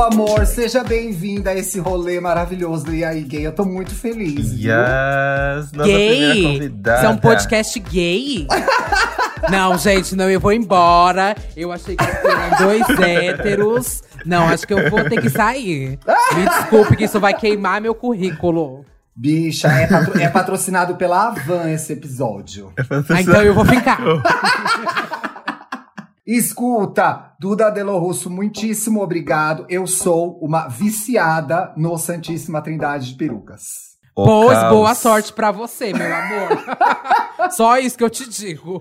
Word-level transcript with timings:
meu 0.00 0.06
amor, 0.06 0.46
seja 0.46 0.82
bem-vinda 0.82 1.50
a 1.50 1.54
esse 1.54 1.78
rolê 1.78 2.18
maravilhoso 2.20 2.86
do 2.86 2.94
E 2.94 3.04
aí 3.04 3.20
Gay. 3.22 3.46
Eu 3.46 3.52
tô 3.52 3.66
muito 3.66 3.94
feliz. 3.94 4.52
viu? 4.54 4.70
Yes! 4.70 5.72
Nossa 5.72 5.90
primeira 5.90 6.34
Gay? 6.34 6.42
convidada. 6.42 6.96
Isso 6.98 7.06
é 7.06 7.08
um 7.10 7.16
podcast 7.18 7.78
gay? 7.80 8.46
não, 9.50 9.76
gente, 9.76 10.16
não, 10.16 10.30
eu 10.30 10.40
vou 10.40 10.52
embora. 10.54 11.36
Eu 11.54 11.70
achei 11.70 11.96
que 11.96 12.02
eram 12.02 12.66
dois 12.66 12.88
héteros. 12.98 14.02
Não, 14.24 14.48
acho 14.48 14.66
que 14.66 14.72
eu 14.72 14.88
vou 14.88 15.04
ter 15.04 15.20
que 15.20 15.28
sair. 15.28 15.98
Me 16.34 16.48
desculpe 16.48 16.96
que 16.96 17.04
isso 17.04 17.20
vai 17.20 17.34
queimar 17.34 17.82
meu 17.82 17.94
currículo. 17.94 18.86
Bicha, 19.14 19.68
é, 19.68 19.86
patro- 19.86 20.18
é 20.18 20.28
patrocinado 20.28 20.94
pela 20.94 21.28
Avan 21.28 21.70
esse 21.70 21.92
episódio. 21.92 22.72
Ah, 23.10 23.20
então 23.20 23.42
eu 23.42 23.52
vou 23.52 23.66
ficar. 23.66 23.98
Escuta, 26.32 27.32
Duda 27.40 27.70
Delo 27.70 27.98
Russo, 27.98 28.30
muitíssimo 28.30 29.02
obrigado. 29.02 29.66
Eu 29.68 29.84
sou 29.86 30.38
uma 30.40 30.68
viciada 30.68 31.72
no 31.76 31.98
Santíssima 31.98 32.62
Trindade 32.62 33.08
de 33.08 33.14
Perucas. 33.16 33.90
O 34.16 34.24
Pois 34.24 34.58
caos. 34.58 34.72
boa 34.72 34.94
sorte 34.94 35.32
pra 35.32 35.50
você, 35.50 35.92
meu 35.92 36.06
amor. 36.14 36.48
Só 37.50 37.78
isso 37.78 37.98
que 37.98 38.04
eu 38.04 38.10
te 38.10 38.28
digo. 38.30 38.80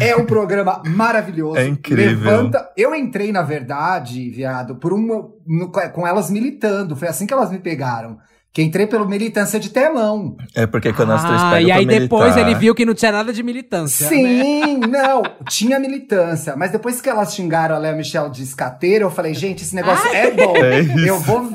É 0.00 0.14
um 0.14 0.26
programa 0.26 0.82
maravilhoso. 0.86 1.56
É 1.58 1.66
incrível. 1.66 2.30
Levanta. 2.30 2.70
Eu 2.76 2.94
entrei, 2.94 3.32
na 3.32 3.42
verdade, 3.42 4.28
viado, 4.30 4.76
por 4.76 4.92
uma. 4.92 5.28
no- 5.46 5.70
com 5.94 6.06
elas 6.06 6.30
militando. 6.30 6.96
Foi 6.96 7.08
assim 7.08 7.26
que 7.26 7.32
elas 7.32 7.50
me 7.50 7.58
pegaram. 7.60 8.18
Que 8.58 8.62
entrei 8.64 8.88
pelo 8.88 9.06
militância 9.08 9.60
de 9.60 9.70
telão. 9.70 10.36
É 10.52 10.66
porque 10.66 10.92
quando 10.92 11.12
as 11.12 11.22
três 11.22 11.40
Ah, 11.40 11.50
pegam 11.52 11.68
e 11.68 11.70
aí 11.70 11.86
depois 11.86 12.34
militar- 12.34 12.50
ele 12.50 12.58
viu 12.58 12.74
que 12.74 12.84
não 12.84 12.92
tinha 12.92 13.12
nada 13.12 13.32
de 13.32 13.40
militância. 13.40 14.10
né? 14.10 14.16
Sim, 14.16 14.78
não, 14.90 15.22
tinha 15.48 15.78
militância. 15.78 16.56
Mas 16.56 16.72
depois 16.72 17.00
que 17.00 17.08
elas 17.08 17.32
xingaram 17.32 17.76
a 17.76 17.78
Léa 17.78 17.92
Michel 17.94 18.28
de 18.28 18.42
escateira, 18.42 19.04
eu 19.04 19.12
falei, 19.12 19.32
gente, 19.32 19.62
esse 19.62 19.76
negócio 19.76 20.08
é 20.12 20.32
bom. 20.32 20.54
É 20.58 21.08
eu, 21.08 21.20
vou, 21.20 21.48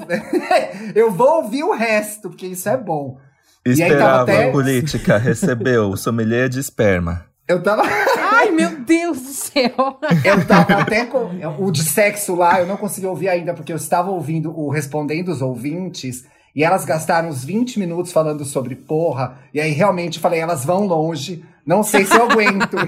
eu 0.96 1.12
vou 1.12 1.44
ouvir 1.44 1.64
o 1.66 1.74
resto, 1.74 2.30
porque 2.30 2.48
isso 2.48 2.70
é 2.70 2.78
bom. 2.78 3.18
E 3.66 3.72
aí 3.72 3.78
tava 3.80 3.92
Esperava 3.92 4.22
até- 4.24 4.48
a 4.48 4.52
política, 4.54 5.18
recebeu 5.18 5.98
sommelier 5.98 6.48
de 6.48 6.62
esperma. 6.62 7.26
Eu 7.46 7.62
tava. 7.62 7.84
Ai, 8.32 8.50
meu 8.52 8.80
Deus 8.80 9.20
do 9.20 9.28
céu. 9.34 10.00
Eu 10.24 10.46
tava 10.48 10.76
até 10.76 11.04
com. 11.04 11.30
O 11.60 11.70
de 11.70 11.84
sexo 11.84 12.34
lá, 12.34 12.62
eu 12.62 12.66
não 12.66 12.78
consegui 12.78 13.06
ouvir 13.08 13.28
ainda, 13.28 13.54
porque 13.54 13.74
eu 13.74 13.76
estava 13.76 14.10
ouvindo 14.10 14.58
o 14.58 14.70
Respondendo 14.70 15.28
os 15.28 15.42
Ouvintes. 15.42 16.32
E 16.56 16.64
elas 16.64 16.86
gastaram 16.86 17.30
uns 17.30 17.44
20 17.44 17.80
minutos 17.80 18.12
falando 18.12 18.46
sobre 18.46 18.76
porra. 18.76 19.40
E 19.54 19.60
aí 19.60 19.72
realmente 19.72 20.20
falei, 20.20 20.40
elas 20.40 20.64
vão 20.64 20.86
longe. 20.86 21.44
Não 21.66 21.82
sei 21.82 22.06
se 22.06 22.14
eu 22.14 22.30
aguento. 22.30 22.76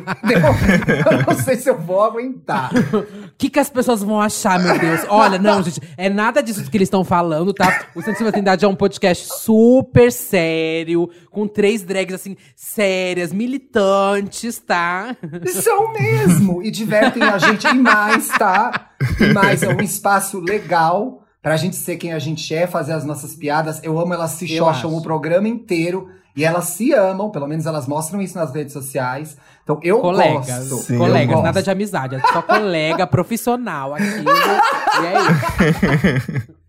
não 1.28 1.36
sei 1.36 1.56
se 1.56 1.70
eu 1.70 1.80
vou 1.80 2.04
aguentar. 2.04 2.72
O 2.74 3.32
que, 3.38 3.50
que 3.50 3.58
as 3.58 3.70
pessoas 3.70 4.04
vão 4.04 4.22
achar, 4.22 4.60
meu 4.60 4.78
Deus? 4.78 5.02
Olha, 5.10 5.40
não, 5.40 5.64
gente, 5.64 5.82
é 5.98 6.10
nada 6.10 6.44
disso 6.44 6.70
que 6.70 6.78
eles 6.78 6.88
estão 6.88 7.04
falando, 7.04 7.54
tá? 7.54 7.86
O 7.96 8.02
Santíssima 8.02 8.32
Trindade 8.32 8.66
é 8.66 8.68
um 8.68 8.76
podcast 8.76 9.28
super 9.40 10.12
sério, 10.12 11.10
com 11.32 11.48
três 11.48 11.84
drags, 11.84 12.14
assim, 12.14 12.36
sérias, 12.56 13.32
militantes, 13.34 14.60
tá? 14.60 15.16
São 15.48 15.92
mesmo! 15.94 16.62
E 16.62 16.70
divertem 16.70 17.24
a 17.24 17.38
gente. 17.38 17.66
E 17.76 17.78
mais, 17.78 18.28
tá? 18.28 18.92
E 19.20 19.34
mais, 19.34 19.64
é 19.64 19.70
um 19.70 19.82
espaço 19.82 20.40
legal 20.40 21.25
pra 21.46 21.58
gente 21.58 21.76
ser 21.76 21.98
quem 21.98 22.12
a 22.12 22.18
gente 22.18 22.56
é, 22.56 22.66
fazer 22.66 22.94
as 22.94 23.06
nossas 23.06 23.36
piadas. 23.36 23.80
Eu 23.84 24.00
amo, 24.00 24.16
elas 24.16 24.32
se 24.32 24.52
Eu 24.52 24.68
acho. 24.68 24.88
o 24.90 25.00
programa 25.00 25.48
inteiro. 25.48 26.10
E 26.36 26.44
elas 26.44 26.66
se 26.66 26.92
amam, 26.92 27.30
pelo 27.30 27.46
menos 27.46 27.68
elas 27.68 27.88
mostram 27.88 28.20
isso 28.20 28.36
nas 28.36 28.52
redes 28.52 28.74
sociais. 28.74 29.38
Então 29.64 29.80
eu 29.84 30.00
Colegas, 30.00 30.70
gosto. 30.70 30.88
Sim, 30.88 30.94
eu 30.94 31.00
colegas, 31.02 31.28
gosto. 31.36 31.44
nada 31.44 31.62
de 31.62 31.70
amizade, 31.70 32.16
é 32.16 32.20
só 32.20 32.42
colega 32.42 33.06
profissional 33.06 33.94
aquilo. 33.94 34.26
e 34.28 35.06
é 35.06 36.18
isso. 36.18 36.56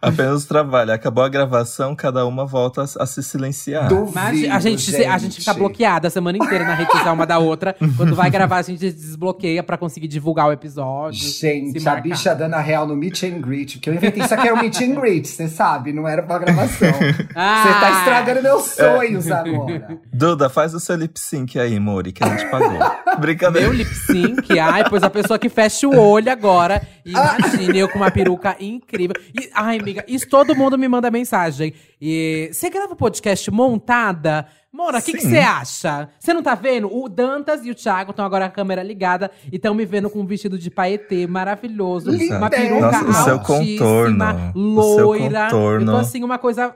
Apenas 0.00 0.44
trabalho. 0.44 0.92
Acabou 0.92 1.24
a 1.24 1.28
gravação, 1.28 1.94
cada 1.96 2.24
uma 2.26 2.46
volta 2.46 2.82
a, 2.82 3.02
a 3.02 3.06
se 3.06 3.22
silenciar. 3.22 3.88
Duvido, 3.88 4.12
Mas 4.14 4.44
a 4.50 4.58
gente, 4.60 4.82
se- 4.90 5.04
a 5.04 5.18
gente 5.18 5.40
fica 5.40 5.52
bloqueada 5.52 6.06
a 6.06 6.10
semana 6.10 6.38
inteira 6.38 6.64
na 6.64 6.74
rede 6.74 6.92
social 6.92 7.14
uma 7.14 7.26
da 7.26 7.38
outra. 7.38 7.74
Quando 7.96 8.14
vai 8.14 8.30
gravar, 8.30 8.58
a 8.58 8.62
gente 8.62 8.78
desbloqueia 8.92 9.62
pra 9.62 9.76
conseguir 9.76 10.06
divulgar 10.06 10.46
o 10.48 10.52
episódio. 10.52 11.18
Gente, 11.28 11.86
a 11.88 11.96
bicha 11.96 12.34
dando 12.34 12.54
a 12.54 12.60
real 12.60 12.86
no 12.86 12.94
meet 12.96 13.24
and 13.24 13.40
greet. 13.40 13.74
Porque 13.78 13.90
eu 13.90 13.94
inventei 13.94 14.22
isso 14.22 14.32
aqui 14.34 14.46
era 14.46 14.54
um 14.56 14.60
meet 14.62 14.80
and 14.80 14.94
greet, 14.94 15.26
você 15.26 15.48
sabe, 15.48 15.92
não 15.92 16.06
era 16.06 16.22
pra 16.22 16.38
gravação. 16.38 16.88
Você 17.28 17.28
Ah! 17.34 17.78
tá 17.80 17.98
estragando 17.98 18.42
meus 18.42 18.64
sonhos 18.66 19.30
agora. 19.30 19.98
Duda, 20.12 20.48
faz 20.48 20.74
o 20.74 20.80
seu 20.80 20.96
lip 20.96 21.18
sync 21.18 21.58
aí, 21.58 21.78
Mori, 21.80 22.12
que 22.12 22.22
a 22.22 22.28
gente 22.28 22.46
pagou. 22.50 22.78
Brincadeira. 23.18 23.66
Meu 23.68 23.76
lip 23.76 23.92
sync, 23.94 24.58
ai, 24.58 24.88
pois 24.88 25.02
a 25.02 25.10
pessoa 25.10 25.38
que 25.38 25.48
fecha 25.48 25.86
o 25.88 25.96
olho 25.98 26.30
agora. 26.30 26.80
Imagine 27.04 27.78
eu 27.78 27.88
com 27.88 27.98
uma 27.98 28.10
peruca 28.10 28.56
incrível. 28.60 29.14
E, 29.34 29.47
ai, 29.54 29.78
amiga, 29.78 30.04
isso 30.08 30.28
todo 30.28 30.54
mundo 30.54 30.78
me 30.78 30.88
manda 30.88 31.10
mensagem. 31.10 31.72
E 32.00 32.50
você 32.52 32.70
grava 32.70 32.94
podcast 32.94 33.50
montada? 33.50 34.46
Mora, 34.72 34.98
o 34.98 35.02
que 35.02 35.18
você 35.18 35.38
acha? 35.38 36.08
Você 36.20 36.32
não 36.32 36.42
tá 36.42 36.54
vendo? 36.54 36.94
O 36.94 37.08
Dantas 37.08 37.64
e 37.64 37.70
o 37.70 37.74
Thiago 37.74 38.10
estão 38.10 38.24
agora 38.24 38.46
com 38.46 38.52
a 38.52 38.54
câmera 38.54 38.82
ligada 38.82 39.30
e 39.50 39.56
estão 39.56 39.74
me 39.74 39.84
vendo 39.84 40.10
com 40.10 40.20
um 40.20 40.26
vestido 40.26 40.58
de 40.58 40.70
paetê 40.70 41.26
maravilhoso. 41.26 42.10
Exato. 42.10 42.38
Uma 42.38 42.50
peruca 42.50 43.02
Nossa, 43.02 43.08
o 43.08 43.24
seu 43.24 43.38
contorno, 43.40 44.24
o 44.54 44.94
seu 44.94 45.06
loira. 45.06 45.44
Eu 45.46 45.50
tô 45.50 45.56
contorno. 45.56 45.96
assim, 45.96 46.22
uma 46.22 46.38
coisa 46.38 46.74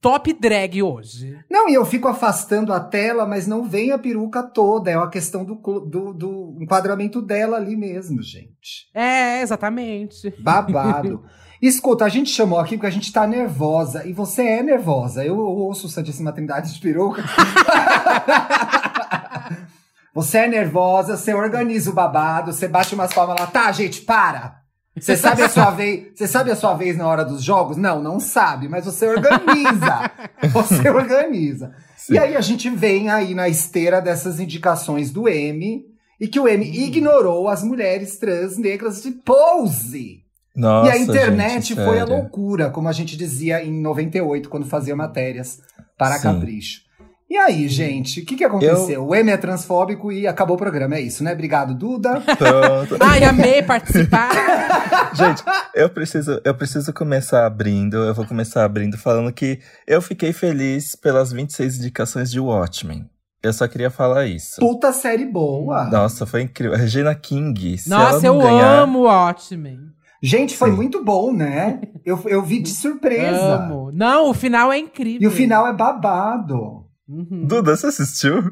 top 0.00 0.32
drag 0.32 0.82
hoje. 0.82 1.36
Não, 1.50 1.68
e 1.68 1.74
eu 1.74 1.84
fico 1.84 2.08
afastando 2.08 2.72
a 2.72 2.80
tela, 2.80 3.26
mas 3.26 3.46
não 3.46 3.64
vem 3.64 3.90
a 3.90 3.98
peruca 3.98 4.42
toda. 4.42 4.90
É 4.90 4.96
uma 4.96 5.10
questão 5.10 5.44
do, 5.44 5.56
do, 5.56 6.12
do 6.12 6.58
enquadramento 6.60 7.20
dela 7.20 7.56
ali 7.56 7.76
mesmo, 7.76 8.22
gente. 8.22 8.88
É, 8.94 9.42
exatamente. 9.42 10.32
Babado. 10.40 11.24
Escuta, 11.60 12.04
a 12.04 12.08
gente 12.08 12.30
chamou 12.30 12.58
aqui 12.58 12.76
porque 12.76 12.86
a 12.86 12.90
gente 12.90 13.12
tá 13.12 13.26
nervosa. 13.26 14.06
E 14.06 14.12
você 14.12 14.42
é 14.42 14.62
nervosa. 14.62 15.24
Eu 15.24 15.38
ouço 15.38 15.88
Santíssima 15.88 16.32
Trindade 16.32 16.72
de 16.72 16.80
peruca. 16.80 17.22
você 20.14 20.38
é 20.38 20.48
nervosa, 20.48 21.16
você 21.16 21.34
organiza 21.34 21.90
o 21.90 21.94
babado, 21.94 22.52
você 22.52 22.68
bate 22.68 22.94
umas 22.94 23.12
palmas 23.12 23.40
lá. 23.40 23.46
Tá, 23.46 23.72
gente, 23.72 24.02
para! 24.02 24.58
Você 24.96 25.16
sabe 25.16 25.42
a 25.42 25.48
sua 25.48 25.70
vez? 25.70 26.12
Você 26.14 26.28
sabe 26.28 26.50
a 26.50 26.56
sua 26.56 26.74
vez 26.74 26.96
na 26.96 27.06
hora 27.06 27.24
dos 27.24 27.42
jogos? 27.42 27.76
Não, 27.76 28.02
não 28.02 28.20
sabe, 28.20 28.68
mas 28.68 28.84
você 28.84 29.08
organiza. 29.08 30.10
Você 30.52 30.88
organiza. 30.90 31.72
E 32.08 32.18
aí 32.18 32.36
a 32.36 32.40
gente 32.40 32.70
vem 32.70 33.10
aí 33.10 33.34
na 33.34 33.48
esteira 33.48 34.00
dessas 34.00 34.40
indicações 34.40 35.10
do 35.10 35.28
M 35.28 35.84
e 36.20 36.28
que 36.28 36.40
o 36.40 36.48
M 36.48 36.64
ignorou 36.64 37.48
as 37.48 37.62
mulheres 37.62 38.16
trans 38.16 38.56
negras 38.56 39.02
de 39.02 39.10
pose. 39.10 40.27
Nossa, 40.58 40.90
e 40.90 40.92
a 40.92 40.98
internet 40.98 41.68
gente, 41.68 41.74
foi 41.76 42.00
a 42.00 42.04
loucura, 42.04 42.68
como 42.68 42.88
a 42.88 42.92
gente 42.92 43.16
dizia 43.16 43.62
em 43.62 43.80
98, 43.80 44.48
quando 44.48 44.66
fazia 44.66 44.96
matérias 44.96 45.60
para 45.96 46.16
Sim. 46.16 46.22
Capricho. 46.22 46.88
E 47.30 47.36
aí, 47.36 47.68
gente, 47.68 48.20
o 48.20 48.24
que, 48.24 48.36
que 48.36 48.44
aconteceu? 48.44 49.06
O 49.06 49.14
M 49.14 49.30
é 49.30 49.36
transfóbico 49.36 50.10
e 50.10 50.26
acabou 50.26 50.56
o 50.56 50.58
programa, 50.58 50.96
é 50.96 51.00
isso, 51.02 51.22
né? 51.22 51.34
Obrigado, 51.34 51.74
Duda. 51.74 52.22
Pronto. 52.22 52.96
Ai, 53.04 53.22
amei 53.22 53.62
participar. 53.62 54.30
Gente, 55.14 55.44
eu 55.74 55.90
preciso, 55.90 56.40
eu 56.42 56.54
preciso 56.54 56.92
começar 56.92 57.44
abrindo. 57.44 57.98
Eu 57.98 58.14
vou 58.14 58.24
começar 58.24 58.64
abrindo 58.64 58.96
falando 58.96 59.30
que 59.32 59.58
eu 59.86 60.00
fiquei 60.00 60.32
feliz 60.32 60.96
pelas 60.96 61.30
26 61.30 61.78
indicações 61.78 62.30
de 62.30 62.40
Watchmen. 62.40 63.04
Eu 63.42 63.52
só 63.52 63.68
queria 63.68 63.90
falar 63.90 64.26
isso. 64.26 64.58
Puta 64.58 64.92
série 64.92 65.26
boa. 65.26 65.84
Nossa, 65.84 66.26
foi 66.26 66.42
incrível. 66.42 66.76
Regina 66.76 67.14
King. 67.14 67.76
Se 67.76 67.90
Nossa, 67.90 68.26
ela 68.26 68.26
eu 68.26 68.34
não 68.34 68.40
ganhar, 68.40 68.80
amo 68.80 69.02
Watchmen. 69.02 69.78
Gente, 70.22 70.56
foi 70.56 70.70
Sim. 70.70 70.76
muito 70.76 71.04
bom, 71.04 71.32
né? 71.32 71.80
Eu, 72.04 72.20
eu 72.26 72.42
vi 72.42 72.60
de 72.60 72.70
surpresa. 72.70 73.56
Amo. 73.56 73.90
Não, 73.92 74.30
o 74.30 74.34
final 74.34 74.72
é 74.72 74.78
incrível. 74.78 75.22
E 75.22 75.26
o 75.26 75.30
final 75.30 75.66
é 75.66 75.72
babado. 75.72 76.84
Uhum. 77.08 77.46
Duda, 77.46 77.76
você 77.76 77.86
assistiu? 77.86 78.50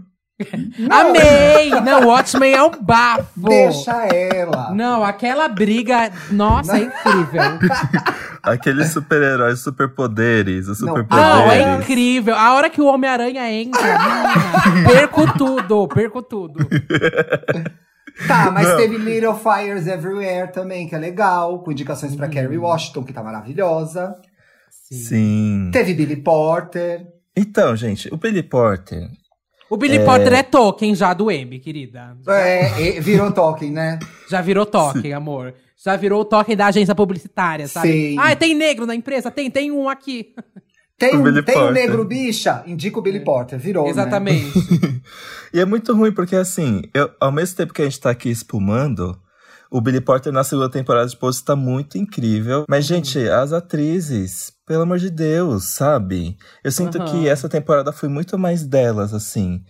Amei! 0.90 1.70
Não, 1.82 2.08
Watchmen 2.08 2.52
é 2.52 2.62
um 2.62 2.70
bafo. 2.70 3.26
Deixa 3.48 4.04
ela. 4.06 4.70
Não, 4.74 5.02
aquela 5.02 5.48
briga, 5.48 6.12
nossa, 6.30 6.76
é 6.76 6.82
incrível. 6.82 7.42
Aqueles 8.42 8.92
super-heróis, 8.92 9.60
superpoderes, 9.60 10.68
os 10.68 10.80
Não. 10.80 10.88
superpoderes. 10.88 11.34
Não, 11.34 11.50
é 11.50 11.78
incrível. 11.78 12.34
A 12.36 12.54
hora 12.54 12.68
que 12.70 12.80
o 12.80 12.86
Homem-Aranha 12.86 13.50
entra, 13.50 13.82
menina, 13.82 14.88
perco 14.92 15.32
tudo, 15.36 15.88
perco 15.88 16.22
tudo. 16.22 16.68
Tá, 18.26 18.50
mas 18.50 18.66
Não. 18.68 18.76
teve 18.76 18.96
Little 18.96 19.34
Fires 19.34 19.86
Everywhere 19.86 20.50
também, 20.52 20.88
que 20.88 20.94
é 20.94 20.98
legal, 20.98 21.58
com 21.62 21.70
indicações 21.72 22.12
Uhum. 22.12 22.18
pra 22.18 22.28
Kerry 22.28 22.56
Washington, 22.58 23.04
que 23.04 23.12
tá 23.12 23.22
maravilhosa. 23.22 24.16
Sim. 24.70 25.70
Teve 25.72 25.94
Billy 25.94 26.16
Porter. 26.16 27.06
Então, 27.36 27.76
gente, 27.76 28.08
o 28.12 28.16
Billy 28.16 28.42
Porter. 28.42 29.08
O 29.68 29.76
Billy 29.76 29.98
Potter 30.04 30.32
é 30.32 30.42
Tolkien 30.44 30.94
já 30.94 31.12
do 31.12 31.30
M, 31.30 31.58
querida. 31.58 32.16
É, 32.28 32.80
e- 32.80 33.00
virou 33.00 33.32
Tolkien, 33.32 33.72
né? 33.72 33.98
Já 34.30 34.40
virou 34.40 34.64
Tolkien, 34.64 35.12
amor. 35.12 35.54
Já 35.76 35.96
virou 35.96 36.20
o 36.20 36.24
Tolkien 36.24 36.56
da 36.56 36.66
agência 36.66 36.94
publicitária, 36.94 37.66
sabe? 37.68 37.88
Sim. 37.92 38.16
Ah, 38.18 38.34
tem 38.36 38.54
negro 38.54 38.86
na 38.86 38.94
empresa? 38.94 39.30
Tem, 39.30 39.50
tem 39.50 39.70
um 39.72 39.88
aqui. 39.88 40.32
Tem, 40.98 41.14
O 41.14 41.18
um, 41.18 41.22
Billy 41.22 41.42
tem 41.42 41.58
um 41.58 41.70
negro 41.70 42.04
bicha? 42.04 42.62
Indica 42.66 42.98
o 42.98 43.02
Billy 43.02 43.20
Porter, 43.20 43.58
virou, 43.58 43.84
né? 43.84 43.90
Exatamente. 43.90 44.52
E 45.52 45.60
é 45.60 45.64
muito 45.64 45.94
ruim, 45.94 46.12
porque 46.12 46.36
assim, 46.36 46.82
eu, 46.92 47.10
ao 47.20 47.30
mesmo 47.32 47.56
tempo 47.56 47.72
que 47.72 47.80
a 47.80 47.84
gente 47.84 48.00
tá 48.00 48.10
aqui 48.10 48.28
espumando, 48.28 49.16
O 49.70 49.80
Billy 49.80 50.00
Porter 50.00 50.32
na 50.32 50.44
segunda 50.44 50.70
temporada 50.70 51.08
de 51.08 51.16
Pose 51.16 51.44
tá 51.44 51.56
muito 51.56 51.98
incrível. 51.98 52.64
Mas, 52.68 52.84
gente, 52.84 53.18
as 53.28 53.52
atrizes, 53.52 54.52
pelo 54.66 54.82
amor 54.82 54.98
de 54.98 55.10
Deus, 55.10 55.64
sabe? 55.64 56.36
Eu 56.62 56.70
sinto 56.70 56.98
Aham. 56.98 57.04
que 57.06 57.28
essa 57.28 57.48
temporada 57.48 57.92
foi 57.92 58.08
muito 58.08 58.38
mais 58.38 58.64
delas, 58.64 59.12
assim. 59.12 59.62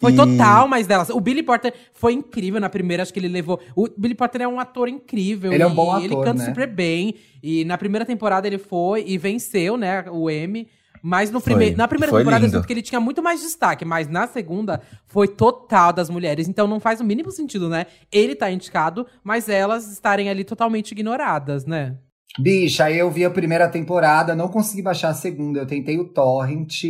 Foi 0.00 0.12
E- 0.12 0.16
total 0.16 0.66
mais 0.66 0.86
delas. 0.86 1.10
O 1.10 1.20
Billy 1.20 1.42
Porter 1.42 1.74
foi 1.92 2.14
incrível 2.14 2.58
na 2.60 2.70
primeira, 2.70 3.02
acho 3.02 3.12
que 3.12 3.20
ele 3.20 3.28
levou. 3.28 3.60
O 3.76 3.86
Billy 3.96 4.14
Porter 4.14 4.40
é 4.42 4.48
um 4.48 4.58
ator 4.58 4.88
incrível. 4.88 5.52
Ele 5.52 5.62
é 5.62 5.66
um 5.66 5.74
bom 5.74 5.96
Ele 5.98 6.06
ator, 6.14 6.24
canta 6.24 6.38
né? 6.40 6.44
super 6.46 6.66
bem. 6.66 7.14
E 7.42 7.64
na 7.66 7.76
primeira 7.76 8.06
temporada 8.06 8.46
ele 8.46 8.58
foi 8.58 9.04
e 9.06 9.18
venceu, 9.18 9.76
né, 9.76 10.04
o 10.10 10.30
Emmy. 10.30 10.66
Mas 11.02 11.30
no 11.30 11.40
Foi. 11.40 11.54
prime... 11.54 11.74
na 11.74 11.88
primeira 11.88 12.10
Foi 12.10 12.20
temporada 12.20 12.44
eu 12.44 12.46
lindo. 12.48 12.58
sinto 12.58 12.66
que 12.66 12.72
ele 12.74 12.82
tinha 12.82 13.00
muito 13.00 13.22
mais 13.22 13.40
destaque, 13.40 13.86
mas 13.86 14.06
na 14.06 14.26
segunda 14.26 14.82
foi 15.06 15.26
total 15.28 15.94
das 15.94 16.10
mulheres. 16.10 16.46
Então 16.46 16.66
não 16.66 16.78
faz 16.78 17.00
o 17.00 17.04
mínimo 17.04 17.30
sentido, 17.30 17.70
né? 17.70 17.86
Ele 18.12 18.34
tá 18.34 18.50
indicado, 18.50 19.06
mas 19.24 19.48
elas 19.48 19.90
estarem 19.90 20.28
ali 20.28 20.44
totalmente 20.44 20.92
ignoradas, 20.92 21.64
né? 21.64 21.96
Bicha, 22.38 22.84
aí 22.84 22.98
eu 22.98 23.10
vi 23.10 23.24
a 23.24 23.30
primeira 23.30 23.66
temporada, 23.68 24.34
não 24.34 24.48
consegui 24.48 24.82
baixar 24.82 25.08
a 25.08 25.14
segunda. 25.14 25.60
Eu 25.60 25.66
tentei 25.66 25.98
o 25.98 26.04
Torrent. 26.04 26.84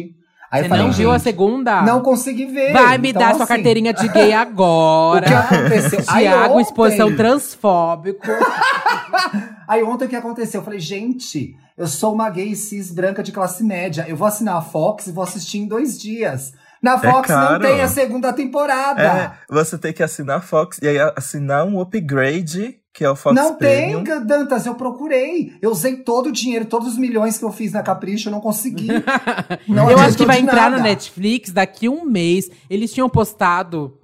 Aí 0.51 0.63
Você 0.65 0.69
falei, 0.69 0.85
não 0.85 0.93
viu 0.93 1.13
a 1.13 1.19
segunda? 1.21 1.83
Não 1.83 2.01
consegui 2.01 2.47
ver. 2.47 2.73
Vai 2.73 2.99
me 2.99 3.11
Então, 3.11 3.23
dar 3.23 3.35
sua 3.35 3.45
assim, 3.45 3.55
carteirinha 3.55 3.93
de 3.95 4.09
gay 4.09 4.33
agora. 4.33 5.25
O 5.25 5.29
que 5.29 5.35
aconteceu? 5.55 5.99
Aí 6.09 6.25
Tiago, 6.25 6.53
ontem- 6.55 6.63
exposição 6.63 7.15
transfóbico. 7.17 8.27
Aí 9.69 9.83
ontem 9.83 10.07
o 10.07 10.09
que 10.09 10.17
aconteceu? 10.17 10.61
Eu 10.61 10.65
falei, 10.65 10.81
gente, 10.81 11.57
eu 11.77 11.87
sou 11.87 12.13
uma 12.13 12.29
gay 12.31 12.55
cis 12.57 12.91
branca 12.91 13.23
de 13.23 13.31
classe 13.33 13.63
média. 13.63 14.05
Eu 14.09 14.17
vou 14.17 14.27
assinar 14.27 14.57
a 14.57 14.63
Fox 14.63 15.07
e 15.07 15.13
vou 15.13 15.23
assistir 15.23 15.59
em 15.59 15.67
dois 15.69 15.99
dias. 16.01 16.53
Na 16.83 16.99
Fox 16.99 17.29
não 17.29 17.37
caro. 17.37 17.61
tem 17.63 17.81
a 17.83 17.89
segunda 17.89 18.33
temporada. 18.33 19.03
É, 19.03 19.31
você 19.49 19.77
tem 19.79 19.93
que 19.93 20.03
assinar 20.03 20.39
a 20.39 20.41
Fox 20.41 20.79
e 20.83 20.89
aí 20.89 20.99
assinar 21.15 21.65
um 21.67 21.79
upgrade, 21.81 22.80
que 22.93 23.05
é 23.05 23.11
o 23.11 23.15
Fox 23.15 23.35
não 23.35 23.55
Premium. 23.55 24.03
tem, 24.05 24.27
Dantas, 24.27 24.67
eu 24.67 24.75
procurei. 24.75 25.53
Eu 25.63 25.71
usei 25.71 25.97
todo 25.97 26.27
o 26.29 26.33
dinheiro, 26.33 26.65
todos 26.65 26.89
os 26.89 26.99
milhões 26.99 27.39
que 27.39 27.45
eu 27.45 27.53
fiz 27.53 27.73
na 27.73 27.83
Capricho, 27.83 28.29
eu 28.29 28.33
não 28.33 28.41
consegui. 28.41 28.89
Não 29.69 29.91
eu 29.91 29.99
acho 29.99 30.17
que 30.17 30.27
vai 30.27 30.41
entrar 30.41 30.71
nada. 30.71 30.79
no 30.79 30.83
Netflix 30.83 31.53
daqui 31.53 31.89
um 31.89 32.05
mês. 32.05 32.51
Eles 32.69 32.93
tinham 32.93 33.09
postado, 33.09 33.97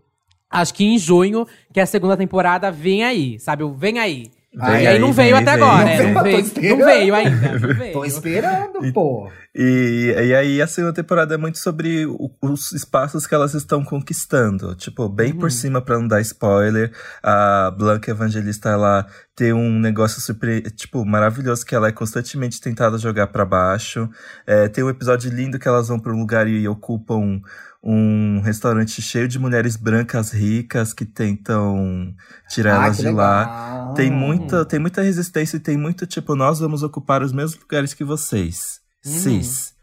acho 0.48 0.72
que 0.72 0.84
em 0.84 0.98
junho, 0.98 1.46
que 1.72 1.80
a 1.80 1.86
segunda 1.86 2.16
temporada 2.16 2.70
vem 2.70 3.02
aí, 3.04 3.38
sabe? 3.40 3.64
O 3.64 3.72
Vem 3.74 3.98
aí. 3.98 4.30
Vem 4.56 4.84
e 4.84 4.86
aí 4.86 4.98
não 4.98 5.12
veio 5.12 5.36
até 5.36 5.50
agora, 5.50 5.84
Não 5.84 5.88
é, 5.90 5.96
veio, 5.98 6.14
não, 6.14 6.14
tô 6.24 6.24
veio, 6.24 6.76
não 6.78 6.86
veio 6.86 7.14
ainda. 7.14 7.58
Não 7.58 7.74
veio. 7.74 7.92
Tô 7.92 8.04
esperando, 8.06 8.92
pô. 8.92 9.30
E, 9.54 10.14
e 10.16 10.34
aí 10.34 10.62
a 10.62 10.66
segunda 10.66 10.94
temporada 10.94 11.34
é 11.34 11.36
muito 11.36 11.58
sobre 11.58 12.06
o- 12.06 12.30
os 12.42 12.72
espaços 12.72 13.26
que 13.26 13.34
elas 13.34 13.52
estão 13.54 13.84
conquistando. 13.84 14.74
Tipo, 14.74 15.08
bem 15.08 15.34
por 15.34 15.50
cima 15.52 15.80
pra 15.82 15.98
não 15.98 16.08
dar 16.08 16.20
spoiler. 16.22 16.90
A 17.22 17.70
Blanca 17.76 18.10
Evangelista, 18.10 18.70
ela 18.70 19.06
tem 19.34 19.52
um 19.52 19.78
negócio 19.78 20.20
super, 20.22 20.62
tipo, 20.70 21.04
maravilhoso 21.04 21.64
que 21.64 21.74
ela 21.74 21.88
é 21.88 21.92
constantemente 21.92 22.60
tentada 22.60 22.96
jogar 22.98 23.26
pra 23.26 23.44
baixo. 23.44 24.08
É, 24.46 24.68
tem 24.68 24.82
um 24.82 24.88
episódio 24.90 25.30
lindo 25.30 25.58
que 25.58 25.68
elas 25.68 25.88
vão 25.88 25.98
pra 25.98 26.12
um 26.12 26.18
lugar 26.18 26.46
e 26.48 26.66
ocupam 26.66 27.40
um 27.82 28.40
restaurante 28.40 29.00
cheio 29.00 29.28
de 29.28 29.38
mulheres 29.38 29.76
brancas 29.76 30.32
ricas 30.32 30.92
que 30.92 31.04
tentam 31.04 32.14
tirar 32.48 32.80
Ah, 32.80 32.84
elas 32.86 32.96
de 32.98 33.08
lá. 33.10 33.40
legal. 33.40 33.94
Tem 33.94 34.10
muita, 34.10 34.64
tem 34.64 34.78
muita 34.80 35.02
resistência 35.02 35.56
e 35.56 35.60
tem 35.60 35.76
muito, 35.76 36.06
tipo, 36.06 36.34
nós 36.34 36.58
vamos 36.58 36.82
ocupar 36.82 37.22
os 37.22 37.32
mesmos 37.32 37.60
lugares 37.60 37.94
que 37.94 38.04
vocês. 38.04 38.80
Uhum. 39.04 39.12
Cis. 39.12 39.74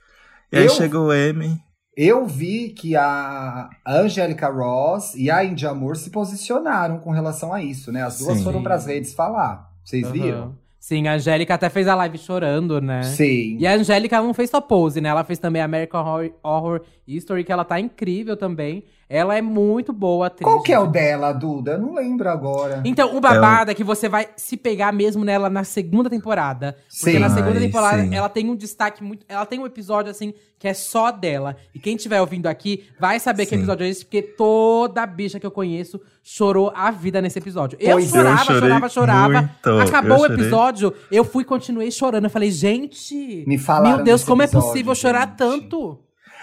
E 0.52 0.58
aí 0.58 0.66
Eu- 0.66 0.70
chega 0.72 1.00
o 1.00 1.12
M. 1.14 1.60
Eu 1.96 2.26
vi 2.26 2.70
que 2.70 2.96
a 2.96 3.70
Angélica 3.88 4.50
Ross 4.50 5.14
e 5.16 5.30
a 5.30 5.46
India 5.46 5.74
Moore 5.76 5.98
se 5.98 6.10
posicionaram 6.10 6.98
com 7.00 7.12
relação 7.12 7.54
a 7.54 7.62
isso, 7.62 7.92
né? 7.92 8.02
As 8.02 8.18
duas 8.18 8.40
Sim. 8.40 8.44
foram 8.44 8.64
pras 8.64 8.88
redes 8.88 9.14
falar. 9.14 9.70
Vocês 9.86 10.10
viram? 10.10 10.58
Sim, 10.84 11.08
a 11.08 11.14
Angélica 11.14 11.54
até 11.54 11.70
fez 11.70 11.88
a 11.88 11.96
live 11.96 12.18
chorando, 12.18 12.82
né? 12.82 13.04
Sim. 13.04 13.56
E 13.58 13.66
a 13.66 13.74
Angélica 13.74 14.22
não 14.22 14.34
fez 14.34 14.50
só 14.50 14.60
pose, 14.60 15.00
né? 15.00 15.08
Ela 15.08 15.24
fez 15.24 15.40
também 15.40 15.62
American 15.62 16.02
Horror, 16.02 16.32
Horror 16.44 16.82
History, 17.08 17.46
que 17.46 17.54
ela 17.54 17.64
tá 17.64 17.80
incrível 17.80 18.36
também. 18.36 18.84
Ela 19.14 19.38
é 19.38 19.44
muito 19.44 19.94
boa 19.94 20.26
atriz. 20.26 20.44
Qual 20.44 20.64
que 20.64 20.74
é 20.74 20.80
o 20.80 20.88
dela, 20.88 21.32
Duda? 21.32 21.74
Eu 21.74 21.80
não 21.82 21.94
lembro 21.94 22.28
agora. 22.28 22.82
Então, 22.84 23.16
o 23.16 23.22
babado 23.22 23.70
é 23.70 23.76
que 23.76 23.84
você 23.84 24.10
vai 24.10 24.28
se 24.36 24.58
pegar 24.58 24.92
mesmo 24.92 25.24
nela 25.24 25.52
na 25.52 25.64
segunda 25.64 26.10
temporada. 26.10 26.76
Porque 27.00 27.12
Sim. 27.12 27.20
na 27.20 27.30
segunda 27.30 27.60
Ai, 27.60 27.66
temporada 27.66 28.02
sim. 28.02 28.16
ela 28.16 28.28
tem 28.28 28.50
um 28.50 28.56
destaque 28.56 29.04
muito. 29.04 29.24
Ela 29.30 29.46
tem 29.46 29.60
um 29.60 29.68
episódio, 29.68 30.10
assim, 30.10 30.34
que 30.58 30.68
é 30.68 30.74
só 30.74 31.12
dela. 31.12 31.56
E 31.76 31.80
quem 31.80 31.96
estiver 31.96 32.20
ouvindo 32.22 32.48
aqui 32.48 32.86
vai 33.00 33.20
saber 33.20 33.44
que 33.46 33.52
Sim. 33.52 33.58
episódio 33.58 33.86
é 33.86 33.90
esse, 33.90 34.04
porque 34.04 34.24
toda 34.24 35.06
bicha 35.06 35.40
que 35.40 35.46
eu 35.46 35.52
conheço 35.52 36.02
chorou 36.24 36.74
a 36.76 36.90
vida 36.90 37.22
nesse 37.22 37.38
episódio. 37.38 37.78
Eu 37.80 37.92
Pois 37.98 38.08
é. 38.08 38.18
chorava, 38.18 38.52
Eu 38.54 38.60
chorava, 38.60 38.90
chorava. 38.90 39.42
muito, 39.42 39.80
Acabou 39.88 40.26
eu 40.26 40.32
o 40.32 40.34
episódio, 40.34 40.92
eu 41.12 41.24
fui 41.24 41.44
e 41.44 41.46
continuei 41.46 41.92
chorando. 41.92 42.24
Eu 42.24 42.32
falei, 42.32 42.50
gente. 42.50 43.44
Me 43.46 43.60
falaram 43.60 43.98
Meu 43.98 44.06
Deus, 44.06 44.24
como 44.24 44.42
é 44.42 44.46
episódio, 44.46 44.68
possível 44.70 44.96
chorar 44.96 45.28
gente. 45.28 45.38
tanto? 45.38 46.00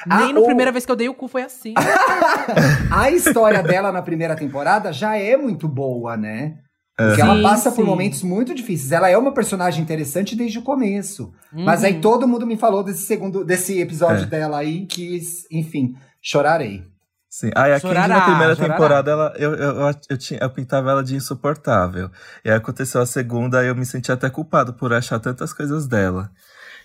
Ah, 0.08 0.18
Nem 0.24 0.32
na 0.32 0.40
o- 0.40 0.44
primeira 0.44 0.72
vez 0.72 0.86
que 0.86 0.92
eu 0.92 0.96
dei 0.96 1.08
o 1.08 1.14
cu 1.14 1.28
foi 1.28 1.42
assim. 1.42 1.74
A 2.90 3.10
história 3.10 3.62
dela 3.62 3.92
na 3.92 4.02
primeira 4.02 4.34
temporada 4.36 4.92
já 4.92 5.16
é 5.16 5.36
muito 5.36 5.68
boa, 5.68 6.16
né? 6.16 6.56
Porque 6.96 7.20
ela 7.22 7.36
Sim, 7.36 7.42
passa 7.42 7.70
por 7.70 7.82
sim. 7.82 7.88
momentos 7.90 8.22
muito 8.22 8.54
difíceis. 8.54 8.92
Ela 8.92 9.08
é 9.08 9.16
uma 9.16 9.32
personagem 9.32 9.82
interessante 9.82 10.36
desde 10.36 10.58
o 10.58 10.62
começo. 10.62 11.32
Mas 11.50 11.82
aí 11.82 11.94
Uhum. 11.94 12.00
todo 12.02 12.28
mundo 12.28 12.46
me 12.46 12.58
falou 12.58 12.82
desse 12.82 13.04
segundo, 13.04 13.42
desse 13.42 13.80
episódio 13.80 14.24
É. 14.24 14.26
dela 14.26 14.58
aí 14.58 14.84
que, 14.86 15.18
enfim, 15.50 15.94
chorarei. 16.20 16.84
Sim. 17.30 17.50
Aí 17.54 17.72
a 17.72 17.80
Candy 17.80 17.94
Chorará, 17.94 18.08
na 18.18 18.24
primeira 18.24 18.54
chorará. 18.54 18.74
temporada, 18.74 19.10
ela, 19.10 19.32
eu, 19.38 19.54
eu, 19.54 19.70
eu, 19.80 19.94
eu, 20.10 20.18
tinha, 20.18 20.40
eu 20.42 20.50
pintava 20.50 20.90
ela 20.90 21.02
de 21.02 21.14
insuportável. 21.14 22.10
E 22.44 22.50
aí 22.50 22.56
aconteceu 22.56 23.00
a 23.00 23.06
segunda, 23.06 23.64
eu 23.64 23.74
me 23.74 23.86
senti 23.86 24.10
até 24.12 24.28
culpado 24.28 24.74
por 24.74 24.92
achar 24.92 25.18
tantas 25.20 25.52
coisas 25.54 25.86
dela. 25.86 26.30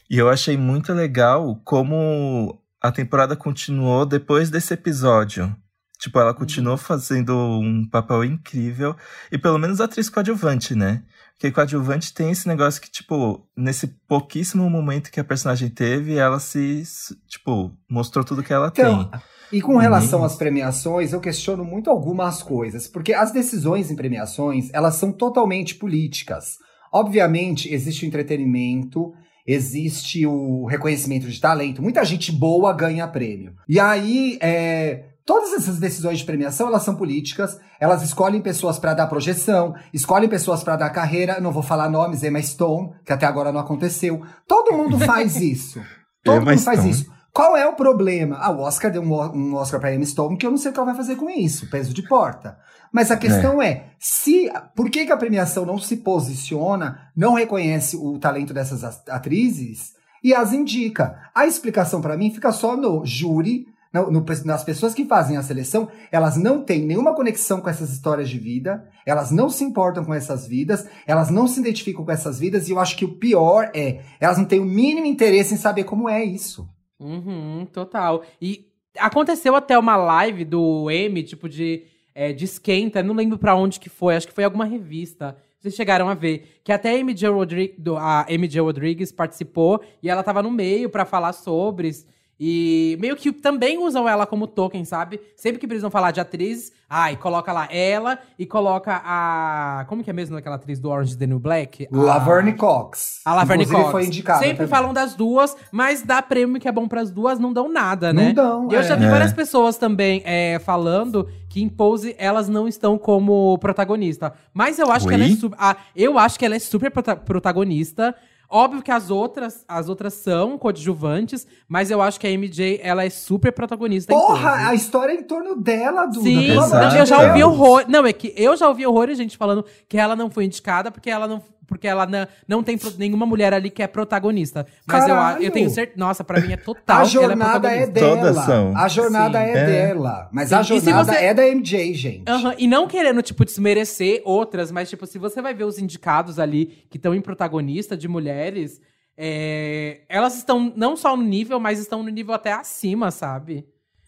E 0.09 0.17
eu 0.17 0.29
achei 0.29 0.55
muito 0.55 0.93
legal 0.93 1.59
como 1.65 2.57
a 2.87 2.91
temporada 2.91 3.35
continuou 3.35 4.05
depois 4.05 4.49
desse 4.49 4.73
episódio. 4.73 5.55
Tipo, 5.97 6.19
ela 6.19 6.33
continuou 6.33 6.77
fazendo 6.77 7.33
um 7.35 7.87
papel 7.89 8.23
incrível. 8.25 8.95
E 9.31 9.37
pelo 9.37 9.57
menos 9.57 9.79
atriz 9.81 10.09
coadjuvante, 10.09 10.75
né? 10.75 11.03
Porque 11.33 11.51
coadjuvante 11.51 12.13
tem 12.13 12.31
esse 12.31 12.47
negócio 12.47 12.81
que, 12.81 12.91
tipo, 12.91 13.45
nesse 13.57 13.87
pouquíssimo 14.07 14.69
momento 14.69 15.09
que 15.09 15.19
a 15.19 15.23
personagem 15.23 15.69
teve, 15.69 16.15
ela 16.15 16.39
se, 16.39 16.83
tipo, 17.27 17.71
mostrou 17.89 18.23
tudo 18.23 18.43
que 18.43 18.53
ela 18.53 18.67
Então, 18.67 19.05
tem. 19.09 19.19
e 19.53 19.61
com 19.61 19.77
relação 19.77 20.19
Uhum. 20.19 20.25
às 20.25 20.35
premiações, 20.35 21.11
eu 21.13 21.19
questiono 21.21 21.63
muito 21.63 21.89
algumas 21.89 22.43
coisas. 22.43 22.87
Porque 22.87 23.13
as 23.13 23.31
decisões 23.31 23.89
em 23.89 23.95
premiações, 23.95 24.69
elas 24.73 24.95
são 24.95 25.11
totalmente 25.11 25.75
políticas. 25.75 26.57
Obviamente, 26.93 27.73
existe 27.73 28.05
o 28.05 28.07
entretenimento, 28.07 29.13
existe 29.45 30.25
o 30.25 30.65
reconhecimento 30.65 31.27
de 31.27 31.39
talento. 31.39 31.81
Muita 31.81 32.03
gente 32.03 32.31
boa 32.31 32.73
ganha 32.73 33.07
prêmio. 33.07 33.53
E 33.67 33.79
aí, 33.79 34.37
é, 34.41 35.03
todas 35.25 35.53
essas 35.53 35.77
decisões 35.79 36.19
de 36.19 36.25
premiação, 36.25 36.67
elas 36.67 36.83
são 36.83 36.95
políticas. 36.95 37.59
Elas 37.79 38.01
escolhem 38.01 38.41
pessoas 38.41 38.79
para 38.79 38.93
dar 38.93 39.07
projeção, 39.07 39.75
escolhem 39.93 40.29
pessoas 40.29 40.63
para 40.63 40.75
dar 40.75 40.89
carreira. 40.89 41.39
Não 41.39 41.51
vou 41.51 41.63
falar 41.63 41.89
nomes, 41.89 42.23
Emma 42.23 42.41
Stone, 42.41 42.91
que 43.05 43.13
até 43.13 43.25
agora 43.25 43.51
não 43.51 43.59
aconteceu. 43.59 44.21
Todo 44.47 44.75
mundo 44.75 44.97
faz 44.99 45.35
isso. 45.41 45.81
Todo 46.23 46.41
Emma 46.41 46.51
mundo 46.51 46.63
faz 46.63 46.79
Stone. 46.79 46.91
isso. 46.91 47.14
Qual 47.35 47.57
é 47.57 47.67
o 47.67 47.73
problema? 47.75 48.37
Ah, 48.39 48.49
o 48.49 48.61
Oscar 48.61 48.89
deu 48.89 49.01
um, 49.01 49.13
um 49.35 49.55
Oscar 49.55 49.77
pra 49.77 49.93
Emma 49.93 50.05
Stone, 50.05 50.37
que 50.37 50.45
eu 50.45 50.51
não 50.51 50.57
sei 50.57 50.71
o 50.71 50.73
que 50.73 50.79
ela 50.79 50.85
vai 50.87 50.95
fazer 50.95 51.17
com 51.17 51.29
isso, 51.29 51.69
peso 51.69 51.93
de 51.93 52.01
porta. 52.07 52.57
Mas 52.93 53.11
a 53.11 53.17
questão 53.17 53.61
é, 53.61 53.87
se 53.99 54.49
por 54.73 54.89
que, 54.89 55.05
que 55.05 55.11
a 55.11 55.17
premiação 55.17 55.65
não 55.65 55.77
se 55.77 55.97
posiciona, 55.97 57.09
não 57.13 57.33
reconhece 57.33 57.97
o 57.97 58.17
talento 58.17 58.53
dessas 58.53 58.85
as- 58.85 59.03
atrizes 59.09 59.93
e 60.23 60.33
as 60.33 60.53
indica? 60.53 61.19
A 61.35 61.45
explicação 61.45 61.99
pra 61.99 62.15
mim 62.15 62.31
fica 62.33 62.53
só 62.53 62.77
no 62.77 63.05
júri, 63.05 63.65
no- 63.93 64.09
no- 64.09 64.25
nas 64.45 64.63
pessoas 64.63 64.93
que 64.93 65.03
fazem 65.03 65.35
a 65.35 65.43
seleção, 65.43 65.89
elas 66.11 66.37
não 66.37 66.63
têm 66.63 66.85
nenhuma 66.85 67.13
conexão 67.13 67.59
com 67.59 67.69
essas 67.69 67.91
histórias 67.91 68.29
de 68.29 68.39
vida, 68.39 68.87
elas 69.05 69.29
não 69.29 69.49
se 69.49 69.65
importam 69.65 70.05
com 70.05 70.13
essas 70.13 70.47
vidas, 70.47 70.85
elas 71.05 71.29
não 71.29 71.47
se 71.49 71.59
identificam 71.59 72.05
com 72.05 72.11
essas 72.13 72.39
vidas, 72.39 72.69
e 72.69 72.71
eu 72.71 72.79
acho 72.79 72.95
que 72.95 73.03
o 73.03 73.17
pior 73.17 73.71
é, 73.75 73.99
elas 74.21 74.37
não 74.37 74.45
têm 74.45 74.61
o 74.61 74.65
mínimo 74.65 75.05
interesse 75.05 75.53
em 75.53 75.57
saber 75.57 75.83
como 75.83 76.07
é 76.07 76.23
isso. 76.23 76.65
Uhum, 77.05 77.67
total. 77.71 78.23
E 78.41 78.67
aconteceu 78.97 79.55
até 79.55 79.77
uma 79.77 79.95
live 79.95 80.43
do 80.43 80.89
M, 80.89 81.21
tipo, 81.23 81.47
de, 81.47 81.83
é, 82.13 82.33
de 82.33 82.45
esquenta, 82.45 83.03
não 83.03 83.13
lembro 83.13 83.37
pra 83.37 83.55
onde 83.55 83.79
que 83.79 83.89
foi, 83.89 84.15
acho 84.15 84.27
que 84.27 84.33
foi 84.33 84.43
alguma 84.43 84.65
revista. 84.65 85.37
Vocês 85.59 85.75
chegaram 85.75 86.07
a 86.07 86.13
ver. 86.13 86.59
Que 86.63 86.71
até 86.71 86.91
a 86.91 87.03
MJ, 87.03 87.27
Rodri 87.29 87.73
do, 87.77 87.97
a 87.97 88.25
MJ 88.29 88.61
Rodrigues 88.61 89.11
participou 89.11 89.81
e 90.01 90.09
ela 90.09 90.21
tava 90.21 90.43
no 90.43 90.51
meio 90.51 90.89
pra 90.89 91.05
falar 91.05 91.33
sobre. 91.33 91.91
E 92.39 92.97
meio 92.99 93.15
que 93.15 93.31
também 93.31 93.77
usam 93.77 94.09
ela 94.09 94.25
como 94.25 94.45
token, 94.45 94.83
sabe? 94.83 95.21
Sempre 95.37 95.59
que 95.59 95.65
precisam 95.65 95.89
falar 95.89 96.11
de 96.11 96.19
atriz, 96.19 96.69
ai, 96.89 97.15
coloca 97.15 97.53
lá 97.53 97.65
ela 97.71 98.19
e 98.37 98.45
coloca 98.45 99.01
a. 99.05 99.85
Como 99.87 100.03
que 100.03 100.09
é 100.09 100.13
mesmo 100.13 100.35
aquela 100.35 100.57
atriz 100.57 100.77
do 100.77 100.89
Orange 100.89 101.17
the 101.17 101.25
New 101.25 101.39
Black? 101.39 101.87
A- 101.89 101.97
Laverne 101.97 102.51
Cox. 102.53 103.21
a 103.23 103.33
Laverne 103.35 103.63
Inclusive, 103.63 103.83
Cox. 103.83 103.91
foi 103.93 104.05
indicada. 104.05 104.39
Sempre 104.39 104.55
também. 104.57 104.67
falam 104.69 104.93
das 104.93 105.15
duas, 105.15 105.55
mas 105.71 106.01
dá 106.01 106.21
prêmio 106.21 106.59
que 106.59 106.67
é 106.67 106.71
bom 106.73 106.89
pras 106.89 107.09
duas, 107.09 107.39
não 107.39 107.53
dão 107.53 107.71
nada, 107.71 108.11
né? 108.11 108.27
Não 108.27 108.33
dão, 108.33 108.67
E 108.69 108.75
eu 108.75 108.83
já 108.83 108.95
é. 108.95 108.97
vi 108.97 109.05
É. 109.05 109.09
várias 109.09 109.31
pessoas 109.31 109.77
também 109.77 110.21
é, 110.25 110.59
falando 110.59 111.29
que 111.49 111.61
em 111.63 111.69
Pose 111.69 112.15
elas 112.19 112.49
não 112.49 112.67
estão 112.67 112.97
como 112.97 113.57
protagonista. 113.59 114.33
Mas 114.53 114.77
eu 114.77 114.91
acho 114.91 115.07
que 115.07 115.13
ela 115.13 115.23
é 115.23 115.27
Oi? 115.27 115.35
super. 115.37 115.57
ah, 115.57 115.77
eu 115.95 116.19
acho 116.19 116.37
que 116.37 116.43
ela 116.45 116.55
é 116.55 116.59
super 116.59 116.91
prota- 116.91 117.15
protagonista. 117.15 118.13
Óbvio 118.55 118.81
que 118.81 118.89
as 118.89 119.09
outras, 119.09 119.65
as 119.67 119.89
outras 119.89 120.13
são 120.13 120.57
coadjuvantes, 120.57 121.45
mas 121.67 121.91
eu 121.91 122.01
acho 122.01 122.17
que 122.17 122.25
a 122.25 122.29
MJ 122.29 122.79
ela 122.81 123.03
é 123.03 123.09
super 123.09 123.51
protagonista 123.51 124.13
Porra, 124.13 124.69
a 124.69 124.73
história 124.73 125.11
é 125.11 125.15
em 125.15 125.23
torno 125.23 125.57
dela, 125.57 126.05
Duda. 126.05 126.21
Sim, 126.21 126.55
não, 126.55 126.97
eu 126.97 127.05
já 127.05 127.27
ouvi 127.27 127.43
horror. 127.43 127.83
Não, 127.89 128.05
é 128.05 128.13
que 128.13 128.33
eu 128.37 128.55
já 128.55 128.69
ouvi 128.69 128.87
horrores, 128.87 129.17
gente, 129.17 129.35
falando 129.35 129.65
que 129.89 129.97
ela 129.97 130.15
não 130.15 130.29
foi 130.29 130.45
indicada 130.45 130.89
porque 130.89 131.09
ela 131.09 131.27
não. 131.27 131.43
Porque 131.67 131.87
ela 131.87 132.05
não, 132.05 132.27
não 132.47 132.63
tem 132.63 132.77
nenhuma 132.97 133.25
mulher 133.25 133.53
ali 133.53 133.69
que 133.69 133.81
é 133.81 133.87
protagonista. 133.87 134.65
Mas 134.85 135.03
eu, 135.07 135.15
Caralho. 135.15 135.43
eu 135.43 135.51
tenho 135.51 135.69
certeza. 135.69 135.97
Nossa, 135.97 136.23
pra 136.23 136.39
mim 136.39 136.53
é 136.53 136.57
total. 136.57 136.97
A 136.97 136.99
ela 137.01 137.09
jornada 137.09 137.67
é, 137.71 137.81
protagonista. 137.87 137.91
dela. 137.91 138.17
Todas 138.17 138.45
são. 138.45 138.77
A 138.77 138.87
jornada 138.87 139.39
Sim. 139.39 139.45
é, 139.45 139.51
É. 139.57 139.65
dela. 139.65 140.29
Mas 140.31 140.49
Sim. 140.49 140.55
a 140.55 140.61
jornada 140.63 141.13
você- 141.13 141.17
é 141.25 141.33
da 141.33 141.47
MJ, 141.47 141.93
gente. 141.93 142.23
Aham, 142.29 142.53
E 142.57 142.67
não 142.67 142.87
querendo, 142.87 143.21
tipo, 143.21 143.43
desmerecer 143.43 144.21
outras, 144.25 144.71
mas, 144.71 144.89
tipo, 144.89 145.05
se 145.07 145.17
você 145.17 145.41
vai 145.41 145.53
ver 145.53 145.63
os 145.63 145.79
indicados 145.79 146.37
ali 146.39 146.85
que 146.89 146.97
estão 146.97 147.13
em 147.15 147.21
protagonista 147.21 147.97
de 147.97 148.07
mulheres, 148.07 148.79
é, 149.17 150.01
elas 150.09 150.35
estão 150.37 150.71
não 150.75 150.95
só 150.95 151.15
no 151.15 151.23
nível, 151.23 151.59
mas 151.59 151.79
estão 151.79 152.03
no 152.03 152.09
nível 152.09 152.33
até 152.33 152.51
acima, 152.53 153.11
sabe? 153.11 153.65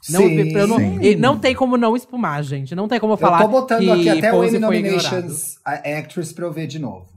Não, 0.09 0.21
Sim. 0.21 0.51
eu 0.55 0.67
não, 0.67 0.77
Sim. 0.77 0.99
e 1.01 1.15
não 1.15 1.37
tem 1.39 1.55
como 1.55 1.75
não 1.75 1.95
espumar, 1.95 2.43
gente. 2.43 2.75
Não 2.75 2.87
tem 2.87 2.99
como 2.99 3.13
Eu 3.13 3.17
falar 3.17 3.39
tô 3.41 3.47
botando 3.47 3.79
que 3.81 3.89
aqui 3.89 4.09
até 4.09 4.31
o 4.33 4.43
ignorado. 4.45 4.61
Nominations 4.73 5.57
Actress 5.65 6.33
pra 6.33 6.45
eu 6.45 6.51
ver 6.51 6.67
de 6.67 6.77
novo. 6.79 7.07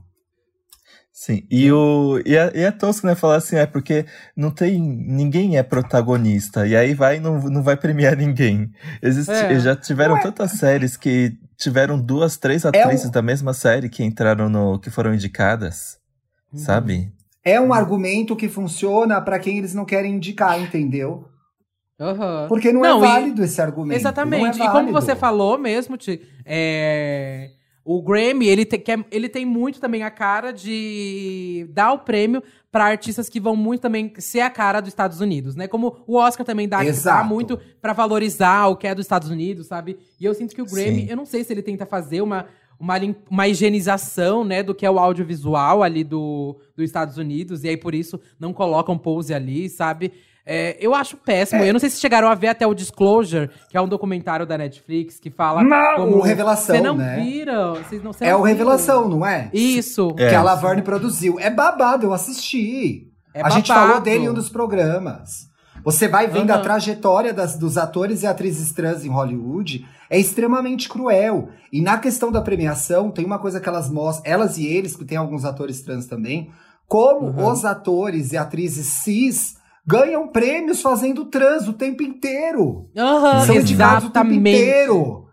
Sim, 1.23 1.45
e, 1.51 1.71
o, 1.71 2.19
e, 2.25 2.35
é, 2.35 2.51
e 2.55 2.61
é 2.63 2.71
tosco, 2.71 3.05
né? 3.05 3.13
Falar 3.13 3.35
assim, 3.35 3.55
é 3.55 3.67
porque 3.67 4.07
não 4.35 4.49
tem. 4.49 4.81
Ninguém 4.81 5.55
é 5.55 5.61
protagonista. 5.61 6.65
E 6.65 6.75
aí 6.75 6.95
vai 6.95 7.17
e 7.17 7.19
não, 7.19 7.39
não 7.43 7.61
vai 7.61 7.77
premiar 7.77 8.17
ninguém. 8.17 8.71
Existe, 9.03 9.31
É. 9.31 9.59
Já 9.59 9.75
tiveram 9.75 10.15
Ué. 10.15 10.21
tantas 10.23 10.53
séries 10.53 10.97
que 10.97 11.37
tiveram 11.55 12.01
duas, 12.01 12.37
três 12.37 12.65
atrizes 12.65 13.11
da 13.11 13.21
mesma 13.21 13.53
série 13.53 13.87
que 13.87 14.03
entraram 14.03 14.49
no. 14.49 14.79
que 14.79 14.89
foram 14.89 15.13
indicadas. 15.13 15.99
Uhum. 16.51 16.57
Sabe? 16.57 17.13
É 17.45 17.61
um 17.61 17.71
argumento 17.71 18.35
que 18.35 18.49
funciona 18.49 19.21
pra 19.21 19.37
quem 19.37 19.59
eles 19.59 19.75
não 19.75 19.85
querem 19.85 20.15
indicar, 20.15 20.59
entendeu? 20.59 21.27
Aham. 21.99 22.47
Porque 22.49 22.73
não, 22.73 22.81
Não, 22.81 23.05
é 23.05 23.07
e- 23.07 23.11
válido 23.11 23.43
esse 23.43 23.61
argumento. 23.61 23.99
Exatamente. 23.99 24.59
é 24.59 24.65
e 24.65 24.69
como 24.71 24.91
você 24.91 25.15
falou 25.15 25.55
mesmo, 25.59 25.97
Ti, 25.97 26.19
é, 26.43 27.51
o 27.97 28.01
Grammy, 28.01 28.47
ele, 28.47 28.65
te- 28.65 28.77
quer- 28.77 29.05
ele 29.11 29.27
tem 29.29 29.45
muito 29.45 29.79
também 29.79 30.03
a 30.03 30.11
cara 30.11 30.51
de 30.51 31.67
dar 31.71 31.93
o 31.93 31.99
prêmio 31.99 32.41
para 32.71 32.85
artistas 32.85 33.27
que 33.29 33.39
vão 33.39 33.55
muito 33.55 33.81
também 33.81 34.13
ser 34.17 34.41
a 34.41 34.49
cara 34.49 34.79
dos 34.79 34.89
Estados 34.89 35.19
Unidos, 35.19 35.55
né? 35.55 35.67
Como 35.67 35.97
o 36.07 36.15
Oscar 36.17 36.45
também 36.45 36.67
dá, 36.67 36.79
dá 36.83 37.23
muito 37.23 37.59
para 37.81 37.93
valorizar 37.93 38.67
o 38.67 38.75
que 38.75 38.87
é 38.87 38.95
dos 38.95 39.05
Estados 39.05 39.29
Unidos, 39.29 39.67
sabe? 39.67 39.97
E 40.19 40.25
eu 40.25 40.33
sinto 40.33 40.55
que 40.55 40.61
o 40.61 40.65
Grammy, 40.65 41.01
Sim. 41.01 41.07
eu 41.09 41.17
não 41.17 41.25
sei 41.25 41.43
se 41.43 41.51
ele 41.53 41.61
tenta 41.61 41.85
fazer 41.85 42.21
uma 42.21 42.45
uma, 42.79 42.95
uma 43.29 43.47
higienização, 43.47 44.43
né, 44.43 44.63
do 44.63 44.73
que 44.73 44.83
é 44.87 44.89
o 44.89 44.97
audiovisual 44.97 45.83
ali 45.83 46.03
do, 46.03 46.57
dos 46.75 46.83
Estados 46.83 47.15
Unidos, 47.15 47.63
e 47.63 47.69
aí 47.69 47.77
por 47.77 47.93
isso 47.93 48.19
não 48.39 48.51
colocam 48.51 48.97
pose 48.97 49.35
ali, 49.35 49.69
sabe? 49.69 50.11
É, 50.45 50.75
eu 50.79 50.95
acho 50.95 51.17
péssimo. 51.17 51.63
Eu 51.63 51.71
não 51.73 51.79
sei 51.79 51.89
se 51.89 51.99
chegaram 51.99 52.27
a 52.27 52.33
ver 52.35 52.47
até 52.47 52.65
o 52.65 52.73
Disclosure, 52.73 53.49
que 53.69 53.77
é 53.77 53.81
um 53.81 53.87
documentário 53.87 54.45
da 54.45 54.57
Netflix 54.57 55.19
que 55.19 55.29
fala. 55.29 55.63
Não, 55.63 55.95
como... 55.97 56.17
o 56.17 56.21
Revelação, 56.21 56.75
Você 56.75 56.81
não 56.81 56.95
né? 56.95 57.19
viram? 57.21 57.75
Vocês 57.75 58.03
não, 58.03 58.11
você 58.11 58.25
É 58.25 58.31
não 58.31 58.39
o 58.39 58.43
viu? 58.43 58.47
Revelação, 58.51 59.07
não 59.07 59.25
é? 59.25 59.49
Isso. 59.53 60.13
É. 60.17 60.29
Que 60.29 60.35
a 60.35 60.41
Laverne 60.41 60.81
produziu. 60.81 61.39
É 61.39 61.49
babado, 61.49 62.05
eu 62.07 62.13
assisti. 62.13 63.07
É 63.33 63.41
a 63.43 63.49
gente 63.49 63.67
babado. 63.67 63.87
falou 63.87 64.01
dele 64.03 64.25
em 64.25 64.29
um 64.29 64.33
dos 64.33 64.49
programas. 64.49 65.49
Você 65.83 66.07
vai 66.07 66.27
vendo 66.27 66.51
a 66.51 66.55
Aham. 66.55 66.63
trajetória 66.63 67.33
das- 67.33 67.55
dos 67.57 67.77
atores 67.77 68.21
e 68.23 68.27
atrizes 68.27 68.71
trans 68.71 69.03
em 69.05 69.09
Hollywood. 69.09 69.85
É 70.09 70.19
extremamente 70.19 70.87
cruel. 70.89 71.49
E 71.71 71.81
na 71.81 71.97
questão 71.97 72.31
da 72.31 72.41
premiação, 72.41 73.09
tem 73.09 73.25
uma 73.25 73.39
coisa 73.39 73.59
que 73.59 73.67
elas 73.69 73.89
mostram, 73.89 74.31
elas 74.31 74.57
e 74.57 74.65
eles, 74.67 74.95
que 74.95 75.05
tem 75.05 75.17
alguns 75.17 75.45
atores 75.45 75.81
trans 75.81 76.05
também, 76.05 76.51
como 76.87 77.27
Uhum. 77.27 77.47
os 77.51 77.63
atores 77.65 78.31
e 78.33 78.37
atrizes 78.37 78.85
cis 78.87 79.55
ganham 79.91 80.27
prêmios 80.27 80.81
fazendo 80.81 81.25
trans 81.25 81.67
o 81.67 81.73
tempo 81.73 82.01
inteiro. 82.03 82.89
Aham, 82.97 83.45
São 83.45 83.55
indicados 83.55 84.07
o 84.07 84.11
tempo 84.11 84.31
inteiro. 84.31 85.27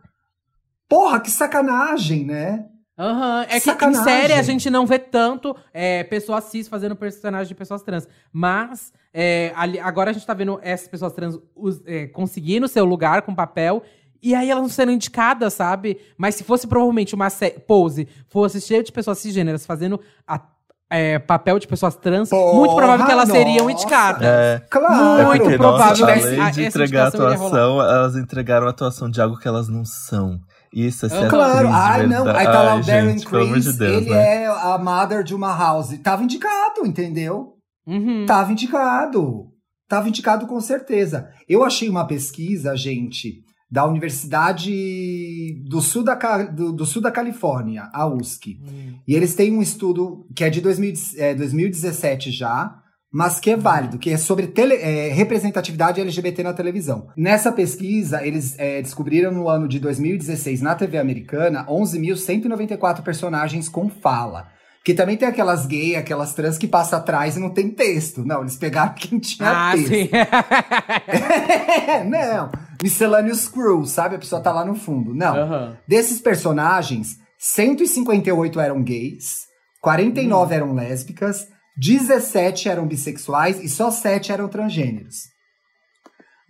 Porra, 0.89 1.21
que 1.21 1.31
sacanagem, 1.31 2.25
né? 2.25 2.65
Aham, 2.99 3.43
É 3.43 3.47
que 3.49 3.57
em 3.57 3.61
Sacanagem. 3.61 4.05
série 4.05 4.33
a 4.33 4.43
gente 4.43 4.69
não 4.69 4.85
vê 4.85 4.99
tanto 4.99 5.55
é, 5.73 6.03
pessoas 6.03 6.45
cis 6.45 6.67
fazendo 6.67 6.97
personagem 6.97 7.47
de 7.49 7.55
pessoas 7.55 7.83
trans. 7.83 8.09
Mas 8.33 8.93
é, 9.15 9.53
ali- 9.55 9.79
agora 9.79 10.11
a 10.11 10.13
gente 10.13 10.27
tá 10.27 10.35
vendo 10.35 10.59
essas 10.63 10.89
pessoas 10.89 11.13
trans 11.13 11.39
us- 11.55 11.81
é, 11.87 12.07
conseguindo 12.09 12.67
seu 12.67 12.85
lugar 12.85 13.23
com 13.23 13.35
papel. 13.35 13.83
E 14.21 14.35
aí 14.35 14.51
elas 14.51 14.63
não 14.63 14.69
sendo 14.69 14.91
indicadas, 14.91 15.55
sabe? 15.55 15.99
Mas 16.17 16.35
se 16.35 16.43
fosse 16.43 16.67
provavelmente 16.67 17.15
uma 17.15 17.29
pose, 17.69 18.09
fosse 18.27 18.61
cheio 18.61 18.83
de 18.83 18.91
pessoas 18.91 19.19
cisgêneras 19.19 19.65
fazendo 19.65 20.01
a- 20.27 20.43
é, 20.91 21.19
papel 21.19 21.59
de 21.59 21.67
pessoas 21.67 21.95
trans, 21.97 22.31
Porra, 22.31 22.59
muito 22.59 22.75
provável 22.75 23.05
que 23.05 23.13
elas 23.13 23.29
seriam 23.29 23.67
nossa. 23.67 23.73
indicadas. 23.73 24.23
É. 24.23 24.63
Claro. 24.71 25.21
É 25.21 25.25
Muito 25.27 25.43
porque, 25.43 25.57
provável 25.59 26.07
nossa, 26.07 26.19
que 26.19 26.27
além 26.27 26.41
essa 26.41 26.51
de 26.51 26.65
entregar 26.65 27.07
atuação, 27.09 27.81
elas 27.83 28.17
entregaram 28.17 28.67
a 28.67 28.71
atuação 28.71 29.11
de 29.11 29.21
algo 29.21 29.39
que 29.39 29.47
elas 29.47 29.69
não 29.69 29.85
são. 29.85 30.41
Isso 30.73 31.07
é 31.07 31.09
ser 31.09 31.17
Aham. 31.17 31.29
Claro, 31.29 31.69
de 31.69 31.75
ai 31.75 32.07
não, 32.07 32.29
aí 32.29 32.45
tá 32.45 32.63
lá 32.63 32.75
o 32.77 32.85
Darren 32.85 33.17
de 33.17 33.25
Criss, 33.25 33.79
Deus, 33.79 34.03
ele 34.03 34.11
né? 34.11 34.45
é 34.45 34.47
a 34.47 34.79
mother 34.79 35.23
de 35.23 35.35
uma 35.35 35.57
house. 35.57 35.99
Tava 36.03 36.23
indicado, 36.23 36.87
entendeu? 36.87 37.55
Uhum. 37.87 38.27
Tava 38.27 38.53
indicado. 38.53 39.47
Tava 39.89 40.09
indicado 40.09 40.47
com 40.47 40.61
certeza. 40.61 41.31
Eu 41.49 41.65
achei 41.65 41.89
uma 41.89 42.07
pesquisa, 42.07 42.77
gente, 42.77 43.43
da 43.71 43.87
Universidade 43.87 45.63
do 45.69 45.81
Sul 45.81 46.03
da, 46.03 46.15
do, 46.45 46.73
do 46.73 46.87
Sul 46.87 47.03
da 47.03 47.11
Califórnia, 47.11 47.89
a 47.93 48.07
USC. 48.07 48.59
Hum. 48.63 48.95
E 49.07 49.15
eles 49.15 49.35
têm 49.35 49.53
um 49.53 49.63
estudo 49.63 50.27
que 50.35 50.45
é 50.45 50.51
de 50.51 50.61
2000 50.61 50.93
é, 51.19 51.35
2017 51.35 52.31
já, 52.31 52.75
mas 53.13 53.39
que 53.41 53.51
é 53.51 53.57
válido, 53.57 53.99
que 53.99 54.11
é 54.11 54.17
sobre 54.17 54.47
tele- 54.49 54.75
é, 54.77 55.09
representatividade 55.09 56.01
LGBT 56.01 56.43
na 56.43 56.53
televisão. 56.53 57.09
Nessa 57.17 57.51
pesquisa, 57.53 58.25
eles 58.27 58.55
é, 58.59 58.83
descobriram 58.83 59.33
no 59.33 59.49
ano 59.49 59.67
de 59.69 59.79
2016, 59.81 60.61
na 60.61 60.75
TV 60.75 60.99
americana, 60.99 61.65
11.194 61.67 63.03
personagens 63.03 63.69
com 63.69 63.89
fala. 63.89 64.49
Que 64.85 64.95
também 64.95 65.17
tem 65.19 65.29
aquelas 65.29 65.67
gay, 65.67 65.97
aquelas 65.97 66.33
trans 66.33 66.57
que 66.57 66.67
passa 66.67 66.97
atrás 66.97 67.37
e 67.37 67.41
não 67.41 67.51
tem 67.51 67.69
texto. 67.69 68.25
Não, 68.25 68.41
eles 68.41 68.57
pegaram 68.57 68.95
quem 68.95 69.19
tinha 69.19 69.51
Ah, 69.51 69.73
texto. 69.73 69.89
sim. 69.89 70.09
não, 72.09 72.51
miscellaneous 72.83 73.49
crew, 73.49 73.85
sabe? 73.85 74.17
A 74.17 74.19
pessoa 74.19 74.41
tá 74.41 74.53
lá 74.53 74.65
no 74.65 74.75
fundo. 74.75 75.15
Não. 75.15 75.37
Aham. 75.37 75.79
Desses 75.87 76.21
personagens, 76.21 77.19
158 77.39 78.61
eram 78.61 78.83
gays, 78.83 79.47
49 79.81 80.55
eram 80.55 80.75
lésbicas, 80.75 81.49
17 81.79 82.69
eram 82.69 82.87
bissexuais 82.87 83.63
e 83.63 83.69
só 83.69 83.91
7 83.91 84.33
eram 84.33 84.49
transgêneros. 84.49 85.17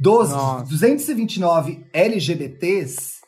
Dos 0.00 0.30
Nossa. 0.30 0.64
229 0.64 1.84
LGBTs, 1.92 3.18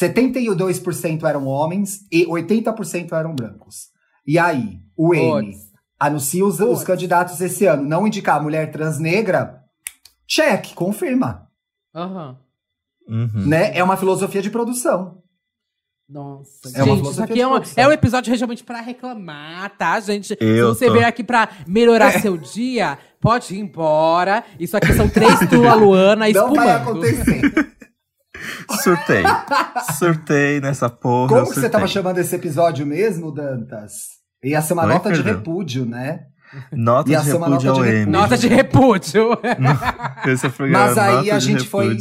72% 0.00 1.24
eram 1.24 1.46
homens 1.46 2.00
e 2.10 2.24
80% 2.26 3.12
eram 3.12 3.34
brancos. 3.34 3.88
E 4.26 4.38
aí, 4.38 4.78
o 4.96 5.14
N 5.14 5.54
anuncia 5.98 6.44
os, 6.44 6.60
os 6.60 6.82
candidatos 6.82 7.40
esse 7.40 7.66
ano. 7.66 7.84
Não 7.84 8.06
indicar 8.06 8.42
mulher 8.42 8.70
trans 8.70 8.98
negra? 8.98 9.60
Check, 10.26 10.74
confirma. 10.74 11.43
Aham. 11.94 12.36
Uhum. 13.08 13.46
Né? 13.46 13.76
É 13.76 13.84
uma 13.84 13.96
filosofia 13.96 14.40
de 14.42 14.50
produção. 14.50 15.22
Nossa, 16.08 16.68
É 16.74 16.84
gente, 16.84 17.10
isso 17.10 17.22
aqui 17.22 17.40
é, 17.40 17.46
uma- 17.46 17.62
é 17.76 17.88
um 17.88 17.92
episódio 17.92 18.34
realmente 18.34 18.62
pra 18.62 18.80
reclamar, 18.82 19.74
tá, 19.76 19.98
gente? 20.00 20.36
Eu 20.38 20.74
Se 20.74 20.80
você 20.80 20.86
tô. 20.86 20.92
veio 20.92 21.06
aqui 21.06 21.24
pra 21.24 21.48
melhorar 21.66 22.12
seu 22.20 22.36
dia, 22.36 22.98
pode 23.20 23.54
ir 23.54 23.60
embora. 23.60 24.44
Isso 24.60 24.76
aqui 24.76 24.92
são 24.92 25.08
três 25.08 25.38
Tua 25.48 25.74
Luana 25.74 26.26
Não 26.32 26.54
vai 26.54 26.66
espumando. 26.68 26.68
acontecer. 26.90 27.40
Surtei. 28.82 29.22
Surtei 29.98 30.60
nessa 30.60 30.90
porra. 30.90 31.28
Como 31.28 31.48
que 31.48 31.54
você 31.60 31.70
tava 31.70 31.86
chamando 31.86 32.18
esse 32.18 32.34
episódio 32.36 32.86
mesmo, 32.86 33.32
Dantas? 33.32 33.92
Ia 34.42 34.60
ser 34.60 34.74
uma 34.74 34.82
Oi, 34.82 34.88
nota 34.92 35.10
de 35.10 35.22
repúdio, 35.22 35.86
né? 35.86 36.26
Nota 36.72 37.22
de 37.22 37.32
uma 37.32 37.48
repúdio 37.48 37.50
nota 37.50 37.68
ao 37.68 37.84
de 37.84 37.90
repúdio. 37.90 38.12
Nota 38.12 38.38
de 38.38 38.48
repúdio. 38.48 39.30
Esse 40.26 40.46
é 40.46 40.48
o 40.48 40.52
programa, 40.52 40.86
Mas 40.86 40.98
aí 40.98 41.16
nota 41.16 41.34
a 41.34 41.38
gente 41.38 41.66
foi-. 41.66 41.98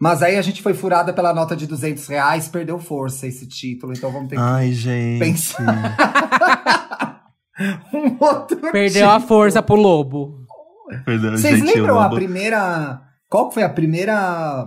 Mas 0.00 0.22
aí 0.22 0.36
a 0.36 0.42
gente 0.42 0.62
foi 0.62 0.74
furada 0.74 1.12
pela 1.12 1.32
nota 1.32 1.56
de 1.56 1.66
200 1.66 2.06
reais, 2.08 2.48
perdeu 2.48 2.78
força 2.78 3.26
esse 3.26 3.46
título, 3.46 3.92
então 3.92 4.12
vamos 4.12 4.28
ter 4.28 4.36
que 4.36 4.42
Ai, 4.42 4.72
gente. 4.72 5.20
pensar 5.20 7.22
um 7.94 8.16
outro 8.20 8.56
Perdeu 8.72 9.08
a 9.08 9.20
força 9.20 9.62
pro 9.62 9.76
lobo. 9.76 10.44
Vocês 11.32 11.58
gente, 11.58 11.74
lembram 11.74 11.98
a 11.98 12.10
primeira... 12.10 13.00
Qual 13.30 13.48
que 13.48 13.54
foi 13.54 13.62
a 13.62 13.68
primeira 13.68 14.66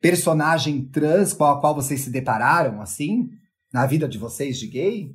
personagem 0.00 0.82
trans 0.82 1.32
com 1.32 1.44
a 1.44 1.60
qual 1.60 1.74
vocês 1.74 2.00
se 2.00 2.10
depararam, 2.10 2.82
assim? 2.82 3.30
Na 3.72 3.86
vida 3.86 4.08
de 4.08 4.18
vocês, 4.18 4.58
de 4.58 4.66
gay? 4.66 5.14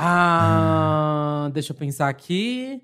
Ah, 0.00 1.50
deixa 1.52 1.72
eu 1.72 1.76
pensar 1.76 2.08
aqui. 2.08 2.80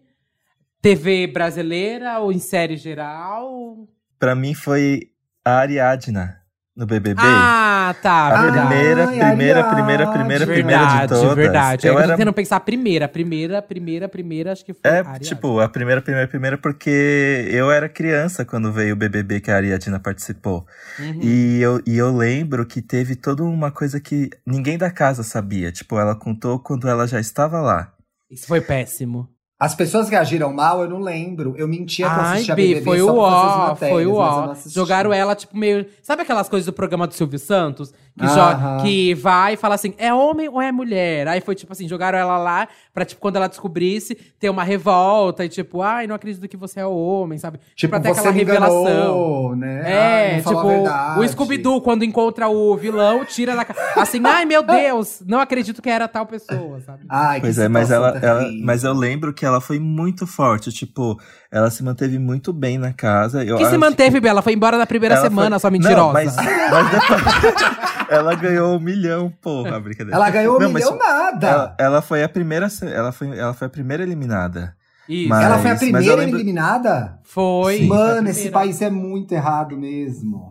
TV 0.83 1.28
brasileira 1.28 2.18
ou 2.18 2.33
em 2.33 2.40
série 2.40 2.76
geral? 2.76 3.88
Pra 4.18 4.35
mim 4.35 4.52
foi 4.52 5.12
a 5.44 5.59
Ariadna 5.59 6.43
no 6.76 6.87
BBB. 6.87 7.21
Ah, 7.23 7.95
tá. 8.02 8.26
a 8.28 8.43
verdade. 8.43 8.69
primeira, 8.69 9.02
Ai, 9.02 9.07
primeira, 9.07 9.61
Ariadne. 9.61 9.75
primeira, 9.75 10.07
primeira, 10.12 10.47
primeira 10.47 10.47
de 10.47 10.52
Verdade, 10.62 11.09
todas. 11.09 11.35
verdade. 11.37 11.87
Eu 11.87 11.93
Eu 11.95 11.99
era 12.00 12.16
tentando 12.16 12.33
pensar 12.33 12.57
a 12.57 12.61
primeira, 12.61 13.04
a 13.04 13.09
primeira, 13.09 13.59
a 13.59 13.62
primeira, 13.62 14.07
a 14.07 14.09
primeira, 14.09 14.52
acho 14.52 14.64
que 14.64 14.75
foi 14.75 14.90
É, 14.90 14.99
a 15.00 15.19
tipo, 15.19 15.61
a 15.61 15.69
primeira, 15.69 16.02
primeira, 16.02 16.26
primeira, 16.28 16.59
porque 16.59 17.49
eu 17.50 17.71
era 17.71 17.88
criança 17.88 18.45
quando 18.45 18.73
veio 18.73 18.95
o 18.95 18.97
BBB 18.97 19.40
que 19.40 19.50
a 19.50 19.57
Ariadna 19.57 20.00
participou. 20.00 20.66
Uhum. 20.99 21.21
E, 21.23 21.61
eu, 21.61 21.81
e 21.87 21.97
eu 21.97 22.14
lembro 22.16 22.66
que 22.66 22.83
teve 22.83 23.14
toda 23.16 23.45
uma 23.45 23.71
coisa 23.71 24.00
que 24.00 24.31
ninguém 24.47 24.76
da 24.78 24.90
casa 24.90 25.23
sabia. 25.23 25.71
Tipo, 25.71 25.99
ela 25.99 26.14
contou 26.16 26.59
quando 26.59 26.88
ela 26.88 27.07
já 27.07 27.21
estava 27.21 27.61
lá. 27.61 27.93
Isso 28.31 28.47
foi 28.47 28.61
péssimo. 28.61 29.28
As 29.64 29.75
pessoas 29.75 30.11
reagiram 30.11 30.52
mal, 30.52 30.83
eu 30.83 30.90
não 30.90 31.00
lembro. 31.00 31.54
Eu 31.56 31.66
mentia 31.66 32.06
que 32.06 32.14
eu 32.14 32.21
Ai, 32.21 32.35
assistia 32.35 32.54
Bi, 32.54 32.75
BBB 32.75 32.85
foi 32.85 32.99
só 32.99 33.04
o 33.04 33.14
pra 33.14 33.23
ó, 33.23 33.68
matérias, 33.68 33.97
foi 33.97 34.06
o 34.06 34.14
ó. 34.16 34.54
Jogaram 34.66 35.11
ela, 35.11 35.35
tipo, 35.35 35.56
meio. 35.56 35.87
Sabe 36.02 36.21
aquelas 36.21 36.50
coisas 36.50 36.66
do 36.66 36.73
programa 36.73 37.06
do 37.06 37.14
Silvio 37.14 37.38
Santos? 37.38 37.94
Que, 38.16 38.83
que 38.83 39.14
vai 39.14 39.54
e 39.54 39.56
fala 39.56 39.75
assim: 39.75 39.92
é 39.99 40.14
homem 40.14 40.49
ou 40.49 40.62
é 40.62 40.71
mulher? 40.71 41.26
Aí 41.26 41.40
foi 41.40 41.54
tipo 41.56 41.73
assim: 41.73 41.88
jogaram 41.88 42.16
ela 42.16 42.38
lá 42.38 42.68
pra, 42.92 43.04
tipo, 43.04 43.21
quando 43.21 43.35
ela 43.37 43.49
descobrisse, 43.49 44.14
ter 44.38 44.49
uma 44.49 44.62
revolta 44.62 45.44
e 45.44 45.49
tipo, 45.49 45.83
ai, 45.83 46.06
não 46.06 46.14
acredito 46.14 46.47
que 46.47 46.56
você 46.56 46.78
é 46.78 46.87
homem, 46.87 47.38
sabe? 47.38 47.59
Tipo, 47.75 47.90
pra 47.90 47.99
ter 48.00 48.09
você 48.14 48.21
aquela 48.21 48.33
revelação. 48.35 48.83
enganou, 48.83 49.56
né? 49.56 50.37
É, 50.37 50.42
falou 50.42 50.85
tipo, 50.85 51.21
o 51.21 51.28
Scooby-Doo, 51.28 51.80
quando 51.80 52.04
encontra 52.04 52.49
o 52.49 52.76
vilão, 52.76 53.25
tira 53.25 53.54
na 53.56 53.64
cara. 53.64 53.80
Assim, 53.97 54.21
ai 54.25 54.44
meu 54.44 54.62
Deus, 54.62 55.21
não 55.26 55.40
acredito 55.40 55.83
que 55.83 55.90
era 55.90 56.06
tal 56.06 56.25
pessoa, 56.25 56.80
sabe? 56.87 57.04
Ai, 57.09 57.40
Pois 57.40 57.56
que 57.56 57.62
é, 57.62 57.68
mas 57.68 57.90
ela, 57.90 58.16
ela, 58.23 58.49
mas 58.62 58.85
eu 58.85 58.92
lembro 58.94 59.33
que 59.35 59.44
ela 59.44 59.61
foi 59.61 59.80
muito 59.80 60.25
forte. 60.26 60.71
Tipo, 60.71 61.18
ela 61.50 61.68
se 61.71 61.83
manteve 61.83 62.18
muito 62.18 62.52
bem 62.52 62.78
na 62.78 62.92
casa. 62.92 63.44
Eu 63.44 63.56
que 63.56 63.66
se 63.66 63.76
manteve, 63.76 64.21
Bela? 64.21 64.40
Foi 64.40 64.52
embora 64.52 64.78
na 64.78 64.87
primeira 64.87 65.16
semana, 65.21 65.50
foi- 65.59 65.61
sua 65.61 65.71
mentirosa. 65.71 65.97
Não, 66.04 66.12
mas, 66.12 66.37
mas 66.37 66.90
depois- 66.90 67.94
ela 68.08 68.34
ganhou 68.34 68.76
um 68.76 68.80
milhão, 68.80 69.32
porra, 69.42 69.78
brincadeira. 69.80 70.16
Ela 70.16 70.30
ganhou 70.30 70.58
Não, 70.61 70.68
um 70.68 70.73
milhão 70.73 70.96
nada. 70.96 71.46
Ela, 71.49 71.76
ela 71.78 72.02
foi 72.02 72.23
a 72.23 72.28
primeira, 72.28 72.68
ela 72.82 73.12
foi, 73.12 73.38
ela 73.38 73.54
foi 73.54 73.66
a 73.66 73.70
primeira 73.70 74.02
eliminada. 74.02 74.75
Isso. 75.06 75.28
Mas- 75.28 75.44
Ela 75.44 75.58
foi 75.58 75.70
a 75.70 75.76
primeira 75.76 76.14
lembro- 76.16 76.37
eliminada? 76.38 77.18
Foi. 77.25 77.76
Sim. 77.76 77.88
Mano, 77.88 78.26
esse 78.30 78.49
país 78.50 78.80
é 78.80 78.88
muito 78.88 79.32
errado 79.34 79.76
mesmo. 79.76 80.50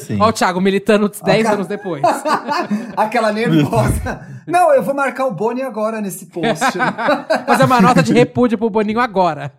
Sim. 0.00 0.18
Ó, 0.20 0.28
o 0.28 0.32
Thiago 0.32 0.60
militando 0.60 1.08
10 1.24 1.42
cara- 1.44 1.54
anos 1.54 1.68
depois. 1.68 2.02
Aquela 2.96 3.32
nervosa. 3.32 4.26
Não, 4.46 4.72
eu 4.74 4.82
vou 4.82 4.92
marcar 4.94 5.26
o 5.26 5.32
Boni 5.32 5.62
agora 5.62 6.00
nesse 6.00 6.26
post. 6.26 6.76
Fazer 7.46 7.64
uma 7.64 7.80
nota 7.80 8.02
de 8.02 8.12
repúdio 8.12 8.58
pro 8.58 8.68
Boninho 8.70 8.98
agora. 8.98 9.52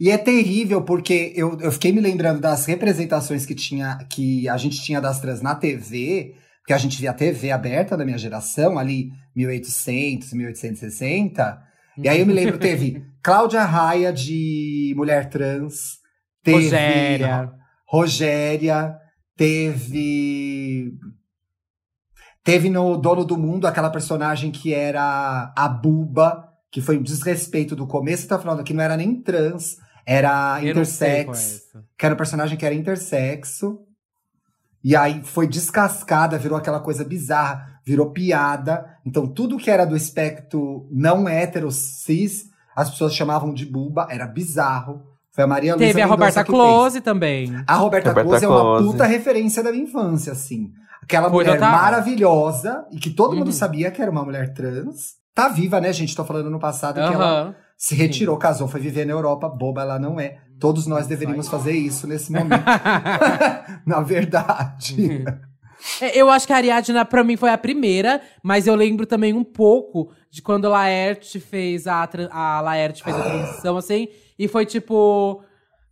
E 0.00 0.10
é 0.10 0.18
terrível, 0.18 0.82
porque 0.82 1.32
eu, 1.36 1.58
eu 1.60 1.70
fiquei 1.70 1.92
me 1.92 2.00
lembrando 2.00 2.40
das 2.40 2.66
representações 2.66 3.46
que, 3.46 3.54
tinha, 3.54 3.98
que 4.10 4.48
a 4.48 4.56
gente 4.56 4.82
tinha 4.82 5.00
das 5.00 5.20
trans 5.20 5.40
na 5.40 5.54
TV, 5.54 6.34
porque 6.60 6.72
a 6.72 6.78
gente 6.78 7.00
via 7.00 7.12
TV 7.12 7.50
aberta 7.50 7.96
da 7.96 8.04
minha 8.04 8.18
geração, 8.18 8.78
ali 8.78 9.12
1800, 9.36 10.32
1860. 10.32 11.62
E 11.98 12.08
aí 12.08 12.20
eu 12.20 12.26
me 12.26 12.32
lembro, 12.32 12.58
teve 12.58 13.04
Cláudia 13.22 13.64
Raia 13.64 14.12
de 14.12 14.92
Mulher 14.96 15.28
Trans, 15.28 15.98
teve 16.42 16.64
Rogéria. 16.64 17.52
Rogéria, 17.86 18.96
teve. 19.36 20.92
Teve 22.42 22.68
no 22.68 22.96
Dono 22.96 23.24
do 23.24 23.38
Mundo 23.38 23.66
aquela 23.66 23.88
personagem 23.88 24.50
que 24.50 24.74
era 24.74 25.52
a 25.56 25.68
Buba, 25.68 26.48
que 26.70 26.80
foi 26.80 26.98
um 26.98 27.02
desrespeito 27.02 27.74
do 27.76 27.86
começo 27.86 28.26
até 28.26 28.34
o 28.34 28.38
final, 28.38 28.64
que 28.64 28.74
não 28.74 28.82
era 28.82 28.96
nem 28.96 29.22
trans, 29.22 29.76
era 30.06 30.30
Eu 30.30 30.34
qual 30.40 30.66
é 30.66 30.70
intersex, 30.70 31.62
que 31.96 32.04
era 32.06 32.14
um 32.14 32.18
personagem 32.18 32.56
que 32.58 32.66
era 32.66 32.74
intersexo. 32.74 33.80
E 34.82 34.94
aí 34.94 35.22
foi 35.24 35.46
descascada, 35.46 36.36
virou 36.38 36.58
aquela 36.58 36.78
coisa 36.80 37.04
bizarra, 37.04 37.80
virou 37.86 38.10
piada. 38.10 38.84
Então 39.04 39.26
tudo 39.26 39.56
que 39.56 39.70
era 39.70 39.84
do 39.86 39.96
espectro 39.96 40.86
não 40.90 41.26
hétero, 41.28 41.70
cis, 41.70 42.50
as 42.76 42.90
pessoas 42.90 43.14
chamavam 43.14 43.54
de 43.54 43.64
buba, 43.64 44.06
era 44.10 44.26
bizarro. 44.26 45.02
Foi 45.32 45.42
a 45.44 45.46
Maria 45.46 45.74
Luísa 45.74 45.88
Teve 45.88 46.02
a 46.02 46.06
Roberta 46.06 46.44
que 46.44 46.50
fez. 46.52 46.62
Close 46.62 47.00
também. 47.00 47.52
A 47.66 47.74
Roberta, 47.76 48.10
Roberta 48.10 48.28
Close 48.28 48.44
é 48.44 48.48
uma 48.48 48.60
Close. 48.60 48.84
puta 48.92 49.04
referência 49.06 49.62
da 49.62 49.72
minha 49.72 49.84
infância, 49.84 50.32
assim. 50.32 50.70
Aquela 51.02 51.28
Foi 51.28 51.44
mulher 51.44 51.58
maravilhosa 51.60 52.84
e 52.92 52.98
que 52.98 53.10
todo 53.10 53.32
Uhum. 53.32 53.38
mundo 53.40 53.52
sabia 53.52 53.90
que 53.90 54.00
era 54.00 54.10
uma 54.10 54.24
mulher 54.24 54.52
trans. 54.54 55.14
Tá 55.34 55.48
viva, 55.48 55.80
né, 55.80 55.92
gente? 55.92 56.14
Tô 56.14 56.24
falando 56.24 56.48
no 56.50 56.58
passado 56.60 56.94
que 56.94 57.00
ela 57.00 57.42
Aham. 57.42 57.54
Se 57.86 57.94
retirou, 57.94 58.36
casou, 58.38 58.66
foi 58.68 58.80
viver 58.80 59.04
na 59.04 59.12
Europa. 59.12 59.48
Boba 59.48 59.82
ela 59.82 59.98
não 59.98 60.18
é. 60.18 60.38
Todos 60.58 60.86
nós 60.86 61.06
deveríamos 61.06 61.48
fazer 61.48 61.72
isso 61.72 62.06
nesse 62.06 62.32
momento. 62.32 62.64
na 63.86 64.00
verdade. 64.00 65.24
É, 66.00 66.18
Eu 66.18 66.30
acho 66.30 66.46
que 66.46 66.52
a 66.52 66.56
Ariadna, 66.56 67.04
pra 67.04 67.22
mim, 67.22 67.36
foi 67.36 67.50
a 67.50 67.58
primeira, 67.58 68.22
mas 68.42 68.66
eu 68.66 68.74
lembro 68.74 69.04
também 69.04 69.34
um 69.34 69.44
pouco 69.44 70.10
de 70.30 70.40
quando 70.40 70.64
a 70.66 70.70
Laerte 70.70 71.38
fez 71.38 71.86
a, 71.86 72.08
a 72.30 72.60
Laerte 72.62 73.02
fez 73.02 73.14
a 73.14 73.22
transição, 73.22 73.76
assim, 73.76 74.08
e 74.38 74.48
foi 74.48 74.64
tipo. 74.64 75.42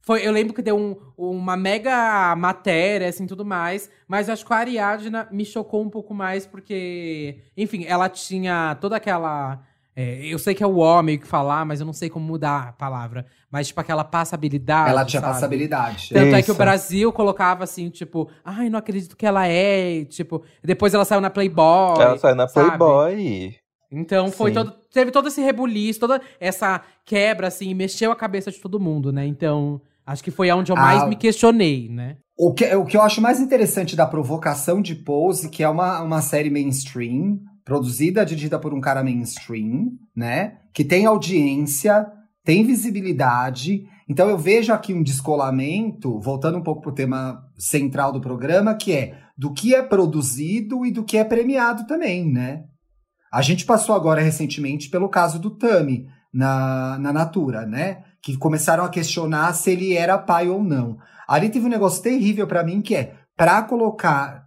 Foi, 0.05 0.27
eu 0.27 0.33
lembro 0.33 0.53
que 0.53 0.63
deu 0.63 0.77
um- 0.77 0.97
uma 1.17 1.57
mega 1.57 2.35
matéria, 2.37 3.09
assim, 3.09 3.25
tudo 3.27 3.45
mais. 3.45 3.89
Mas 4.09 4.27
eu 4.29 4.35
acho 4.35 4.45
que 4.45 4.53
a 4.53 4.57
Ariadna 4.57 5.29
me 5.31 5.45
chocou 5.45 5.81
um 5.83 5.89
pouco 5.91 6.13
mais, 6.13 6.45
porque, 6.47 7.39
enfim, 7.57 7.85
ela 7.87 8.09
tinha 8.09 8.77
toda 8.81 8.97
aquela. 8.97 9.61
É, 9.95 10.25
eu 10.27 10.39
sei 10.39 10.55
que 10.55 10.63
é 10.63 10.67
o 10.67 10.77
homem 10.77 11.19
que 11.19 11.27
falar, 11.27 11.65
mas 11.67 11.81
eu 11.81 11.87
não 11.87 11.93
sei 11.93 12.09
como 12.09 12.25
mudar 12.27 12.69
a 12.69 12.73
palavra. 12.73 13.27
Mas, 13.51 13.69
tipo, 13.69 13.81
aquela 13.81 14.03
passabilidade. 14.05 14.91
ela 14.91 15.05
tinha 15.05 15.21
sabe? 15.21 15.33
passabilidade. 15.35 16.09
Tanto 16.13 16.35
é 16.35 16.43
que 16.43 16.51
o 16.51 16.53
Isso. 16.53 16.59
Brasil 16.59 17.13
colocava 17.13 17.65
assim, 17.65 17.91
tipo, 17.91 18.29
ai, 18.45 18.71
não 18.71 18.79
acredito 18.79 19.17
que 19.17 19.27
ela 19.27 19.47
é. 19.47 19.97
e, 19.99 20.05
Tipo, 20.07 20.43
depois 20.65 20.95
ela 20.95 21.05
saiu 21.05 21.21
na 21.21 21.29
Playboy. 21.31 22.01
Ela 22.01 22.17
saiu 22.19 22.35
na 22.35 22.49
sabe? 22.49 22.67
Playboy. 22.69 23.55
Então 23.91 24.31
foi 24.31 24.51
Sim. 24.51 24.55
todo. 24.55 24.73
Teve 24.93 25.11
todo 25.11 25.29
esse 25.29 25.41
rebuliço, 25.43 26.01
toda 26.01 26.21
essa 26.41 26.81
quebra, 27.05 27.49
assim, 27.49 27.69
e 27.69 27.75
mexeu 27.75 28.11
a 28.11 28.17
cabeça 28.17 28.51
de 28.51 28.59
todo 28.59 28.81
mundo, 28.81 29.13
né? 29.13 29.27
Então, 29.27 29.81
acho 30.07 30.25
que 30.25 30.31
foi 30.31 30.51
onde 30.51 30.73
eu 30.73 30.77
mais 30.77 31.03
Ah. 31.03 31.07
me 31.07 31.17
questionei, 31.17 31.89
né? 31.91 32.17
O 32.39 32.55
que, 32.55 32.65
o 32.75 32.87
que 32.87 32.97
eu 32.97 33.03
acho 33.03 33.21
mais 33.21 33.39
interessante 33.41 33.95
da 33.95 34.07
provocação 34.07 34.81
de 34.81 34.95
Pose, 34.95 35.51
que 35.51 35.63
é 35.63 35.69
uma, 35.69 36.01
uma 36.01 36.23
série 36.23 36.49
mainstream, 36.51 37.39
produzida, 37.65 38.25
dirigida 38.25 38.59
por 38.59 38.75
um 38.75 38.81
cara 38.81 39.03
mainstream, 39.03 39.93
né? 40.15 40.59
Que 40.73 40.85
tem 40.85 41.07
audiência, 41.07 42.07
tem 42.45 42.65
visibilidade. 42.65 43.87
Então 44.09 44.29
eu 44.29 44.39
vejo 44.39 44.73
aqui 44.73 44.93
um 44.93 45.03
descolamento, 45.03 46.19
voltando 46.21 46.59
um 46.59 46.63
pouco 46.63 46.83
pro 46.83 46.93
tema 46.93 47.43
central 47.57 48.13
do 48.13 48.21
programa, 48.21 48.75
que 48.75 48.93
é 48.93 49.19
do 49.37 49.53
que 49.53 49.75
é 49.75 49.83
produzido 49.83 50.85
e 50.85 50.91
do 50.91 51.05
que 51.05 51.17
é 51.17 51.25
premiado 51.25 51.87
também, 51.87 52.31
né? 52.31 52.65
A 53.33 53.41
gente 53.41 53.65
passou 53.65 53.95
agora 53.95 54.21
recentemente 54.21 54.91
pelo 54.91 55.09
caso 55.09 55.39
do 55.39 55.51
Tami 55.51 56.07
na, 56.33 56.99
na 56.99 57.13
Natura, 57.13 57.65
né? 57.65 58.03
Que 58.23 58.37
começaram 58.37 58.85
a 58.85 58.89
questionar 58.89 59.55
se 59.55 59.71
ele 59.71 59.95
era 59.95 60.19
pai 60.19 60.49
ou 60.49 60.63
não. 60.63 60.99
Ali 61.27 61.49
teve 61.49 61.65
um 61.65 61.71
negócio 61.71 62.03
terrível 62.03 62.47
pra 62.47 62.63
mim 62.63 62.83
que 62.83 62.95
é 62.95 63.15
para 63.37 63.63
colocar 63.63 64.42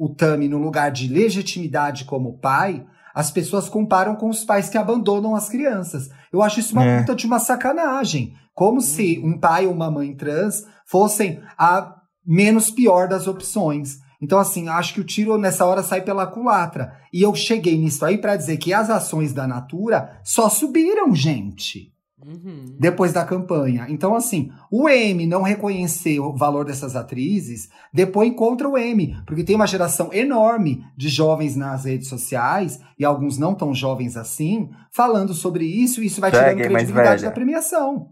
o 0.00 0.08
Tami 0.08 0.48
no 0.48 0.56
lugar 0.56 0.90
de 0.90 1.06
legitimidade 1.06 2.06
como 2.06 2.38
pai, 2.38 2.86
as 3.14 3.30
pessoas 3.30 3.68
comparam 3.68 4.16
com 4.16 4.30
os 4.30 4.42
pais 4.42 4.70
que 4.70 4.78
abandonam 4.78 5.36
as 5.36 5.46
crianças. 5.50 6.08
Eu 6.32 6.42
acho 6.42 6.58
isso 6.58 6.72
uma 6.72 6.84
É. 6.86 7.00
puta 7.00 7.14
de 7.14 7.26
uma 7.26 7.38
sacanagem. 7.38 8.32
Como 8.54 8.80
se 8.80 9.20
um 9.22 9.38
pai 9.38 9.66
ou 9.66 9.74
uma 9.74 9.90
mãe 9.90 10.16
trans 10.16 10.64
fossem 10.86 11.42
a 11.58 11.96
menos 12.26 12.70
pior 12.70 13.08
das 13.08 13.26
opções. 13.26 13.98
Então, 14.22 14.38
assim, 14.38 14.68
acho 14.68 14.94
que 14.94 15.00
o 15.00 15.04
tiro 15.04 15.36
nessa 15.36 15.66
hora 15.66 15.82
sai 15.82 16.00
pela 16.00 16.26
culatra. 16.26 16.94
E 17.12 17.20
eu 17.20 17.34
cheguei 17.34 17.76
nisso 17.76 18.02
aí 18.02 18.16
pra 18.16 18.36
dizer 18.36 18.56
que 18.56 18.72
as 18.72 18.88
ações 18.88 19.34
da 19.34 19.46
Natura 19.46 20.18
só 20.24 20.48
subiram, 20.48 21.14
gente 21.14 21.89
Uhum. 22.26 22.76
depois 22.78 23.12
da 23.12 23.24
campanha. 23.24 23.86
Então, 23.88 24.14
assim, 24.14 24.50
o 24.70 24.88
M 24.88 25.26
não 25.26 25.42
reconhecer 25.42 26.20
o 26.20 26.34
valor 26.34 26.64
dessas 26.64 26.94
atrizes, 26.94 27.68
depois 27.92 28.34
contra 28.34 28.68
o 28.68 28.76
M, 28.76 29.16
porque 29.26 29.42
tem 29.44 29.56
uma 29.56 29.66
geração 29.66 30.12
enorme 30.12 30.84
de 30.96 31.08
jovens 31.08 31.56
nas 31.56 31.84
redes 31.84 32.08
sociais, 32.08 32.80
e 32.98 33.04
alguns 33.04 33.38
não 33.38 33.54
tão 33.54 33.74
jovens 33.74 34.16
assim, 34.16 34.70
falando 34.92 35.32
sobre 35.34 35.64
isso, 35.64 36.02
e 36.02 36.06
isso 36.06 36.20
vai 36.20 36.30
tirando 36.30 36.46
Segue, 36.48 36.60
mais 36.68 36.84
credibilidade 36.84 37.24
da 37.24 37.30
premiação. 37.30 38.08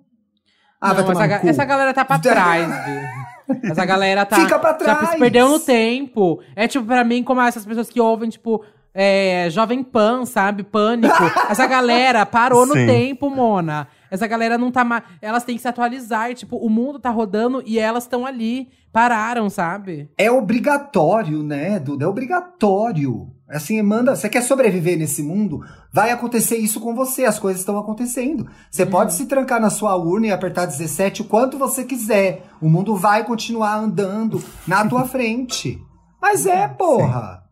Ah, 0.81 0.89
Não, 0.89 0.95
vai 0.97 1.05
tomar 1.05 1.25
essa, 1.29 1.39
cu. 1.41 1.49
essa 1.49 1.65
galera 1.65 1.93
tá 1.95 2.05
pra 2.05 2.19
trás. 2.19 2.69
Essa 3.63 3.85
galera 3.87 4.27
tá. 4.27 4.37
Fica 4.37 4.59
pra 4.59 4.73
Já 4.73 4.77
trás. 4.77 5.09
se 5.11 5.19
perdeu 5.19 5.49
no 5.49 5.59
tempo. 5.59 6.39
É 6.55 6.69
tipo, 6.69 6.85
pra 6.85 7.03
mim, 7.03 7.23
como 7.23 7.41
essas 7.41 7.65
pessoas 7.65 7.89
que 7.89 7.99
ouvem, 7.99 8.29
tipo, 8.29 8.63
é, 8.93 9.49
Jovem 9.51 9.83
Pan, 9.83 10.27
sabe? 10.27 10.63
Pânico. 10.63 11.15
Essa 11.49 11.67
galera 11.67 12.27
parou 12.27 12.67
no 12.67 12.75
tempo, 12.75 13.31
Mona. 13.31 13.89
Essa 14.11 14.27
galera 14.27 14.57
não 14.59 14.71
tá 14.71 14.85
mais. 14.85 15.03
Elas 15.21 15.45
têm 15.45 15.57
que 15.57 15.63
se 15.63 15.69
atualizar. 15.69 16.31
E, 16.31 16.35
tipo, 16.35 16.57
o 16.57 16.69
mundo 16.71 16.99
tá 16.99 17.11
rodando 17.11 17.63
e 17.67 17.79
elas 17.79 18.05
estão 18.05 18.25
ali. 18.27 18.69
Pararam, 18.91 19.51
sabe? 19.51 20.11
É 20.17 20.31
obrigatório, 20.31 21.43
né, 21.43 21.79
Duda? 21.79 22.05
É 22.05 22.09
obrigatório. 22.09 23.31
Assim, 23.49 23.81
manda, 23.83 24.15
você 24.17 24.29
quer 24.29 24.43
sobreviver 24.43 24.99
nesse 24.99 25.23
mundo? 25.23 25.61
Vai 25.93 26.11
acontecer 26.11 26.57
isso 26.57 26.81
com 26.81 26.95
você, 26.95 27.25
as 27.25 27.39
coisas 27.39 27.61
estão 27.61 27.79
acontecendo. 27.79 28.47
Você 28.71 28.83
Uhum. 28.85 28.91
pode 28.91 29.15
se 29.15 29.27
trancar 29.27 29.61
na 29.61 29.71
sua 29.71 29.95
urna 29.97 30.27
e 30.27 30.31
apertar 30.33 30.67
17 30.67 31.23
o 31.23 31.25
quanto 31.27 31.59
você 31.59 31.85
quiser. 31.85 32.45
O 32.61 32.69
mundo 32.69 32.95
vai 32.97 33.25
continuar 33.25 33.77
andando 33.77 34.43
na 34.67 34.87
tua 34.87 35.05
frente. 35.09 35.79
Mas 36.21 36.45
é, 36.47 36.67
porra. 36.69 37.43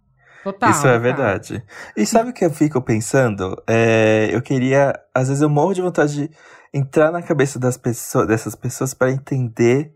Total. 0.46 0.70
Isso 0.70 0.86
é 0.86 0.96
verdade. 0.96 1.64
E 1.96 2.06
sabe 2.06 2.30
o 2.30 2.32
que 2.32 2.44
eu 2.44 2.52
fico 2.52 2.80
pensando? 2.80 3.60
É, 3.66 4.28
eu 4.30 4.40
queria. 4.40 4.94
Às 5.12 5.26
vezes 5.26 5.42
eu 5.42 5.50
morro 5.50 5.74
de 5.74 5.82
vontade 5.82 6.14
de 6.14 6.30
entrar 6.72 7.10
na 7.10 7.20
cabeça 7.20 7.58
das 7.58 7.76
pessoas, 7.76 8.28
dessas 8.28 8.54
pessoas 8.54 8.94
para 8.94 9.10
entender 9.10 9.92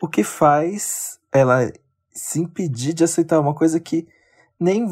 o 0.00 0.08
que 0.08 0.24
faz 0.24 1.18
ela 1.30 1.70
se 2.14 2.40
impedir 2.40 2.94
de 2.94 3.04
aceitar 3.04 3.38
uma 3.38 3.52
coisa 3.52 3.78
que 3.78 4.08
nem, 4.58 4.86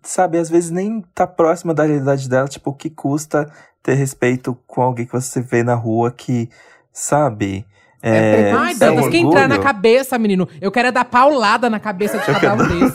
sabe, 0.00 0.38
às 0.38 0.48
vezes 0.48 0.70
nem 0.70 1.00
tá 1.12 1.26
próxima 1.26 1.74
da 1.74 1.82
realidade 1.82 2.28
dela. 2.28 2.46
Tipo, 2.46 2.70
o 2.70 2.74
que 2.74 2.88
custa 2.88 3.52
ter 3.82 3.94
respeito 3.94 4.56
com 4.64 4.80
alguém 4.80 5.06
que 5.06 5.12
você 5.12 5.40
vê 5.40 5.64
na 5.64 5.74
rua 5.74 6.12
que, 6.12 6.48
sabe? 6.92 7.66
É 8.02 8.50
É, 8.50 8.52
Ai, 8.52 8.72
é 8.72 8.74
Dantas, 8.76 9.06
um 9.06 9.10
quer 9.10 9.18
entrar 9.18 9.48
na 9.48 9.58
cabeça, 9.58 10.18
menino? 10.18 10.48
Eu 10.60 10.72
quero 10.72 10.88
é 10.88 10.92
dar 10.92 11.04
paulada 11.04 11.68
na 11.68 11.78
cabeça 11.78 12.18
de 12.18 12.24
cada 12.24 12.54
um 12.54 12.66
desses. 12.66 12.92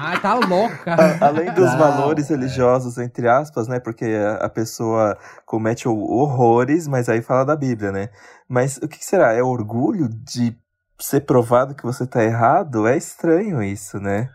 Ai, 0.00 0.20
tá 0.20 0.34
louca. 0.34 0.96
Além 1.20 1.52
dos 1.52 1.70
Não, 1.70 1.78
valores 1.78 2.30
é. 2.30 2.34
religiosos, 2.34 2.98
entre 2.98 3.28
aspas, 3.28 3.68
né? 3.68 3.80
Porque 3.80 4.04
a, 4.04 4.46
a 4.46 4.48
pessoa 4.48 5.16
comete 5.46 5.88
horrores, 5.88 6.86
mas 6.86 7.08
aí 7.08 7.22
fala 7.22 7.44
da 7.44 7.56
Bíblia, 7.56 7.90
né? 7.90 8.08
Mas 8.48 8.76
o 8.78 8.88
que 8.88 8.98
que 8.98 9.04
será? 9.04 9.32
É 9.32 9.42
orgulho 9.42 10.08
de 10.08 10.56
ser 10.98 11.20
provado 11.20 11.74
que 11.74 11.84
você 11.84 12.06
tá 12.06 12.22
errado? 12.22 12.86
É 12.86 12.96
estranho 12.96 13.62
isso, 13.62 13.98
né? 13.98 14.28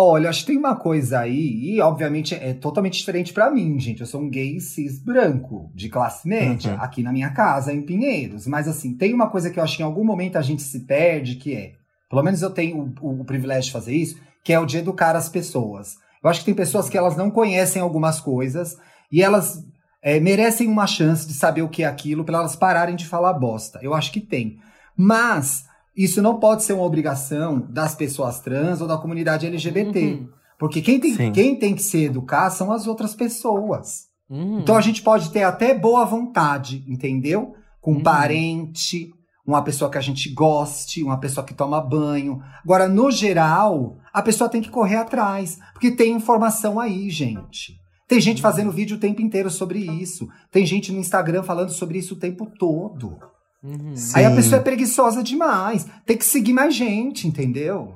Olha, 0.00 0.30
acho 0.30 0.40
que 0.42 0.52
tem 0.52 0.56
uma 0.56 0.76
coisa 0.76 1.18
aí, 1.18 1.74
e 1.74 1.80
obviamente 1.80 2.32
é 2.32 2.54
totalmente 2.54 2.96
diferente 2.98 3.32
pra 3.32 3.50
mim, 3.50 3.80
gente. 3.80 4.00
Eu 4.00 4.06
sou 4.06 4.20
um 4.20 4.30
gay 4.30 4.60
cis 4.60 5.00
branco, 5.02 5.72
de 5.74 5.88
classe 5.88 6.28
média, 6.28 6.74
Uhum. 6.74 6.80
aqui 6.80 7.02
na 7.02 7.12
minha 7.12 7.30
casa, 7.30 7.72
em 7.72 7.82
Pinheiros. 7.82 8.46
Mas 8.46 8.68
assim, 8.68 8.94
tem 8.96 9.12
uma 9.12 9.28
coisa 9.28 9.50
que 9.50 9.58
eu 9.58 9.64
acho 9.64 9.76
que 9.76 9.82
em 9.82 9.86
algum 9.86 10.04
momento 10.04 10.36
a 10.36 10.42
gente 10.42 10.62
se 10.62 10.80
perde, 10.86 11.34
que 11.34 11.52
é, 11.52 11.72
pelo 12.08 12.22
menos 12.22 12.42
eu 12.42 12.50
tenho 12.50 12.94
o, 13.00 13.20
o 13.22 13.24
privilégio 13.24 13.64
de 13.64 13.72
fazer 13.72 13.92
isso, 13.96 14.16
que 14.44 14.52
é 14.52 14.60
o 14.60 14.64
de 14.66 14.78
educar 14.78 15.16
as 15.16 15.28
pessoas. 15.28 15.96
Eu 16.22 16.30
acho 16.30 16.40
que 16.40 16.46
tem 16.46 16.54
pessoas 16.54 16.88
que 16.88 16.96
elas 16.96 17.16
não 17.16 17.28
conhecem 17.28 17.82
algumas 17.82 18.20
coisas 18.20 18.76
e 19.10 19.20
elas 19.20 19.64
é, 20.00 20.20
merecem 20.20 20.68
uma 20.68 20.86
chance 20.86 21.26
de 21.26 21.34
saber 21.34 21.62
o 21.62 21.68
que 21.68 21.82
é 21.82 21.86
aquilo 21.86 22.24
para 22.24 22.38
elas 22.38 22.54
pararem 22.54 22.94
de 22.94 23.04
falar 23.04 23.32
bosta. 23.32 23.80
Eu 23.82 23.94
acho 23.94 24.12
que 24.12 24.20
tem. 24.20 24.58
Mas 24.96 25.66
isso 26.04 26.22
não 26.22 26.38
pode 26.38 26.62
ser 26.62 26.74
uma 26.74 26.84
obrigação 26.84 27.66
das 27.70 27.94
pessoas 27.94 28.40
trans 28.40 28.80
ou 28.80 28.86
da 28.86 28.96
comunidade 28.96 29.46
LGBT. 29.46 29.98
Uhum. 30.00 30.28
Porque 30.58 30.80
quem 30.80 30.98
tem, 31.00 31.14
Sim. 31.14 31.32
quem 31.32 31.56
tem 31.56 31.74
que 31.74 31.82
se 31.82 32.04
educar 32.04 32.50
são 32.50 32.72
as 32.72 32.86
outras 32.86 33.14
pessoas. 33.14 34.06
Uhum. 34.30 34.60
Então 34.60 34.76
a 34.76 34.80
gente 34.80 35.02
pode 35.02 35.30
ter 35.30 35.42
até 35.42 35.74
boa 35.74 36.04
vontade, 36.04 36.84
entendeu? 36.86 37.54
Com 37.80 37.92
um 37.92 37.96
Uhum. 37.96 38.02
parente, 38.02 39.10
uma 39.46 39.62
pessoa 39.62 39.90
que 39.90 39.96
a 39.96 40.02
gente 40.02 40.28
goste, 40.34 41.02
uma 41.02 41.18
pessoa 41.18 41.44
que 41.44 41.54
toma 41.54 41.80
banho. 41.80 42.40
Agora, 42.62 42.86
no 42.88 43.10
geral, 43.10 43.96
a 44.12 44.20
pessoa 44.20 44.50
tem 44.50 44.60
que 44.60 44.68
correr 44.70 44.96
atrás, 44.96 45.58
porque 45.72 45.90
tem 45.90 46.12
informação 46.12 46.78
aí, 46.78 47.08
gente. 47.08 47.78
Tem 48.06 48.20
gente 48.20 48.40
fazendo 48.42 48.70
vídeo 48.72 48.96
o 48.96 49.00
tempo 49.00 49.20
inteiro 49.22 49.50
sobre 49.50 49.78
isso. 49.80 50.28
Tem 50.50 50.64
gente 50.64 50.92
no 50.92 50.98
Instagram 50.98 51.42
falando 51.42 51.70
sobre 51.70 51.98
isso 51.98 52.14
o 52.14 52.18
tempo 52.18 52.46
todo. 52.58 53.18
Uhum. 53.62 53.94
Aí 54.14 54.24
a 54.24 54.30
pessoa 54.30 54.60
é 54.60 54.62
preguiçosa 54.62 55.22
demais. 55.22 55.86
Tem 56.06 56.16
que 56.16 56.24
seguir 56.24 56.52
mais 56.52 56.74
gente, 56.74 57.26
entendeu? 57.26 57.94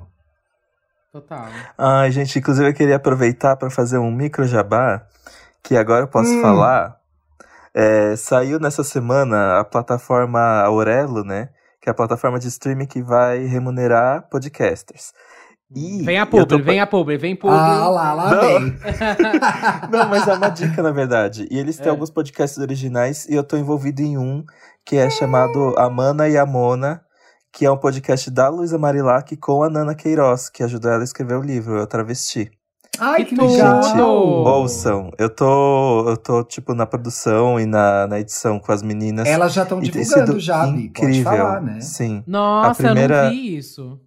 Total. 1.12 1.46
Ai, 1.77 2.11
gente, 2.11 2.38
inclusive 2.38 2.68
eu 2.68 2.75
queria 2.75 2.96
aproveitar 2.96 3.57
para 3.57 3.70
fazer 3.70 3.98
um 3.98 4.11
micro 4.11 4.46
jabá, 4.46 5.07
que 5.62 5.77
agora 5.77 6.05
eu 6.05 6.09
posso 6.09 6.31
Hum. 6.31 6.40
falar. 6.40 6.96
É, 7.75 8.16
saiu 8.16 8.59
nessa 8.59 8.83
semana 8.83 9.59
a 9.61 9.64
plataforma 9.64 10.40
Aurelo, 10.62 11.22
né? 11.25 11.48
Que 11.81 11.88
é 11.88 11.92
a 11.92 11.94
plataforma 11.94 12.38
de 12.38 12.48
streaming 12.48 12.87
que 12.87 13.03
vai 13.03 13.44
remunerar 13.44 14.29
podcasters. 14.31 15.12
E 15.75 16.03
Vem 16.03 16.19
a 16.19 16.27
publi, 16.27 16.47
tô- 16.47 16.59
vem 16.63 16.81
a 16.81 16.87
publi, 16.87 17.17
vem 17.17 17.35
publi. 17.37 17.57
Ah 17.57 17.89
lá, 17.89 18.13
lá 18.13 18.31
Não. 18.35 18.41
vem. 18.43 18.77
Não, 19.91 20.09
mas 20.09 20.27
é 20.29 20.35
uma 20.35 20.49
dica, 20.51 20.83
na 20.83 20.91
verdade. 20.91 21.47
E 21.51 21.59
eles 21.59 21.77
têm 21.77 21.87
É. 21.87 21.91
alguns 21.91 22.11
podcasts 22.11 22.59
originais 22.59 23.27
e 23.29 23.35
eu 23.35 23.43
tô 23.43 23.57
envolvido 23.57 24.03
em 24.03 24.19
um 24.19 24.45
que 24.85 24.97
é 24.97 25.09
chamado 25.09 25.75
Amana 25.79 26.29
e 26.29 26.37
Amona, 26.37 27.01
que 27.53 27.65
é 27.65 27.71
um 27.71 27.77
podcast 27.77 28.31
da 28.31 28.49
Luísa 28.49 28.77
Marilac 28.79 29.37
com 29.37 29.63
a 29.63 29.71
Nana 29.71 29.95
Queiroz, 29.95 30.49
que 30.51 30.63
ajudou 30.63 30.91
ela 30.91 31.03
a 31.03 31.05
escrever 31.05 31.37
o 31.37 31.43
livro, 31.43 31.77
Eu 31.79 31.87
Travesti. 31.87 32.51
Ai, 32.99 33.25
Que 33.25 33.35
que 33.35 33.41
legal. 33.43 33.83
Gente, 33.83 34.01
ouçam. 34.01 35.11
Eu 35.19 35.31
tô, 35.31 36.11
eu 36.11 36.17
tô, 36.17 36.45
tipo, 36.45 36.75
na 36.75 36.85
produção 36.85 37.59
e 37.59 37.65
na, 37.65 38.07
na 38.07 38.21
edição 38.21 38.59
com 38.59 38.71
as 38.71 38.83
meninas. 38.83 39.27
Elas 39.27 39.55
já 39.55 39.63
estão 39.63 39.81
divulgando 39.81 40.39
já, 40.39 40.67
Bi. 40.67 40.91
Pode 40.91 41.07
incrível. 41.07 41.25
falar, 41.33 41.61
né? 41.63 41.81
Sim. 41.81 42.23
Nossa, 42.27 42.71
A 42.71 42.75
primeira- 42.75 43.17
eu 43.17 43.23
não 43.25 43.31
vi 43.31 43.57
isso. 43.57 43.99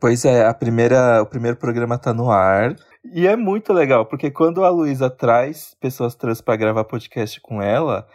Pois 0.00 0.24
é, 0.24 0.46
a 0.46 0.54
primeira, 0.54 1.20
o 1.22 1.26
primeiro 1.26 1.56
programa 1.56 1.98
tá 1.98 2.12
no 2.14 2.30
ar. 2.30 2.74
E 3.12 3.26
é 3.26 3.36
muito 3.36 3.72
legal, 3.72 4.06
porque 4.06 4.30
quando 4.30 4.64
a 4.64 4.68
Luísa 4.70 5.08
traz 5.08 5.74
pessoas 5.80 6.14
trans 6.14 6.40
pra 6.40 6.56
gravar 6.56 6.84
podcast 6.84 7.40
com 7.40 7.62
ela, 7.62 8.06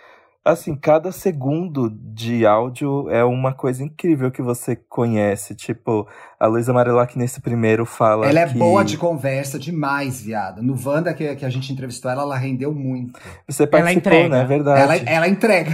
assim, 0.46 0.76
cada 0.76 1.12
segundo 1.12 1.90
de 1.90 2.46
áudio 2.46 3.10
é 3.10 3.24
uma 3.24 3.54
coisa 3.54 3.84
incrível 3.84 4.30
que 4.30 4.42
você 4.42 4.76
conhece. 4.76 5.56
Tipo, 5.56 6.08
a 6.40 6.46
Luísa 6.48 6.72
Marilac 6.74 7.18
nesse 7.18 7.42
primeiro 7.42 7.86
fala 7.86 8.28
Ela 8.28 8.42
é 8.42 8.48
que 8.48 8.58
boa 8.58 8.84
de 8.86 8.98
conversa 8.98 9.58
demais, 9.58 10.22
viada. 10.22 10.62
No 10.62 10.78
Wanda 10.86 11.14
que, 11.14 11.36
que 11.36 11.46
a 11.46 11.50
gente 11.50 11.72
entrevistou 11.74 12.12
ela, 12.12 12.22
ela 12.22 12.38
rendeu 12.38 12.72
muito. 12.74 13.20
você 13.48 13.66
participou, 13.66 14.12
entrega. 14.12 14.30
né? 14.30 14.42
É 14.42 14.46
verdade. 14.46 14.82
Ela, 14.82 14.96
ela 14.98 15.28
entrega. 15.28 15.72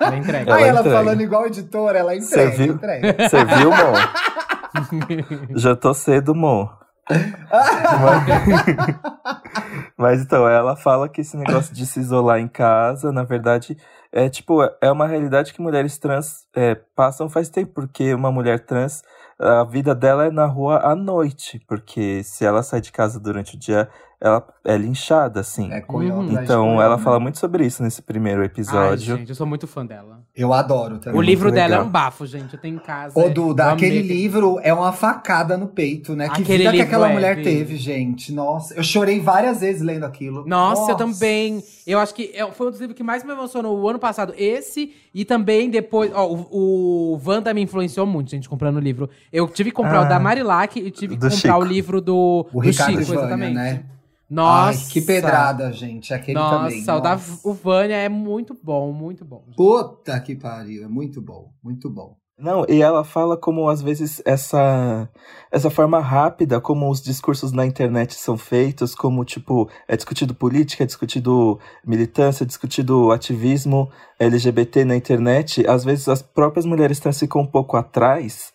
Ela 0.00 0.16
entrega. 0.16 0.50
Ela 0.50 0.56
Aí 0.56 0.64
ela 0.68 0.80
entrega. 0.80 0.96
falando 0.96 1.20
igual 1.20 1.46
editora, 1.46 1.98
ela 1.98 2.14
Você 2.14 2.46
entrega. 2.46 2.56
viu? 2.56 2.74
entrega. 2.74 3.28
Você 3.28 3.44
viu, 3.44 3.70
Mo? 3.70 4.33
Já 5.54 5.76
tô 5.76 5.94
cedo, 5.94 6.34
Mo. 6.34 6.70
Mas... 7.10 7.24
Mas 9.96 10.22
então, 10.22 10.48
ela 10.48 10.74
fala 10.74 11.08
que 11.08 11.20
esse 11.20 11.36
negócio 11.36 11.74
de 11.74 11.86
se 11.86 12.00
isolar 12.00 12.40
em 12.40 12.48
casa, 12.48 13.12
na 13.12 13.22
verdade, 13.22 13.76
é 14.10 14.28
tipo, 14.28 14.62
é 14.80 14.90
uma 14.90 15.06
realidade 15.06 15.52
que 15.52 15.60
mulheres 15.60 15.98
trans 15.98 16.46
é, 16.54 16.74
passam 16.96 17.28
faz 17.28 17.48
tempo, 17.48 17.72
porque 17.74 18.14
uma 18.14 18.32
mulher 18.32 18.64
trans, 18.64 19.02
a 19.38 19.64
vida 19.64 19.94
dela 19.94 20.26
é 20.26 20.30
na 20.30 20.46
rua 20.46 20.80
à 20.84 20.94
noite, 20.94 21.60
porque 21.68 22.22
se 22.22 22.44
ela 22.44 22.62
sai 22.62 22.80
de 22.80 22.92
casa 22.92 23.20
durante 23.20 23.56
o 23.56 23.58
dia, 23.58 23.88
ela 24.24 24.42
é 24.64 24.76
linchada, 24.78 25.40
assim. 25.40 25.70
É 25.70 25.80
coió 25.82 26.14
Uhum. 26.16 26.32
Então, 26.32 26.64
coió, 26.68 26.82
ela 26.82 26.96
fala 26.96 27.20
muito 27.20 27.38
sobre 27.38 27.66
isso 27.66 27.82
nesse 27.82 28.00
primeiro 28.00 28.40
Ai, 28.40 28.46
episódio. 28.46 29.16
gente, 29.18 29.28
eu 29.28 29.34
sou 29.34 29.46
muito 29.46 29.66
fã 29.66 29.84
dela. 29.84 30.22
Eu 30.34 30.52
adoro 30.54 30.98
também. 30.98 31.18
o 31.18 31.22
livro 31.22 31.44
muito 31.44 31.54
dela 31.56 31.66
é 31.66 31.76
legal. 31.76 31.86
um 31.86 31.90
bafo, 31.90 32.24
gente. 32.26 32.54
Eu 32.54 32.58
tenho 32.60 32.76
em 32.76 32.78
casa. 32.78 33.18
Ô, 33.18 33.24
é- 33.24 33.28
Duda, 33.28 33.72
aquele 33.72 33.98
amei 33.98 34.08
livro 34.08 34.58
é 34.62 34.72
uma 34.72 34.92
facada 34.92 35.58
no 35.58 35.66
peito, 35.68 36.16
né? 36.16 36.28
Que 36.30 36.40
Aquele 36.42 36.58
vida 36.64 36.72
que 36.72 36.80
aquela 36.80 37.10
é, 37.10 37.12
mulher 37.12 37.42
teve, 37.42 37.76
gente. 37.76 38.32
Nossa, 38.32 38.74
eu 38.74 38.82
chorei 38.82 39.20
várias 39.20 39.60
vezes 39.60 39.82
lendo 39.82 40.04
aquilo. 40.04 40.44
Nossa, 40.46 40.92
eu 40.92 40.96
também. 40.96 41.62
Eu 41.86 41.98
acho 41.98 42.14
que 42.14 42.30
é- 42.34 42.50
foi 42.50 42.68
um 42.68 42.70
dos 42.70 42.80
livros 42.80 42.96
que 42.96 43.02
mais 43.02 43.22
me 43.22 43.30
emocionou 43.32 43.78
o 43.78 43.86
ano 43.88 43.98
passado. 43.98 44.32
Esse 44.38 44.92
e 45.14 45.24
também 45.24 45.68
depois. 45.68 46.10
Ó, 46.14 46.26
o, 46.32 47.14
o 47.14 47.20
Wanda 47.26 47.52
me 47.52 47.60
influenciou 47.60 48.06
muito, 48.06 48.30
gente, 48.30 48.48
comprando 48.48 48.76
o 48.76 48.80
livro. 48.80 49.10
Eu 49.30 49.46
tive 49.48 49.70
que 49.70 49.76
comprar 49.76 49.98
Ah, 49.98 50.06
o 50.06 50.08
da 50.08 50.18
Marilac 50.18 50.78
e 50.78 50.90
tive 50.90 51.16
que 51.16 51.22
comprar 51.28 51.58
o 51.58 51.62
Chico. 51.62 51.64
livro 51.64 52.00
do, 52.00 52.46
O 52.50 52.52
do 52.54 52.58
Ricardo 52.60 52.92
Chico, 52.98 53.04
Vânia, 53.12 53.20
exatamente. 53.20 53.54
né? 53.54 53.82
Nossa. 54.28 54.78
Ai, 54.80 54.90
que 54.90 55.00
pedrada, 55.00 55.72
gente. 55.72 56.12
Aquele 56.14 56.38
Nossa, 56.38 56.64
também. 56.64 56.82
o 56.82 57.00
da 57.00 57.10
Nossa. 57.10 57.48
o 57.48 57.52
Vânia 57.52 57.96
é 57.96 58.08
muito 58.08 58.56
bom, 58.62 58.92
muito 58.92 59.24
bom. 59.24 59.44
Puta 59.56 60.18
que 60.20 60.34
pariu. 60.34 60.84
É 60.84 60.88
muito 60.88 61.20
bom, 61.20 61.52
muito 61.62 61.90
bom. 61.90 62.16
Não, 62.36 62.66
e 62.68 62.82
ela 62.82 63.04
fala 63.04 63.36
como 63.36 63.68
às 63.68 63.80
vezes 63.80 64.20
essa 64.24 65.08
essa 65.52 65.70
forma 65.70 66.00
rápida 66.00 66.60
como 66.60 66.90
os 66.90 67.00
discursos 67.00 67.52
na 67.52 67.64
internet 67.64 68.14
são 68.14 68.36
feitos, 68.36 68.92
como 68.92 69.24
tipo, 69.24 69.70
é 69.86 69.94
discutido 69.96 70.34
política, 70.34 70.82
é 70.82 70.86
discutido 70.86 71.60
militância, 71.86 72.42
é 72.42 72.46
discutido 72.46 73.12
ativismo 73.12 73.88
LGBT 74.18 74.84
na 74.84 74.96
internet, 74.96 75.64
às 75.68 75.84
vezes 75.84 76.08
as 76.08 76.22
próprias 76.22 76.66
mulheres 76.66 76.98
trans 76.98 77.20
ficam 77.20 77.42
um 77.42 77.46
pouco 77.46 77.76
atrás 77.76 78.52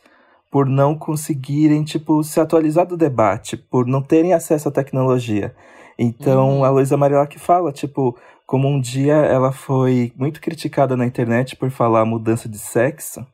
por 0.52 0.66
não 0.68 0.96
conseguirem, 0.96 1.84
tipo, 1.84 2.24
se 2.24 2.40
atualizar 2.40 2.86
do 2.86 2.98
debate, 2.98 3.56
por 3.56 3.86
não 3.86 4.02
terem 4.02 4.34
acesso 4.34 4.70
à 4.70 4.72
tecnologia. 4.72 5.56
Então, 5.98 6.60
Uhum. 6.60 6.64
a 6.64 6.70
Luísa 6.70 6.98
Marilac 6.98 7.38
fala, 7.38 7.72
tipo, 7.72 8.18
como 8.46 8.68
um 8.68 8.80
dia 8.80 9.14
ela 9.16 9.52
foi 9.52 10.12
muito 10.16 10.42
criticada 10.42 10.98
na 10.98 11.06
internet 11.06 11.56
por 11.56 11.70
falar 11.70 12.06
mudança 12.06 12.50
de 12.50 12.58
sexo, 12.58 13.26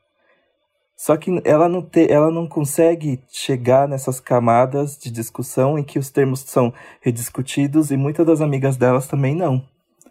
só 0.96 1.16
que 1.16 1.42
ela 1.44 1.68
não, 1.68 1.82
te, 1.82 2.10
ela 2.10 2.30
não 2.30 2.46
consegue 2.46 3.20
chegar 3.28 3.86
nessas 3.86 4.18
camadas 4.18 4.96
de 4.96 5.10
discussão 5.10 5.78
em 5.78 5.84
que 5.84 5.98
os 5.98 6.10
termos 6.10 6.40
são 6.40 6.72
rediscutidos 7.02 7.90
e 7.90 7.96
muitas 7.98 8.26
das 8.26 8.40
amigas 8.40 8.76
delas 8.78 9.06
também 9.06 9.34
não. 9.34 9.62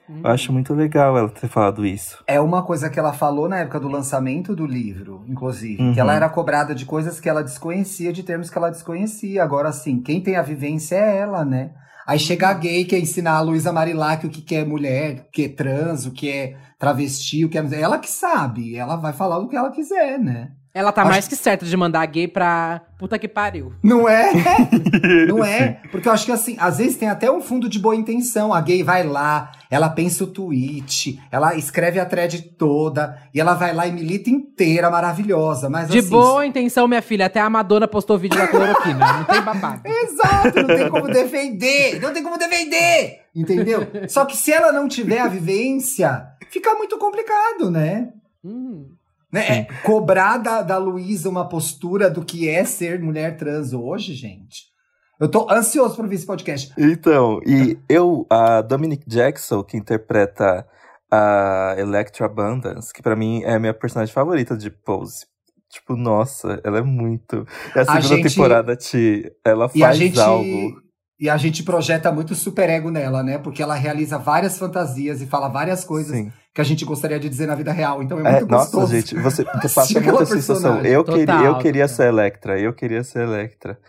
Eu 0.08 0.30
acho 0.30 0.54
muito 0.54 0.74
legal 0.74 1.18
ela 1.18 1.30
ter 1.30 1.48
falado 1.48 1.86
isso. 1.86 2.24
É 2.28 2.40
uma 2.40 2.64
coisa 2.64 2.90
que 2.90 3.00
ela 3.00 3.14
falou 3.14 3.50
na 3.50 3.60
época 3.60 3.80
do 3.80 3.88
lançamento 3.88 4.56
do 4.56 4.66
livro, 4.66 5.24
inclusive. 5.28 5.82
Uhum. 5.82 5.94
Que 5.94 6.00
ela 6.00 6.14
era 6.14 6.30
cobrada 6.30 6.76
de 6.76 6.86
coisas 6.86 7.20
que 7.20 7.28
ela 7.28 7.44
desconhecia, 7.44 8.14
de 8.14 8.22
termos 8.24 8.50
que 8.50 8.58
ela 8.58 8.70
desconhecia. 8.70 9.44
Agora, 9.44 9.70
assim, 9.70 10.00
quem 10.02 10.22
tem 10.22 10.36
a 10.36 10.42
vivência 10.42 10.96
é 10.96 11.18
ela, 11.18 11.44
né? 11.44 11.72
Aí 12.06 12.20
chega 12.20 12.50
a 12.50 12.54
gay 12.54 12.86
que 12.86 12.96
é 12.96 13.00
ensinar 13.00 13.34
a 13.34 13.42
Luísa 13.42 13.72
Marilac 13.74 14.28
o 14.28 14.30
que, 14.30 14.42
que 14.42 14.56
é 14.56 14.64
mulher, 14.64 15.26
o 15.28 15.32
que 15.32 15.46
é 15.46 15.50
trans, 15.50 16.06
o 16.06 16.12
que 16.12 16.30
é 16.30 16.56
travesti, 16.78 17.44
o 17.44 17.50
que 17.50 17.58
é. 17.58 17.66
Ela 17.82 17.98
que 17.98 18.10
sabe, 18.10 18.76
ela 18.76 18.96
vai 18.96 19.12
falar 19.12 19.40
o 19.40 19.48
que 19.48 19.56
ela 19.56 19.72
quiser, 19.72 20.20
né? 20.20 20.52
Ela 20.72 20.92
tá 20.92 21.04
Acho- 21.04 21.12
mais 21.12 21.28
que 21.28 21.38
certa 21.38 21.66
de 21.66 21.78
mandar 21.78 22.06
gay 22.06 22.28
pra 22.28 22.82
puta 23.00 23.18
que 23.18 23.30
pariu. 23.30 23.72
Não 23.82 24.10
é? 24.10 24.30
Não 25.26 25.44
é? 25.44 25.80
Porque 25.90 26.08
eu 26.08 26.12
acho 26.12 26.26
que 26.26 26.34
assim, 26.34 26.58
às 26.60 26.80
vezes 26.80 26.98
tem 26.98 27.08
até 27.08 27.32
um 27.32 27.40
fundo 27.40 27.70
de 27.70 27.80
boa 27.80 27.96
intenção. 27.96 28.54
A 28.54 28.60
gay 28.60 28.84
vai 28.84 29.02
lá, 29.02 29.52
ela 29.70 29.90
pensa 29.90 30.24
o 30.24 30.28
tweet, 30.28 31.20
ela 31.32 31.56
escreve 31.56 32.00
a 32.00 32.06
thread 32.06 32.42
toda, 32.58 33.18
e 33.34 33.40
ela 33.40 33.54
vai 33.54 33.74
lá 33.74 33.88
e 33.88 33.92
milita 33.92 34.30
inteira, 34.30 34.90
maravilhosa. 34.90 35.70
Mas 35.70 35.90
De 35.90 36.00
assim, 36.00 36.10
boa 36.10 36.46
intenção, 36.46 36.88
minha 36.88 37.02
filha. 37.02 37.26
Até 37.26 37.40
a 37.40 37.50
Madonna 37.50 37.88
postou 37.88 38.18
vídeo 38.18 38.38
da 38.38 38.48
cloroquina. 38.48 39.14
Não 39.18 39.24
tem 39.26 39.42
babado. 39.42 39.82
Exato, 39.86 40.62
não 40.62 40.68
tem 40.68 40.90
como 40.90 41.08
defender, 41.08 42.02
não 42.02 42.14
tem 42.14 42.24
como 42.24 42.38
defender, 42.38 43.22
entendeu? 43.36 43.88
Só 44.08 44.26
que 44.26 44.38
se 44.38 44.52
ela 44.52 44.72
não 44.72 44.88
tiver 44.88 45.20
a 45.20 45.28
vivência, 45.28 46.28
fica 46.50 46.74
muito 46.76 46.98
complicado, 46.98 47.72
né? 47.72 48.10
Hum. 48.44 48.90
né? 49.32 49.60
É, 49.60 49.64
cobrar 49.84 50.38
da, 50.38 50.62
da 50.62 50.78
Luísa 50.78 51.30
uma 51.30 51.50
postura 51.50 52.10
do 52.10 52.24
que 52.24 52.48
é 52.48 52.64
ser 52.64 53.02
mulher 53.02 53.38
trans 53.38 53.74
hoje, 53.74 54.14
gente. 54.14 54.75
Eu 55.20 55.30
tô 55.30 55.50
ansioso 55.50 55.96
pra 55.96 56.08
ver 56.08 56.16
esse 56.16 56.26
podcast. 56.26 56.74
Então, 56.78 57.40
e 57.46 57.78
eu, 57.88 58.26
a 58.30 58.62
Dominic 58.62 59.04
Jackson, 59.08 59.64
que 59.64 59.78
interpreta 59.78 60.66
a 61.12 61.76
Electra 61.78 62.26
Abundance, 62.26 62.92
que 62.94 63.02
pra 63.02 63.16
mim 63.16 63.42
é 63.44 63.54
a 63.56 63.60
minha 63.60 63.74
personagem 63.74 64.14
favorita 64.14 64.58
de 64.58 64.70
Pose. 64.70 65.26
Tipo, 65.70 65.96
nossa, 65.96 66.60
ela 66.64 66.80
é 66.80 66.82
muito. 66.82 67.46
E 67.76 67.80
a 67.80 67.82
A 67.82 67.86
segunda 67.86 68.02
gente- 68.02 68.30
temporada, 68.30 68.76
Ti, 68.76 69.32
ela 69.44 69.70
E 69.74 69.84
a 69.84 69.88
faz 69.88 69.98
gente. 69.98 70.20
algo. 70.20 70.82
E 71.18 71.30
a 71.30 71.38
gente 71.38 71.64
projeta 71.64 72.12
muito 72.12 72.36
superego 72.36 72.92
nela, 72.92 73.24
né? 73.24 73.38
Porque 73.38 73.64
ela 73.64 73.74
realiza 73.76 74.18
várias 74.18 74.58
fantasias 74.58 75.22
e 75.22 75.26
fala 75.26 75.48
várias 75.48 75.86
coisas 75.86 76.14
Sim. 76.16 76.30
que 76.54 76.60
a 76.60 76.64
gente 76.64 76.84
gostaria 76.84 77.18
de 77.18 77.30
dizer 77.30 77.46
na 77.48 77.56
vida 77.56 77.72
real. 77.72 78.04
Então 78.04 78.20
é 78.20 78.28
É, 78.28 78.32
muito 78.40 78.52
nossa, 78.52 78.66
gostoso. 78.66 78.94
gente, 78.94 79.16
você 79.16 79.44
passa 79.74 80.00
muita 80.02 80.26
sensação. 80.26 80.82
Eu, 80.82 81.06
Total, 81.06 81.20
queria, 81.20 81.46
eu 81.48 81.58
queria 81.60 81.88
ser 81.88 82.08
Electra, 82.10 82.60
eu 82.60 82.74
queria 82.74 83.02
ser 83.04 83.20
Electra. 83.24 83.80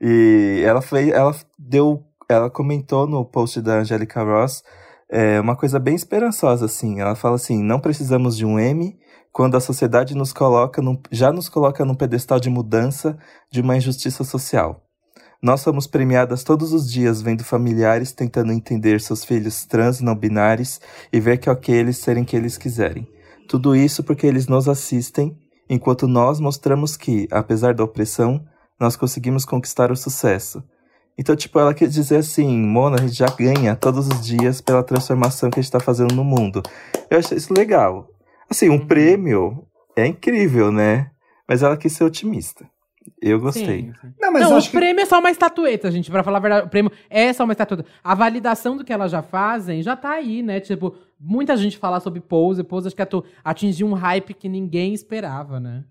E 0.00 0.62
ela 0.64 0.80
fez, 0.80 1.08
ela 1.10 1.34
deu, 1.58 2.02
ela 2.28 2.48
comentou 2.48 3.06
no 3.06 3.24
post 3.24 3.60
da 3.60 3.80
Angelica 3.80 4.22
Ross 4.22 4.62
é, 5.10 5.40
uma 5.40 5.56
coisa 5.56 5.78
bem 5.78 5.94
esperançosa, 5.94 6.66
assim. 6.66 7.00
Ela 7.00 7.14
fala 7.14 7.34
assim: 7.34 7.62
não 7.62 7.80
precisamos 7.80 8.36
de 8.36 8.46
um 8.46 8.58
M 8.58 8.96
quando 9.32 9.56
a 9.56 9.60
sociedade 9.60 10.14
nos 10.14 10.32
coloca 10.32 10.80
num, 10.80 10.98
já 11.10 11.32
nos 11.32 11.48
coloca 11.48 11.84
num 11.84 11.94
pedestal 11.94 12.38
de 12.40 12.48
mudança 12.48 13.18
de 13.50 13.60
uma 13.60 13.76
injustiça 13.76 14.24
social. 14.24 14.86
Nós 15.42 15.62
somos 15.62 15.86
premiadas 15.86 16.44
todos 16.44 16.72
os 16.72 16.90
dias 16.90 17.22
vendo 17.22 17.42
familiares 17.42 18.12
tentando 18.12 18.52
entender 18.52 19.00
seus 19.00 19.24
filhos 19.24 19.64
trans 19.64 20.00
não 20.00 20.14
binários 20.14 20.80
e 21.10 21.18
ver 21.18 21.38
que 21.38 21.48
é 21.48 21.52
ok 21.52 21.74
eles 21.74 21.96
serem 21.96 22.24
quem 22.24 22.38
eles 22.38 22.58
quiserem. 22.58 23.08
Tudo 23.48 23.74
isso 23.74 24.04
porque 24.04 24.26
eles 24.26 24.46
nos 24.46 24.68
assistem, 24.68 25.36
enquanto 25.68 26.06
nós 26.06 26.38
mostramos 26.38 26.96
que, 26.96 27.26
apesar 27.30 27.74
da 27.74 27.82
opressão, 27.82 28.44
nós 28.80 28.96
conseguimos 28.96 29.44
conquistar 29.44 29.92
o 29.92 29.96
sucesso. 29.96 30.64
Então, 31.18 31.36
tipo, 31.36 31.58
ela 31.58 31.74
quer 31.74 31.86
dizer 31.86 32.16
assim, 32.16 32.58
Mona, 32.58 32.96
a 32.96 33.00
gente 33.06 33.12
já 33.18 33.26
ganha 33.26 33.76
todos 33.76 34.08
os 34.08 34.24
dias 34.26 34.60
pela 34.62 34.82
transformação 34.82 35.50
que 35.50 35.60
a 35.60 35.62
gente 35.62 35.70
tá 35.70 35.78
fazendo 35.78 36.14
no 36.14 36.24
mundo. 36.24 36.62
Eu 37.10 37.18
achei 37.18 37.36
isso 37.36 37.52
legal. 37.52 38.08
Assim, 38.48 38.70
um 38.70 38.74
Uhum. 38.74 38.86
prêmio 38.86 39.66
é 39.96 40.06
incrível, 40.06 40.72
né? 40.72 41.10
Mas 41.46 41.62
ela 41.62 41.76
quis 41.76 41.92
ser 41.92 42.04
otimista. 42.04 42.64
Eu 43.20 43.38
gostei. 43.40 43.82
Sim, 43.82 43.92
sim. 44.00 44.12
Não, 44.20 44.32
mas 44.32 44.42
não, 44.42 44.50
eu 44.50 44.54
o 44.54 44.58
acho 44.58 44.70
que 44.70 44.76
prêmio 44.78 45.02
é 45.02 45.06
só 45.06 45.18
uma 45.18 45.30
estatueta, 45.30 45.90
gente. 45.90 46.10
Pra 46.10 46.22
falar 46.22 46.38
a 46.38 46.40
verdade, 46.40 46.66
o 46.66 46.70
prêmio 46.70 46.92
é 47.10 47.32
só 47.32 47.44
uma 47.44 47.52
estatueta. 47.52 47.88
A 48.02 48.14
validação 48.14 48.76
do 48.76 48.84
que 48.84 48.92
elas 48.92 49.10
já 49.10 49.20
fazem 49.22 49.82
já 49.82 49.96
tá 49.96 50.10
aí, 50.12 50.42
né? 50.42 50.60
Tipo, 50.60 50.94
muita 51.18 51.56
gente 51.56 51.76
fala 51.76 51.98
sobre 52.00 52.20
Pose. 52.20 52.62
Pose 52.62 52.86
acho 52.86 52.96
que 52.96 53.02
atu- 53.02 53.24
atingiu 53.44 53.86
um 53.86 53.94
hype 53.94 54.32
que 54.32 54.48
ninguém 54.48 54.94
esperava, 54.94 55.58
né? 55.60 55.84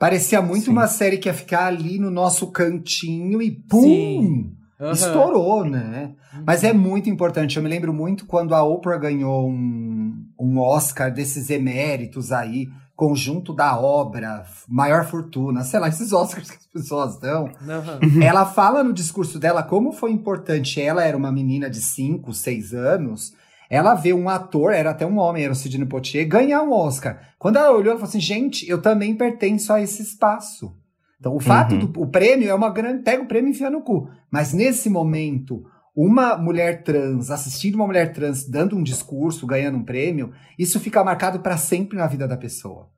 Parecia 0.00 0.40
muito 0.40 0.64
Sim. 0.64 0.70
uma 0.70 0.88
série 0.88 1.18
que 1.18 1.28
ia 1.28 1.34
ficar 1.34 1.66
ali 1.66 1.98
no 1.98 2.10
nosso 2.10 2.46
cantinho 2.46 3.42
e 3.42 3.50
pum! 3.50 3.82
Sim. 3.82 4.56
Aham. 4.80 4.92
Estourou, 4.92 5.64
né? 5.66 6.14
Uhum. 6.34 6.42
Mas 6.46 6.64
é 6.64 6.72
muito 6.72 7.10
importante. 7.10 7.58
Eu 7.58 7.62
me 7.62 7.68
lembro 7.68 7.92
muito 7.92 8.24
quando 8.24 8.54
a 8.54 8.64
Oprah 8.64 8.96
ganhou 8.96 9.46
um, 9.46 10.24
um 10.40 10.58
Oscar 10.58 11.12
desses 11.12 11.50
eméritos 11.50 12.32
aí, 12.32 12.66
conjunto 12.96 13.52
da 13.52 13.78
obra, 13.78 14.42
maior 14.66 15.04
fortuna, 15.04 15.64
sei 15.64 15.78
lá, 15.80 15.88
esses 15.88 16.14
Oscars 16.14 16.50
que 16.50 16.56
as 16.56 16.66
pessoas 16.66 17.20
dão. 17.20 17.50
Aham. 17.68 18.22
Ela 18.22 18.46
fala 18.46 18.82
no 18.82 18.94
discurso 18.94 19.38
dela 19.38 19.62
como 19.62 19.92
foi 19.92 20.12
importante. 20.12 20.80
Ela 20.80 21.04
era 21.04 21.16
uma 21.16 21.30
menina 21.30 21.68
de 21.68 21.82
5, 21.82 22.32
6 22.32 22.72
anos. 22.72 23.34
Ela 23.70 23.94
vê 23.94 24.12
um 24.12 24.28
ator, 24.28 24.72
era 24.72 24.90
até 24.90 25.06
um 25.06 25.16
homem, 25.18 25.44
era 25.44 25.52
o 25.52 25.56
Sidney 25.56 25.86
Poitier, 25.86 26.26
ganhar 26.26 26.60
um 26.62 26.72
Oscar. 26.72 27.20
Quando 27.38 27.56
ela 27.56 27.70
olhou, 27.70 27.90
ela 27.92 28.00
falou 28.00 28.08
assim: 28.08 28.20
gente, 28.20 28.68
eu 28.68 28.82
também 28.82 29.14
pertenço 29.14 29.72
a 29.72 29.80
esse 29.80 30.02
espaço. 30.02 30.76
Então, 31.20 31.36
o 31.36 31.40
fato 31.40 31.74
Uhum. 31.76 31.86
do 31.86 32.00
o 32.02 32.06
prêmio 32.08 32.50
é 32.50 32.54
uma 32.54 32.68
grande. 32.70 33.04
Pega 33.04 33.22
o 33.22 33.26
prêmio 33.26 33.48
e 33.48 33.50
enfia 33.52 33.70
no 33.70 33.82
cu. 33.82 34.10
Mas 34.28 34.52
nesse 34.52 34.90
momento, 34.90 35.64
uma 35.94 36.36
mulher 36.36 36.82
trans, 36.82 37.30
assistindo 37.30 37.76
uma 37.76 37.86
mulher 37.86 38.12
trans 38.12 38.44
dando 38.48 38.74
um 38.76 38.82
discurso, 38.82 39.46
ganhando 39.46 39.78
um 39.78 39.84
prêmio, 39.84 40.32
isso 40.58 40.80
fica 40.80 41.04
marcado 41.04 41.38
para 41.38 41.56
sempre 41.56 41.96
na 41.96 42.06
vida 42.08 42.26
da 42.26 42.36
pessoa. 42.36 42.88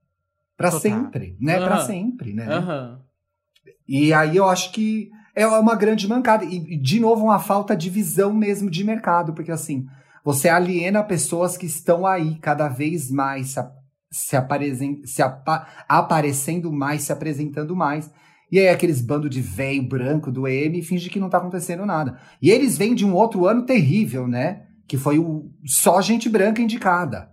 Para 0.57 0.71
sempre, 0.71 1.37
né? 1.41 1.61
Para 1.61 1.75
Aham. 1.75 1.85
sempre, 1.87 2.33
né? 2.33 2.47
Aham. 2.49 3.01
E 3.87 4.13
aí 4.15 4.37
eu 4.37 4.49
acho 4.49 4.73
que 4.73 5.11
é 5.35 5.47
uma 5.47 5.75
grande 5.75 6.09
mancada. 6.09 6.45
E, 6.45 6.77
de 6.79 7.01
novo, 7.01 7.25
uma 7.25 7.39
falta 7.39 7.77
de 7.77 7.91
visão 7.91 8.33
mesmo 8.33 8.71
de 8.71 8.85
mercado, 8.85 9.33
porque 9.35 9.51
assim, 9.51 9.87
você 10.25 10.49
aliena 10.49 11.03
pessoas 11.03 11.57
que 11.57 11.67
estão 11.67 12.07
aí 12.07 12.37
cada 12.41 12.69
vez 12.69 13.11
mais 13.11 13.49
se, 13.49 13.61
se, 14.11 14.37
aparecem- 14.37 15.03
se 15.05 15.23
apa- 15.23 15.67
aparecendo 15.89 16.73
mais, 16.73 17.03
se 17.03 17.13
apresentando 17.13 17.75
mais. 17.75 18.11
E 18.51 18.59
aí 18.59 18.69
aqueles 18.69 19.01
bando 19.01 19.29
de 19.31 19.41
velho 19.41 19.83
branco 19.83 20.31
do 20.31 20.47
EM 20.47 20.83
finge 20.83 21.09
que 21.09 21.19
não 21.19 21.31
tá 21.31 21.39
acontecendo 21.39 21.87
nada. 21.87 22.19
E 22.41 22.51
eles 22.51 22.77
vêm 22.77 22.95
de 22.95 23.05
um 23.05 23.15
outro 23.15 23.47
ano 23.47 23.65
terrível, 23.65 24.29
né? 24.29 24.65
Que 24.87 24.99
foi 24.99 25.19
o 25.19 25.51
só 25.65 26.01
gente 26.03 26.29
branca 26.29 26.61
indicada. 26.61 27.31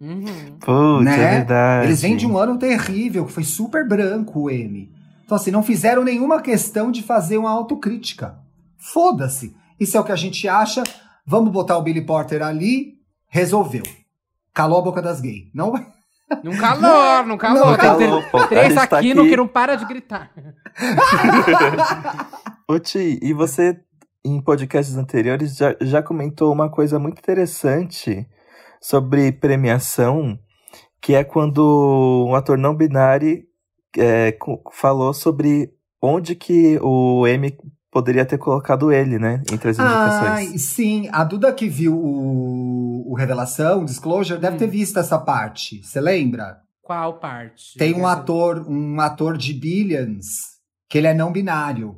Uhum. 0.00 0.24
Putz, 0.58 1.04
Né? 1.04 1.14
é 1.22 1.30
verdade. 1.36 1.86
Eles 1.86 2.00
vêm 2.00 2.16
de 2.16 2.26
um 2.26 2.38
ano 2.38 2.58
terrível, 2.58 3.26
que 3.26 3.32
foi 3.32 3.44
super 3.44 3.86
branco 3.86 4.40
o 4.40 4.50
M. 4.50 4.90
Então, 5.24 5.36
assim, 5.36 5.50
não 5.50 5.62
fizeram 5.62 6.02
nenhuma 6.02 6.40
questão 6.40 6.90
de 6.90 7.02
fazer 7.02 7.36
uma 7.36 7.50
autocrítica. 7.50 8.38
Foda-se. 8.78 9.54
Isso 9.78 9.96
é 9.96 10.00
o 10.00 10.04
que 10.04 10.10
a 10.12 10.16
gente 10.16 10.48
acha. 10.48 10.82
Vamos 11.30 11.52
botar 11.52 11.78
o 11.78 11.82
Billy 11.82 12.00
Porter 12.00 12.42
ali. 12.42 12.98
Resolveu. 13.28 13.84
Calou 14.52 14.80
a 14.80 14.82
boca 14.82 15.00
das 15.00 15.20
gays. 15.20 15.48
Não 15.54 15.70
vai. 15.70 15.86
Num 16.42 16.56
calor, 16.56 17.24
num 17.24 17.38
calor. 17.38 17.66
Não 17.66 17.76
Tem 17.76 18.08
calor, 18.08 18.30
pô. 18.32 18.46
Três 18.48 18.74
tá 18.74 18.82
aqui, 18.82 19.14
no 19.14 19.20
aqui. 19.20 19.30
que 19.30 19.36
não 19.36 19.46
para 19.46 19.76
de 19.76 19.84
gritar. 19.84 20.32
Ô 22.66 22.80
Ti, 22.80 23.20
e 23.22 23.32
você, 23.32 23.80
em 24.24 24.42
podcasts 24.42 24.96
anteriores, 24.96 25.56
já, 25.56 25.76
já 25.80 26.02
comentou 26.02 26.52
uma 26.52 26.68
coisa 26.68 26.98
muito 26.98 27.20
interessante 27.20 28.26
sobre 28.80 29.30
premiação, 29.30 30.36
que 31.00 31.14
é 31.14 31.22
quando 31.22 32.26
um 32.28 32.34
ator 32.34 32.58
não 32.58 32.74
binário 32.74 33.44
é, 33.96 34.36
falou 34.72 35.14
sobre 35.14 35.72
onde 36.02 36.34
que 36.34 36.76
o 36.82 37.24
M 37.24 37.56
poderia 37.90 38.24
ter 38.24 38.38
colocado 38.38 38.92
ele, 38.92 39.18
né? 39.18 39.42
Entre 39.52 39.70
as 39.70 39.78
indicações. 39.78 40.28
Ai, 40.52 40.58
sim. 40.58 41.08
A 41.12 41.24
Duda 41.24 41.52
que 41.52 41.68
viu 41.68 41.94
o, 41.96 43.10
o 43.10 43.14
Revelação, 43.14 43.82
o 43.82 43.84
Disclosure, 43.84 44.38
deve 44.40 44.56
Hum. 44.56 44.58
ter 44.58 44.66
visto 44.68 44.98
essa 44.98 45.18
parte. 45.18 45.82
Você 45.82 46.00
lembra? 46.00 46.58
Qual 46.82 47.18
parte? 47.18 47.76
Tem 47.78 47.94
um 47.94 48.06
ator, 48.06 48.66
um 48.68 49.00
ator 49.00 49.36
de 49.36 49.52
Billions, 49.54 50.24
que 50.88 50.98
ele 50.98 51.06
é 51.06 51.14
não 51.14 51.30
binário. 51.32 51.96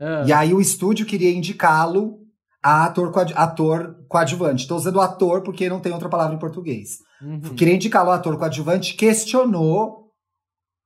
Ah. 0.00 0.24
E 0.26 0.32
aí 0.32 0.52
o 0.52 0.60
estúdio 0.60 1.06
queria 1.06 1.32
indicá-lo 1.34 2.18
a 2.62 2.84
ator, 2.84 3.10
coad- 3.12 3.32
ator 3.34 3.96
coadjuvante. 4.08 4.62
Estou 4.62 4.76
usando 4.76 5.00
ator 5.00 5.42
porque 5.42 5.68
não 5.68 5.80
tem 5.80 5.92
outra 5.92 6.08
palavra 6.08 6.34
em 6.34 6.38
português. 6.38 6.98
Uhum. 7.22 7.40
Queria 7.54 7.74
indicá-lo 7.74 8.10
a 8.10 8.16
ator 8.16 8.36
coadjuvante, 8.38 8.94
questionou 8.94 10.10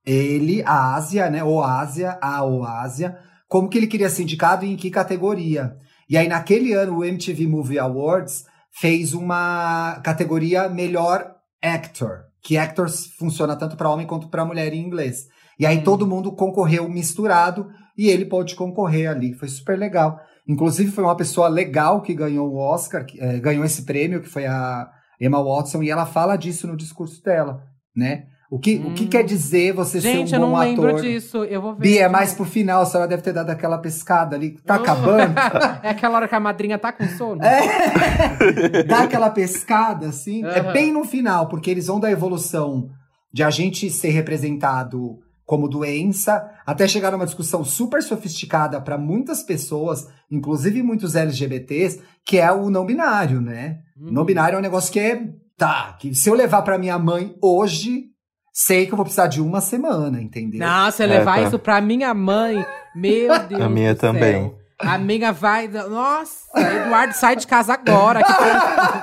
ele, 0.05 0.63
a 0.63 0.95
Ásia, 0.95 1.29
né? 1.29 1.43
Ou 1.43 1.61
Ásia, 1.63 2.17
a 2.21 2.43
ou 2.43 2.63
Ásia, 2.63 3.17
como 3.51 3.67
que 3.67 3.77
ele 3.77 3.87
queria 3.87 4.09
ser 4.09 4.23
indicado 4.23 4.63
e 4.63 4.71
em 4.71 4.77
que 4.77 4.89
categoria. 4.89 5.75
E 6.09 6.17
aí, 6.17 6.25
naquele 6.25 6.71
ano, 6.71 6.99
o 6.99 7.03
MTV 7.03 7.47
Movie 7.47 7.77
Awards 7.79 8.45
fez 8.71 9.13
uma 9.13 9.99
categoria 10.05 10.69
melhor 10.69 11.35
actor, 11.61 12.21
que 12.41 12.57
actor 12.57 12.89
funciona 13.19 13.53
tanto 13.57 13.75
para 13.75 13.89
homem 13.89 14.07
quanto 14.07 14.29
para 14.29 14.45
mulher 14.45 14.73
em 14.73 14.79
inglês. 14.79 15.25
E 15.59 15.65
aí 15.65 15.79
Hum. 15.79 15.83
todo 15.83 16.07
mundo 16.07 16.31
concorreu 16.31 16.87
misturado 16.87 17.67
e 17.97 18.07
ele 18.07 18.23
pôde 18.23 18.55
concorrer 18.55 19.09
ali. 19.09 19.33
Foi 19.33 19.49
super 19.49 19.77
legal. 19.77 20.17
Inclusive, 20.47 20.89
foi 20.89 21.03
uma 21.03 21.17
pessoa 21.17 21.49
legal 21.49 22.01
que 22.01 22.13
ganhou 22.13 22.49
o 22.49 22.57
Oscar, 22.57 23.05
que, 23.05 23.19
é, 23.19 23.37
ganhou 23.37 23.65
esse 23.65 23.83
prêmio, 23.83 24.21
que 24.21 24.29
foi 24.29 24.45
a 24.45 24.89
Emma 25.19 25.43
Watson, 25.43 25.83
e 25.83 25.89
ela 25.89 26.05
fala 26.05 26.37
disso 26.37 26.67
no 26.67 26.77
discurso 26.77 27.21
dela, 27.21 27.61
né? 27.93 28.27
O 28.51 28.59
que, 28.59 28.75
hum. 28.75 28.89
o 28.89 28.93
que 28.93 29.07
quer 29.07 29.23
dizer 29.23 29.71
você 29.71 30.01
Gente, 30.01 30.31
ser 30.31 30.37
um 30.37 30.51
bom 30.51 30.57
ator? 30.57 30.65
Gente, 30.65 30.73
eu 30.75 30.81
não 30.81 30.91
lembro 30.91 31.01
disso. 31.01 31.45
Eu 31.45 31.61
vou 31.61 31.73
ver. 31.73 31.81
Bia, 31.83 32.01
é 32.01 32.09
mais 32.09 32.33
pro 32.33 32.43
final, 32.43 32.81
a 32.81 32.85
senhora 32.85 33.07
deve 33.07 33.21
ter 33.21 33.31
dado 33.31 33.49
aquela 33.49 33.77
pescada 33.77 34.35
ali. 34.35 34.57
Tá 34.65 34.75
uh. 34.75 34.81
acabando? 34.81 35.39
é 35.81 35.89
aquela 35.91 36.17
hora 36.17 36.27
que 36.27 36.35
a 36.35 36.39
madrinha 36.39 36.77
tá 36.77 36.91
com 36.91 37.07
sono. 37.07 37.41
É. 37.41 38.83
Dá 38.83 39.03
aquela 39.03 39.29
pescada, 39.29 40.07
assim. 40.07 40.43
É 40.45 40.73
bem 40.73 40.91
no 40.91 41.05
final, 41.05 41.47
porque 41.47 41.71
eles 41.71 41.87
vão 41.87 41.97
da 41.97 42.11
evolução 42.11 42.89
de 43.31 43.41
a 43.41 43.49
gente 43.49 43.89
ser 43.89 44.09
representado 44.09 45.19
como 45.45 45.69
doença, 45.69 46.49
até 46.65 46.89
chegar 46.89 47.11
numa 47.11 47.25
discussão 47.25 47.63
super 47.63 48.03
sofisticada 48.03 48.81
para 48.81 48.97
muitas 48.97 49.43
pessoas, 49.43 50.09
inclusive 50.29 50.83
muitos 50.83 51.15
LGBTs, 51.15 52.01
que 52.25 52.37
é 52.37 52.51
o 52.51 52.69
não 52.69 52.85
binário, 52.85 53.39
né? 53.39 53.79
Uhum. 53.97 54.11
Não 54.11 54.25
binário 54.25 54.57
é 54.57 54.59
um 54.59 54.61
negócio 54.61 54.91
que 54.91 54.99
é 54.99 55.29
tá, 55.57 55.95
que 55.99 56.13
se 56.13 56.29
eu 56.29 56.33
levar 56.33 56.63
para 56.63 56.77
minha 56.77 56.97
mãe 56.99 57.35
hoje, 57.41 58.10
sei 58.51 58.85
que 58.85 58.93
eu 58.93 58.97
vou 58.97 59.05
precisar 59.05 59.27
de 59.27 59.41
uma 59.41 59.61
semana, 59.61 60.21
entendeu? 60.21 60.59
Não, 60.59 60.91
se 60.91 61.03
eu 61.03 61.07
levar 61.07 61.39
é, 61.39 61.41
tá. 61.43 61.47
isso 61.47 61.59
pra 61.59 61.81
minha 61.81 62.13
mãe, 62.13 62.65
meu 62.95 63.39
Deus. 63.47 63.61
A 63.61 63.69
minha 63.69 63.95
também. 63.95 64.33
Céu. 64.33 64.61
A 64.79 64.95
amiga 64.95 65.31
vai. 65.31 65.67
Nossa, 65.67 66.47
Eduardo 66.55 67.13
sai 67.13 67.35
de 67.35 67.45
casa 67.45 67.73
agora. 67.73 68.21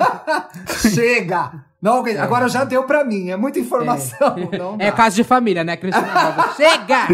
Chega! 0.93 1.69
Não, 1.81 2.05
agora 2.21 2.49
já 2.49 2.65
deu 2.65 2.83
pra 2.83 3.05
mim, 3.05 3.31
é 3.31 3.37
muita 3.37 3.61
informação. 3.61 4.35
É, 4.81 4.89
é 4.89 4.93
caso 4.93 5.15
de 5.15 5.23
família, 5.23 5.63
né, 5.63 5.77
Cristina? 5.77 6.09
Chega! 6.57 7.07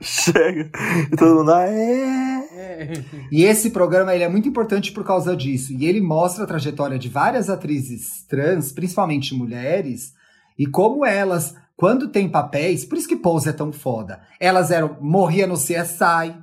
Chega! 0.00 0.70
E 1.12 1.16
todo 1.16 1.38
mundo, 1.38 1.52
ah, 1.52 1.66
é. 1.66 2.48
é. 2.52 3.04
E 3.32 3.42
esse 3.42 3.70
programa 3.70 4.14
ele 4.14 4.22
é 4.22 4.28
muito 4.28 4.48
importante 4.48 4.92
por 4.92 5.04
causa 5.04 5.36
disso. 5.36 5.72
E 5.72 5.86
ele 5.86 6.00
mostra 6.00 6.44
a 6.44 6.46
trajetória 6.46 6.96
de 6.96 7.08
várias 7.08 7.50
atrizes 7.50 8.24
trans, 8.28 8.70
principalmente 8.70 9.34
mulheres, 9.34 10.12
e 10.56 10.66
como 10.66 11.04
elas, 11.04 11.56
quando 11.76 12.08
tem 12.08 12.28
papéis, 12.28 12.84
por 12.84 12.96
isso 12.96 13.06
que 13.06 13.16
Pose 13.16 13.50
é 13.50 13.52
tão 13.52 13.70
foda. 13.70 14.22
Elas 14.40 14.70
eram, 14.70 14.96
morria 15.00 15.46
no 15.46 15.54
CSI, 15.54 16.34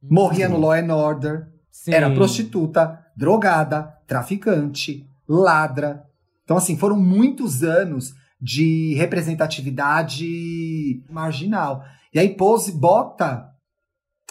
morria 0.00 0.48
no 0.48 0.58
Law 0.58 0.72
and 0.72 0.94
Order, 0.94 1.48
Sim. 1.70 1.92
era 1.92 2.14
prostituta, 2.14 3.04
drogada, 3.16 3.94
traficante, 4.06 5.04
ladra. 5.28 6.04
Então, 6.44 6.56
assim, 6.56 6.76
foram 6.76 6.96
muitos 6.96 7.64
anos 7.64 8.14
de 8.40 8.94
representatividade 8.94 11.02
marginal. 11.10 11.84
E 12.14 12.20
aí 12.20 12.36
Pose 12.36 12.70
bota 12.70 13.48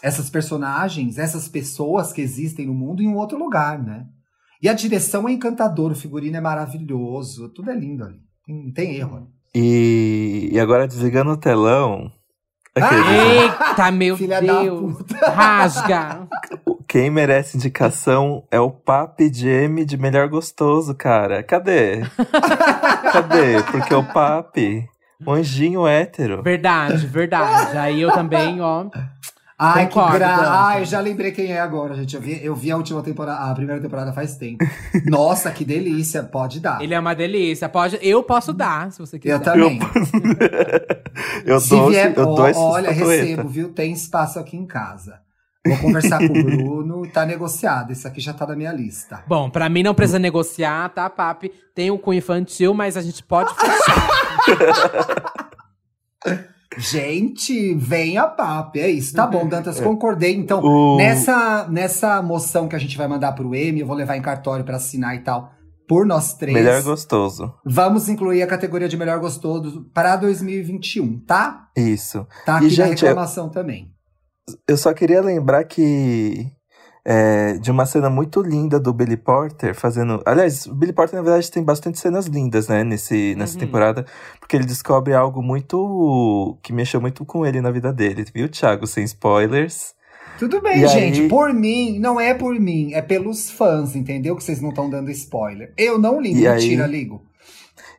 essas 0.02 0.30
personagens, 0.30 1.18
essas 1.18 1.50
pessoas 1.50 2.14
que 2.14 2.22
existem 2.22 2.68
no 2.68 2.74
mundo 2.74 3.02
em 3.02 3.08
um 3.08 3.18
outro 3.18 3.38
lugar, 3.38 3.84
né? 3.84 4.06
E 4.62 4.70
a 4.70 4.74
direção 4.74 5.28
é 5.28 5.34
encantadora, 5.34 5.94
o 5.94 5.98
figurino 5.98 6.38
é 6.38 6.42
maravilhoso, 6.42 7.50
tudo 7.50 7.70
é 7.70 7.76
lindo 7.76 8.06
ali. 8.06 8.22
Não 8.48 8.72
tem 8.72 8.96
erro. 8.96 9.30
E, 9.60 10.50
e 10.52 10.60
agora 10.60 10.88
desligando 10.88 11.32
o 11.32 11.38
telão. 11.38 12.12
Ah! 12.76 13.72
Eita, 13.72 13.92
meu 13.92 14.16
Filha 14.16 14.40
Deus! 14.40 14.96
Rasga! 15.34 16.28
Quem 16.88 17.10
merece 17.10 17.58
indicação 17.58 18.44
é 18.52 18.60
o 18.60 18.70
Papi 18.70 19.34
Jamie 19.34 19.84
de 19.84 19.98
melhor 19.98 20.28
gostoso, 20.30 20.94
cara. 20.94 21.42
Cadê? 21.42 22.02
Cadê? 23.12 23.64
Porque 23.72 23.96
o 23.96 24.04
Papi, 24.04 24.88
anjinho 25.28 25.88
hétero. 25.88 26.44
Verdade, 26.44 27.08
verdade. 27.08 27.76
Aí 27.80 28.00
eu 28.00 28.12
também, 28.12 28.62
ó. 28.62 28.86
Ai, 29.60 29.88
Concordo, 29.88 30.12
que 30.12 30.20
gra... 30.20 30.66
Ai, 30.68 30.86
já 30.86 31.00
lembrei 31.00 31.32
quem 31.32 31.52
é 31.52 31.60
agora, 31.60 31.96
gente. 31.96 32.16
Eu 32.16 32.22
vi, 32.22 32.46
eu 32.46 32.56
vi 32.56 32.70
a 32.70 32.78
última 32.78 33.02
temporada, 33.02 33.50
a 33.50 33.56
primeira 33.56 33.82
temporada 33.82 34.14
faz 34.14 34.36
tempo. 34.36 34.64
Nossa, 35.10 35.50
que 35.50 35.66
delícia. 35.66 36.22
Pode 36.22 36.60
dar. 36.60 36.80
Ele 36.80 36.94
é 36.94 37.00
uma 37.00 37.16
delícia. 37.16 37.68
Pode, 37.68 37.98
eu 38.00 38.22
posso 38.22 38.54
dar, 38.54 38.92
se 38.92 39.00
você 39.00 39.18
quiser. 39.18 39.34
Eu 39.34 39.40
também. 39.40 39.80
Eu, 41.44 41.56
eu 41.58 41.68
dou, 41.68 41.90
vier, 41.90 42.14
eu 42.16 42.36
dou 42.36 42.48
esse 42.48 42.60
Olha, 42.60 42.92
recebo, 42.92 43.50
viu? 43.50 43.74
Tem 43.74 43.92
espaço 43.92 44.38
aqui 44.38 44.56
em 44.56 44.68
casa. 44.68 45.22
Vou 45.66 45.78
conversar 45.80 46.20
com 46.20 46.26
o 46.40 46.44
Bruno 46.44 47.04
e 47.06 47.10
tá 47.10 47.26
negociado. 47.26 47.92
Isso 47.92 48.08
aqui 48.08 48.22
já 48.22 48.34
tá 48.34 48.46
na 48.46 48.56
minha 48.56 48.72
lista. 48.72 49.24
Bom, 49.28 49.50
pra 49.50 49.68
mim 49.68 49.82
não 49.82 49.96
precisa 49.96 50.20
negociar, 50.20 50.90
tá, 50.90 51.10
papi? 51.10 51.52
Tem 51.74 51.90
o 51.90 51.98
com 51.98 52.14
infantil, 52.14 52.76
mas 52.76 52.96
a 52.96 53.02
gente 53.02 53.24
pode 53.24 53.52
fechar. 53.58 54.08
Gente, 56.78 57.74
vem 57.76 58.18
a 58.18 58.28
papo, 58.28 58.78
é 58.78 58.90
isso. 58.90 59.16
Tá 59.16 59.26
bom, 59.26 59.46
Dantas, 59.50 59.80
concordei. 59.80 60.36
Então, 60.36 60.62
o... 60.64 60.98
nessa, 60.98 61.68
nessa 61.70 62.22
moção 62.22 62.68
que 62.68 62.76
a 62.76 62.80
gente 62.80 62.98
vai 62.98 63.08
mandar 63.08 63.32
pro 63.34 63.54
M, 63.54 63.80
eu 63.80 63.88
vou 63.88 63.96
levar 63.96 64.16
em 64.16 64.22
cartório 64.22 64.64
para 64.64 64.78
assinar 64.78 65.16
e 65.16 65.20
tal, 65.20 65.52
por 65.88 66.06
nós 66.06 66.34
três. 66.34 66.56
Melhor 66.56 66.84
gostoso. 66.84 67.54
Vamos 67.66 68.10
incluir 68.10 68.44
a 68.44 68.48
categoria 68.48 68.88
de 68.88 68.98
melhor 68.98 69.20
gostoso 69.20 69.90
para 69.94 70.16
2021, 70.16 71.20
tá? 71.22 71.68
Isso. 71.76 72.28
Tá 72.46 72.58
aqui 72.58 72.68
e, 72.68 72.70
gente, 72.70 73.02
reclamação 73.04 73.46
eu... 73.46 73.52
também. 73.52 73.92
Eu 74.68 74.78
só 74.78 74.94
queria 74.94 75.22
lembrar 75.22 75.64
que 75.66 76.52
é, 77.10 77.54
de 77.54 77.72
uma 77.72 77.86
cena 77.86 78.10
muito 78.10 78.42
linda 78.42 78.78
do 78.78 78.92
Billy 78.92 79.16
Porter 79.16 79.74
fazendo. 79.74 80.22
Aliás, 80.26 80.66
o 80.66 80.76
Billy 80.76 80.92
Porter, 80.92 81.16
na 81.16 81.24
verdade, 81.24 81.50
tem 81.50 81.64
bastante 81.64 81.98
cenas 81.98 82.26
lindas, 82.26 82.68
né, 82.68 82.84
nesse, 82.84 83.34
nessa 83.36 83.54
uhum. 83.54 83.62
temporada, 83.62 84.06
porque 84.42 84.58
ele 84.58 84.66
descobre 84.66 85.14
algo 85.14 85.42
muito. 85.42 86.58
que 86.62 86.74
mexeu 86.74 87.00
muito 87.00 87.24
com 87.24 87.46
ele 87.46 87.62
na 87.62 87.72
vida 87.72 87.94
dele, 87.94 88.26
viu, 88.36 88.50
Thiago? 88.50 88.86
Sem 88.86 89.06
spoilers. 89.06 89.96
Tudo 90.38 90.62
bem, 90.62 90.84
e 90.84 90.88
gente. 90.88 91.22
Aí... 91.22 91.28
Por 91.30 91.54
mim, 91.54 91.98
não 91.98 92.20
é 92.20 92.34
por 92.34 92.60
mim, 92.60 92.92
é 92.94 93.02
pelos 93.02 93.50
fãs, 93.50 93.96
entendeu? 93.96 94.36
Que 94.36 94.44
vocês 94.44 94.62
não 94.62 94.70
estão 94.70 94.90
dando 94.90 95.10
spoiler. 95.10 95.72
Eu 95.78 95.98
não 95.98 96.20
ligo, 96.20 96.40
e 96.40 96.50
mentira, 96.50 96.84
aí... 96.84 96.92
ligo. 96.92 97.22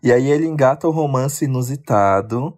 E 0.03 0.12
aí 0.12 0.31
ele 0.31 0.47
engata 0.47 0.87
o 0.87 0.90
romance 0.90 1.47
inusitado 1.47 2.55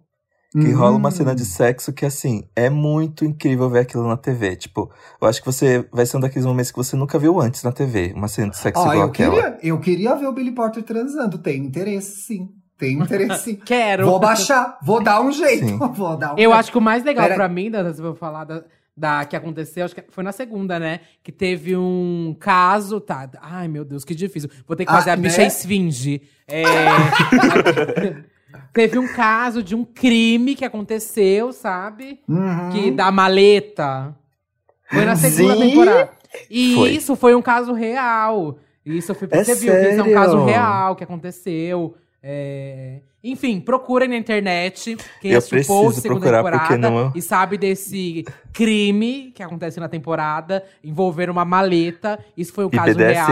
que 0.51 0.57
uhum. 0.57 0.77
rola 0.77 0.97
uma 0.97 1.11
cena 1.11 1.33
de 1.33 1.43
hum. 1.43 1.45
sexo 1.45 1.93
que, 1.93 2.05
assim, 2.05 2.43
é 2.53 2.69
muito 2.69 3.23
incrível 3.23 3.69
ver 3.69 3.79
aquilo 3.79 4.05
na 4.05 4.17
TV. 4.17 4.57
Tipo, 4.57 4.91
eu 5.21 5.27
acho 5.27 5.39
que 5.39 5.45
você 5.45 5.87
vai 5.91 6.05
ser 6.05 6.17
um 6.17 6.19
daqueles 6.19 6.45
momentos 6.45 6.71
que 6.71 6.77
você 6.77 6.95
nunca 6.97 7.17
viu 7.17 7.39
antes 7.39 7.63
na 7.63 7.71
TV. 7.71 8.11
Uma 8.13 8.27
cena 8.27 8.49
de 8.49 8.57
sexo 8.57 8.81
ah, 8.81 8.87
igual 8.87 8.97
eu 8.97 9.03
aquela. 9.05 9.35
Queria, 9.35 9.59
eu 9.63 9.79
queria 9.79 10.15
ver 10.15 10.27
o 10.27 10.33
Billy 10.33 10.51
Porter 10.51 10.83
transando. 10.83 11.37
Tem 11.37 11.57
interesse, 11.57 12.21
sim. 12.21 12.49
Tem 12.77 12.99
interesse, 12.99 13.43
sim. 13.43 13.55
Quero. 13.63 14.05
Vou 14.05 14.19
baixar. 14.19 14.77
Vou 14.83 15.01
dar 15.01 15.21
um 15.21 15.31
jeito. 15.31 15.77
Vou 15.93 16.17
dar 16.17 16.33
um 16.33 16.37
eu 16.37 16.37
jeito. 16.37 16.53
acho 16.53 16.71
que 16.71 16.77
o 16.77 16.81
mais 16.81 17.03
legal 17.05 17.25
Pera... 17.25 17.35
pra 17.35 17.47
mim, 17.47 17.71
da, 17.71 17.89
vou 17.93 18.15
falar 18.15 18.43
da, 18.43 18.65
da 18.97 19.23
que 19.23 19.37
aconteceu, 19.37 19.85
acho 19.85 19.95
que 19.95 20.03
foi 20.09 20.23
na 20.23 20.33
segunda, 20.33 20.77
né? 20.77 20.99
Que 21.23 21.31
teve 21.31 21.77
um 21.77 22.35
caso, 22.37 22.99
tá? 22.99 23.29
Ai, 23.41 23.69
meu 23.69 23.85
Deus, 23.85 24.03
que 24.03 24.13
difícil. 24.13 24.49
Vou 24.67 24.75
ter 24.75 24.85
que 24.85 24.91
fazer 24.91 25.11
ah, 25.11 25.13
a 25.13 25.15
bicha 25.15 25.41
né? 25.41 25.47
esfinge. 25.47 26.21
É. 26.45 26.63
Teve 28.73 28.97
um 28.97 29.07
caso 29.07 29.61
de 29.61 29.75
um 29.75 29.83
crime 29.83 30.55
que 30.55 30.63
aconteceu, 30.63 31.51
sabe? 31.51 32.21
Uhum. 32.27 32.69
Que 32.71 32.91
da 32.91 33.11
maleta. 33.11 34.15
Foi 34.89 35.05
na 35.05 35.15
segunda 35.15 35.55
Sim. 35.55 35.69
temporada. 35.69 36.11
E 36.49 36.75
foi. 36.75 36.91
isso 36.91 37.15
foi 37.15 37.35
um 37.35 37.41
caso 37.41 37.73
real. 37.73 38.57
Isso 38.85 39.13
foi 39.13 39.27
é 39.31 39.43
você 39.43 39.55
viu 39.55 39.73
que 39.73 39.89
isso 39.89 39.99
é 39.99 40.03
um 40.03 40.13
caso 40.13 40.45
real 40.45 40.95
que 40.95 41.03
aconteceu. 41.03 41.95
É... 42.23 43.01
Enfim, 43.23 43.59
procurem 43.59 44.09
na 44.09 44.17
internet 44.17 44.97
quem 45.21 45.35
assistiu 45.35 45.87
a 45.87 45.93
segunda 45.93 46.25
temporada 46.37 46.77
não... 46.77 47.11
e 47.15 47.21
sabe 47.21 47.57
desse 47.57 48.25
crime 48.51 49.31
que 49.33 49.43
acontece 49.43 49.79
na 49.79 49.87
temporada, 49.87 50.63
envolver 50.83 51.29
uma 51.29 51.45
maleta. 51.45 52.19
Isso 52.35 52.51
foi 52.51 52.65
um 52.65 52.69
caso 52.69 52.97
real. 52.97 53.31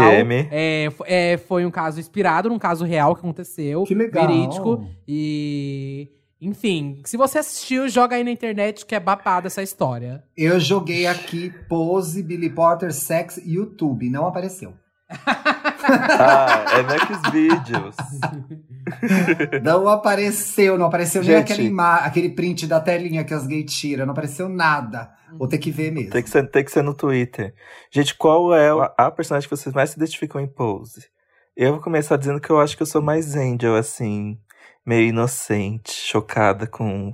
É, 0.51 0.89
é, 1.05 1.37
foi 1.37 1.65
um 1.65 1.71
caso 1.71 1.99
inspirado 1.99 2.49
num 2.49 2.59
caso 2.59 2.85
real 2.85 3.15
que 3.15 3.21
aconteceu. 3.21 3.83
Que 3.83 3.95
legal. 3.95 4.27
Verídico. 4.27 4.85
E. 5.07 6.07
Enfim, 6.41 7.01
se 7.03 7.17
você 7.17 7.39
assistiu, 7.39 7.89
joga 7.89 8.15
aí 8.15 8.23
na 8.23 8.31
internet 8.31 8.85
que 8.85 8.95
é 8.95 8.99
babada 8.99 9.47
essa 9.47 9.61
história. 9.61 10.23
Eu 10.37 10.57
joguei 10.57 11.05
aqui 11.05 11.51
Pose, 11.67 12.23
Billy 12.23 12.49
Potter, 12.49 12.93
Sex, 12.93 13.41
YouTube. 13.45 14.09
Não 14.09 14.25
apareceu. 14.25 14.73
ah, 16.19 16.65
é 16.77 16.83
Next 16.83 17.31
Videos. 17.31 17.95
Não 19.63 19.87
apareceu, 19.87 20.77
não 20.77 20.87
apareceu 20.87 21.21
Gente, 21.21 21.33
nem 21.33 21.41
aquele, 21.41 21.79
aquele 21.79 22.29
print 22.29 22.65
da 22.65 22.79
telinha 22.79 23.23
que 23.23 23.33
as 23.33 23.45
gays 23.45 23.71
tiram, 23.71 24.05
não 24.05 24.13
apareceu 24.13 24.49
nada. 24.49 25.11
Vou 25.37 25.47
ter 25.47 25.59
que 25.59 25.69
ver 25.69 25.91
mesmo. 25.91 26.11
Tem 26.11 26.23
que 26.23 26.29
ser, 26.29 26.49
tem 26.49 26.63
que 26.63 26.71
ser 26.71 26.81
no 26.81 26.93
Twitter. 26.93 27.53
Gente, 27.91 28.15
qual 28.15 28.53
é 28.53 28.69
a 28.97 29.11
personagem 29.11 29.47
que 29.47 29.55
vocês 29.55 29.73
mais 29.73 29.91
se 29.91 29.97
identificam 29.97 30.41
em 30.41 30.47
Pose? 30.47 31.07
Eu 31.55 31.73
vou 31.73 31.81
começar 31.81 32.17
dizendo 32.17 32.39
que 32.39 32.49
eu 32.49 32.59
acho 32.59 32.75
que 32.75 32.81
eu 32.81 32.87
sou 32.87 33.01
mais 33.01 33.35
Angel, 33.35 33.75
assim, 33.75 34.39
meio 34.85 35.09
inocente, 35.09 35.91
chocada 35.91 36.65
com 36.65 37.13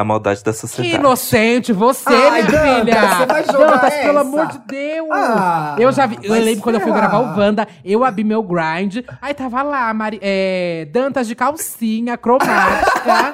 a 0.00 0.04
maldade 0.04 0.42
da 0.42 0.52
Que 0.52 0.58
sociedade. 0.58 0.94
inocente, 0.94 1.72
você, 1.72 2.08
Ai, 2.12 2.42
minha 2.42 2.44
Dantas, 2.44 2.74
filha! 2.78 3.00
você 3.18 3.26
vai 3.26 3.44
jogar 3.44 3.66
Dantas, 3.72 3.94
pelo 3.94 4.10
essa? 4.10 4.20
amor 4.20 4.46
de 4.46 4.58
Deus! 4.66 5.08
Ah, 5.12 5.76
eu 5.78 5.92
já 5.92 6.06
vi, 6.06 6.18
eu 6.22 6.34
lembro 6.34 6.62
quando 6.62 6.74
eu 6.76 6.80
fui 6.80 6.92
gravar 6.92 7.18
o 7.18 7.38
Wanda, 7.38 7.68
eu 7.84 8.04
abri 8.04 8.24
meu 8.24 8.42
grind, 8.42 8.98
aí 9.20 9.34
tava 9.34 9.62
lá, 9.62 9.92
Mari, 9.94 10.18
é, 10.22 10.86
Dantas 10.92 11.26
de 11.26 11.34
calcinha 11.34 12.16
cromática, 12.16 13.32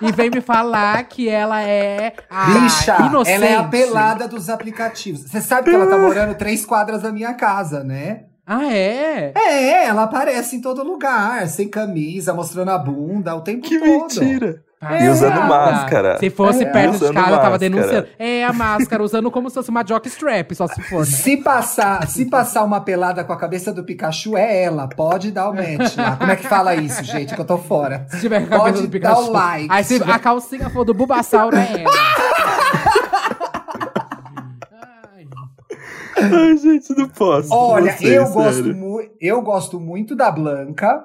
e 0.02 0.12
vem 0.12 0.30
me 0.30 0.40
falar 0.40 1.02
que 1.04 1.28
ela 1.28 1.62
é 1.62 2.12
a 2.30 2.46
Bicha, 2.46 2.96
inocente. 3.06 3.34
ela 3.36 3.46
é 3.46 3.56
a 3.56 3.64
pelada 3.64 4.28
dos 4.28 4.48
aplicativos. 4.48 5.22
Você 5.22 5.40
sabe 5.40 5.70
que 5.70 5.74
ela 5.76 5.86
tá 5.86 5.98
morando 5.98 6.34
três 6.34 6.64
quadras 6.66 7.02
da 7.02 7.12
minha 7.12 7.34
casa, 7.34 7.82
né? 7.84 8.24
Ah, 8.46 8.64
é? 8.72 9.32
É, 9.36 9.84
ela 9.86 10.04
aparece 10.04 10.56
em 10.56 10.60
todo 10.62 10.82
lugar, 10.82 11.46
sem 11.48 11.68
camisa, 11.68 12.32
mostrando 12.32 12.70
a 12.70 12.78
bunda 12.78 13.34
o 13.36 13.42
tempo 13.42 13.60
Que 13.68 13.78
todo. 13.78 13.90
mentira! 13.90 14.62
Passada. 14.80 15.04
E 15.04 15.08
usando 15.08 15.40
máscara. 15.42 16.18
Se 16.18 16.30
fosse 16.30 16.62
É, 16.62 16.66
perto 16.66 17.06
de 17.08 17.12
casa, 17.12 17.30
eu 17.32 17.40
tava 17.40 17.58
denunciando. 17.58 18.06
É, 18.18 18.44
a 18.44 18.52
máscara, 18.52 19.02
usando 19.02 19.28
como 19.30 19.48
se 19.50 19.54
fosse 19.54 19.70
uma 19.70 19.84
jockstrap, 19.84 20.52
só 20.54 20.68
se 20.68 20.80
for, 20.82 21.00
né? 21.00 21.04
Se 21.06 21.36
passar, 21.38 22.06
se 22.06 22.26
passar 22.26 22.62
uma 22.64 22.80
pelada 22.80 23.24
com 23.24 23.32
a 23.32 23.36
cabeça 23.36 23.72
do 23.72 23.82
Pikachu, 23.82 24.36
é 24.36 24.62
ela. 24.62 24.88
Pode 24.88 25.32
dar 25.32 25.50
o 25.50 25.54
match 25.54 25.96
lá. 25.96 26.16
Como 26.16 26.30
é 26.30 26.36
que 26.36 26.46
fala 26.46 26.74
isso, 26.76 27.02
gente? 27.02 27.34
Que 27.34 27.40
eu 27.40 27.44
tô 27.44 27.58
fora. 27.58 28.06
Se 28.08 28.20
tiver 28.20 28.40
com 28.40 28.46
a 28.54 28.58
cabeça 28.58 28.72
Pode 28.74 28.86
do 28.86 28.90
Pikachu. 28.90 29.22
dar 29.22 29.28
o 29.28 29.32
like. 29.32 29.68
Aí 29.70 29.82
se 29.84 30.02
a 30.02 30.18
calcinha 30.18 30.70
for 30.70 30.84
do 30.84 30.94
Bulbasauro, 30.94 31.56
é 31.56 31.82
ela. 31.82 31.90
Ai. 36.20 36.56
Gente, 36.56 36.92
não 36.96 37.08
posso. 37.08 37.48
Olha, 37.54 37.92
não 37.92 37.98
sei, 37.98 38.18
eu, 38.18 38.26
sério. 38.26 38.32
gosto 38.34 39.10
eu 39.20 39.42
gosto 39.42 39.80
muito 39.80 40.16
da 40.16 40.30
Blanca, 40.30 41.04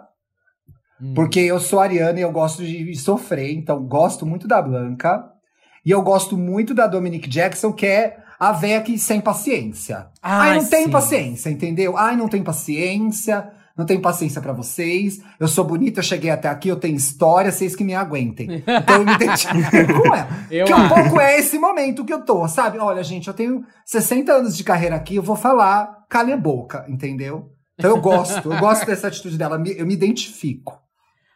Hum. 1.03 1.13
porque 1.13 1.41
eu 1.41 1.59
sou 1.59 1.81
ariana 1.81 2.17
e 2.17 2.21
eu 2.21 2.31
gosto 2.31 2.63
de 2.63 2.95
sofrer, 2.95 3.53
então 3.53 3.83
gosto 3.83 4.25
muito 4.25 4.47
da 4.47 4.61
Blanca. 4.61 5.29
E 5.85 5.91
eu 5.91 6.01
gosto 6.01 6.37
muito 6.37 6.73
da 6.73 6.87
Dominic 6.87 7.27
Jackson, 7.27 7.73
que 7.73 7.85
é 7.85 8.17
a 8.39 8.53
véia 8.53 8.81
que 8.81 8.97
sem 8.97 9.19
paciência. 9.19 10.07
Ai, 10.21 10.51
Ai, 10.51 10.57
não 10.59 10.65
tem 10.69 10.85
sim. 10.85 10.89
paciência, 10.91 11.49
entendeu? 11.49 11.97
Ai, 11.97 12.15
não 12.15 12.29
tem 12.29 12.41
paciência, 12.41 13.51
não 13.77 13.85
tem 13.85 13.99
paciência 13.99 14.41
pra 14.41 14.53
vocês. 14.53 15.19
Eu 15.37 15.47
sou 15.49 15.65
bonita, 15.65 15.99
eu 15.99 16.03
cheguei 16.03 16.29
até 16.29 16.47
aqui, 16.47 16.69
eu 16.69 16.77
tenho 16.77 16.95
história, 16.95 17.51
vocês 17.51 17.75
que 17.75 17.83
me 17.83 17.93
aguentem. 17.93 18.63
Então 18.65 18.95
eu 18.95 19.05
me 19.05 19.13
identifico 19.13 19.71
com 20.01 20.15
ela. 20.15 20.29
Eu 20.49 20.65
que 20.65 20.73
um 20.73 20.87
pouco 20.87 21.19
é 21.19 21.37
esse 21.37 21.59
momento 21.59 22.05
que 22.05 22.13
eu 22.13 22.21
tô, 22.21 22.47
sabe? 22.47 22.77
Olha, 22.79 23.03
gente, 23.03 23.27
eu 23.27 23.33
tenho 23.33 23.65
60 23.85 24.31
anos 24.31 24.55
de 24.55 24.63
carreira 24.63 24.95
aqui, 24.95 25.15
eu 25.17 25.23
vou 25.23 25.35
falar, 25.35 26.05
cale 26.09 26.31
a 26.31 26.37
boca, 26.37 26.85
entendeu? 26.87 27.49
Então 27.77 27.91
eu 27.91 28.01
gosto, 28.01 28.53
eu 28.53 28.59
gosto 28.59 28.85
dessa 28.85 29.07
atitude 29.07 29.37
dela, 29.37 29.61
eu 29.75 29.85
me 29.85 29.93
identifico. 29.93 30.81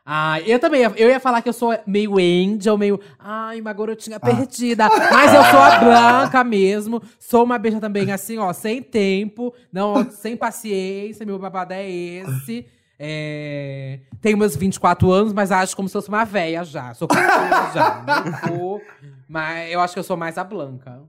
Ah, 0.09 0.39
eu 0.45 0.57
também. 0.57 0.83
Eu 0.95 1.09
ia 1.09 1.19
falar 1.19 1.41
que 1.41 1.49
eu 1.49 1.53
sou 1.53 1.77
meio 1.85 2.13
angel, 2.17 2.77
meio. 2.77 2.97
Ai, 3.19 3.59
uma 3.59 3.71
Ah. 3.71 3.73
garotinha 3.73 4.17
perdida. 4.21 4.87
Mas 4.87 5.33
eu 5.33 5.43
sou 5.43 5.59
a 5.59 5.79
Blanca 5.83 6.43
mesmo. 6.45 7.01
Sou 7.19 7.43
uma 7.43 7.57
beija 7.57 7.81
também, 7.81 8.09
assim, 8.13 8.37
ó, 8.37 8.53
sem 8.53 8.81
tempo, 8.81 9.53
não, 9.69 10.09
sem 10.09 10.37
paciência. 10.37 11.25
Meu 11.25 11.37
babado 11.37 11.73
é 11.73 11.85
esse. 11.89 12.65
É... 12.97 13.99
Tenho 14.21 14.37
meus 14.37 14.55
24 14.55 15.11
anos, 15.11 15.33
mas 15.33 15.51
acho 15.51 15.75
como 15.75 15.89
se 15.89 15.93
fosse 15.93 16.07
uma 16.07 16.23
véia 16.23 16.63
já. 16.63 16.93
Sou 16.93 17.07
já. 17.73 18.03
Não 18.07 18.57
sou, 18.57 18.81
mas 19.27 19.71
eu 19.71 19.81
acho 19.81 19.93
que 19.93 19.99
eu 19.99 20.03
sou 20.03 20.15
mais 20.15 20.37
a 20.37 20.43
Blanca. 20.45 21.01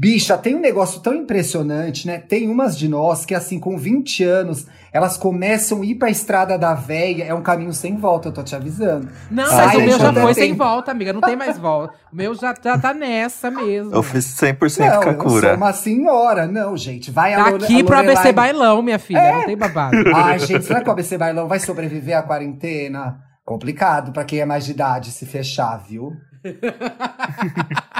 Bicha, 0.00 0.38
tem 0.38 0.54
um 0.54 0.60
negócio 0.60 1.00
tão 1.00 1.12
impressionante, 1.12 2.06
né? 2.06 2.18
Tem 2.18 2.48
umas 2.48 2.78
de 2.78 2.86
nós 2.88 3.24
que, 3.24 3.34
assim, 3.34 3.58
com 3.58 3.76
20 3.76 4.22
anos, 4.22 4.64
elas 4.92 5.16
começam 5.16 5.82
a 5.82 5.84
ir 5.84 5.96
pra 5.96 6.08
estrada 6.08 6.56
da 6.56 6.72
véia, 6.72 7.24
é 7.24 7.34
um 7.34 7.42
caminho 7.42 7.72
sem 7.72 7.96
volta, 7.96 8.28
eu 8.28 8.32
tô 8.32 8.44
te 8.44 8.54
avisando. 8.54 9.08
Não, 9.28 9.46
Sai 9.46 9.66
mas 9.66 9.74
o 9.74 9.80
meu 9.80 9.98
já 9.98 10.12
foi 10.12 10.22
né? 10.26 10.34
sem 10.34 10.54
volta, 10.54 10.92
amiga. 10.92 11.12
Não 11.12 11.20
tem 11.20 11.34
mais 11.34 11.58
volta. 11.58 11.94
O 12.12 12.16
meu 12.16 12.32
já, 12.36 12.54
já 12.62 12.78
tá 12.78 12.94
nessa 12.94 13.50
mesmo. 13.50 13.92
Eu 13.92 14.04
fiz 14.04 14.24
100% 14.40 14.78
Não, 14.78 14.86
eu 14.94 15.00
Kakura. 15.00 15.48
sou 15.48 15.56
uma 15.56 15.72
senhora. 15.72 16.46
Não, 16.46 16.76
gente, 16.76 17.10
vai 17.10 17.34
a 17.34 17.46
Lore- 17.48 17.58
Daqui 17.58 17.80
a 17.80 17.84
pro 17.84 17.96
ABC 17.98 18.32
Bailão, 18.32 18.80
minha 18.80 19.00
filha. 19.00 19.32
Não 19.38 19.46
tem 19.46 19.56
babado. 19.56 19.96
Ai, 20.14 20.38
gente, 20.38 20.64
será 20.64 20.80
que 20.80 20.88
o 20.88 20.92
ABC 20.92 21.18
Bailão 21.18 21.48
vai 21.48 21.58
sobreviver 21.58 22.16
à 22.16 22.22
quarentena? 22.22 23.18
Complicado 23.44 24.12
pra 24.12 24.22
quem 24.24 24.38
é 24.38 24.46
mais 24.46 24.64
de 24.64 24.70
idade 24.70 25.10
se 25.10 25.26
fechar, 25.26 25.76
viu? 25.88 26.12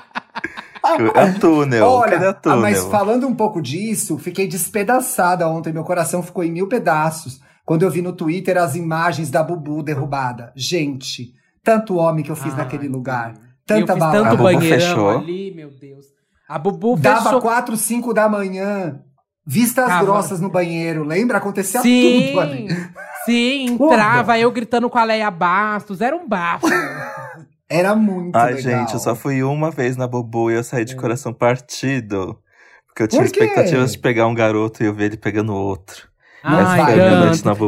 É 1.15 1.33
túnel. 1.33 2.01
Cadê 2.01 2.17
Olha, 2.17 2.31
a 2.31 2.33
túnel? 2.33 2.59
ah, 2.59 2.61
mas 2.63 2.85
falando 2.85 3.27
um 3.27 3.35
pouco 3.35 3.61
disso, 3.61 4.19
fiquei 4.19 4.47
despedaçada 4.49 5.49
ontem. 5.49 5.73
Meu 5.73 5.85
coração 5.85 6.23
ficou 6.23 6.43
em 6.45 6.53
mil 6.53 6.69
pedaços 6.69 7.41
quando 7.65 7.83
eu 7.83 7.91
vi 7.91 8.01
no 8.03 8.13
Twitter 8.13 8.57
as 8.57 8.75
imagens 8.75 9.31
da 9.31 9.43
Bubu 9.43 9.83
derrubada. 9.83 10.53
Gente, 10.57 11.33
tanto 11.63 11.97
homem 11.97 12.25
que 12.25 12.31
eu 12.31 12.37
fiz 12.37 12.53
Ai, 12.53 12.59
naquele 12.61 12.89
lugar. 12.89 13.35
eu 13.35 13.41
Tanta 13.67 13.93
fiz 13.93 14.01
balada. 14.01 14.21
A 14.21 14.31
tanto 14.31 14.43
banheirão 14.43 14.81
fechou? 14.81 15.11
ali, 15.19 15.55
meu 15.55 15.71
Deus. 15.71 16.05
A 16.49 16.59
Bubu 16.59 16.97
Dava 16.97 17.25
fechou. 17.25 17.41
4, 17.43 17.77
5 17.77 18.15
da 18.15 18.29
manhã. 18.29 19.01
Vistas 19.47 19.87
Tava- 19.89 20.05
grossas 20.05 20.41
no 20.41 20.49
banheiro. 20.51 21.05
Lembra? 21.05 21.39
Acontecia 21.39 21.81
Sim, 21.81 22.29
tudo 22.29 22.41
ali. 22.41 22.69
sim, 23.25 23.65
entrava 23.67 24.39
eu 24.39 24.51
gritando 24.51 24.89
com 24.91 24.99
a 24.99 25.05
Leia 25.05 25.31
Bastos. 25.31 26.01
Era 26.03 26.15
um 26.17 26.27
bafo. 26.29 26.67
Era 27.79 27.95
muito 27.95 28.37
Ai, 28.37 28.55
legal. 28.55 28.81
gente, 28.81 28.95
eu 28.95 29.01
só 29.01 29.15
fui 29.15 29.43
uma 29.43 29.71
vez 29.71 29.97
na 29.97 30.07
Bobo 30.07 30.51
e 30.51 30.55
eu 30.55 30.65
saí 30.65 30.85
de 30.85 30.97
coração 30.97 31.33
partido. 31.33 32.39
Porque 32.87 33.03
eu 33.05 33.09
tinha 33.09 33.23
Por 33.23 33.27
expectativas 33.27 33.93
de 33.93 33.99
pegar 33.99 34.27
um 34.27 34.35
garoto 34.35 34.83
e 34.83 34.87
eu 34.87 34.95
ver 34.95 35.05
ele 35.07 35.17
pegando 35.17 35.55
outro. 35.55 36.09
Mas 36.43 36.67
Ai. 36.67 36.99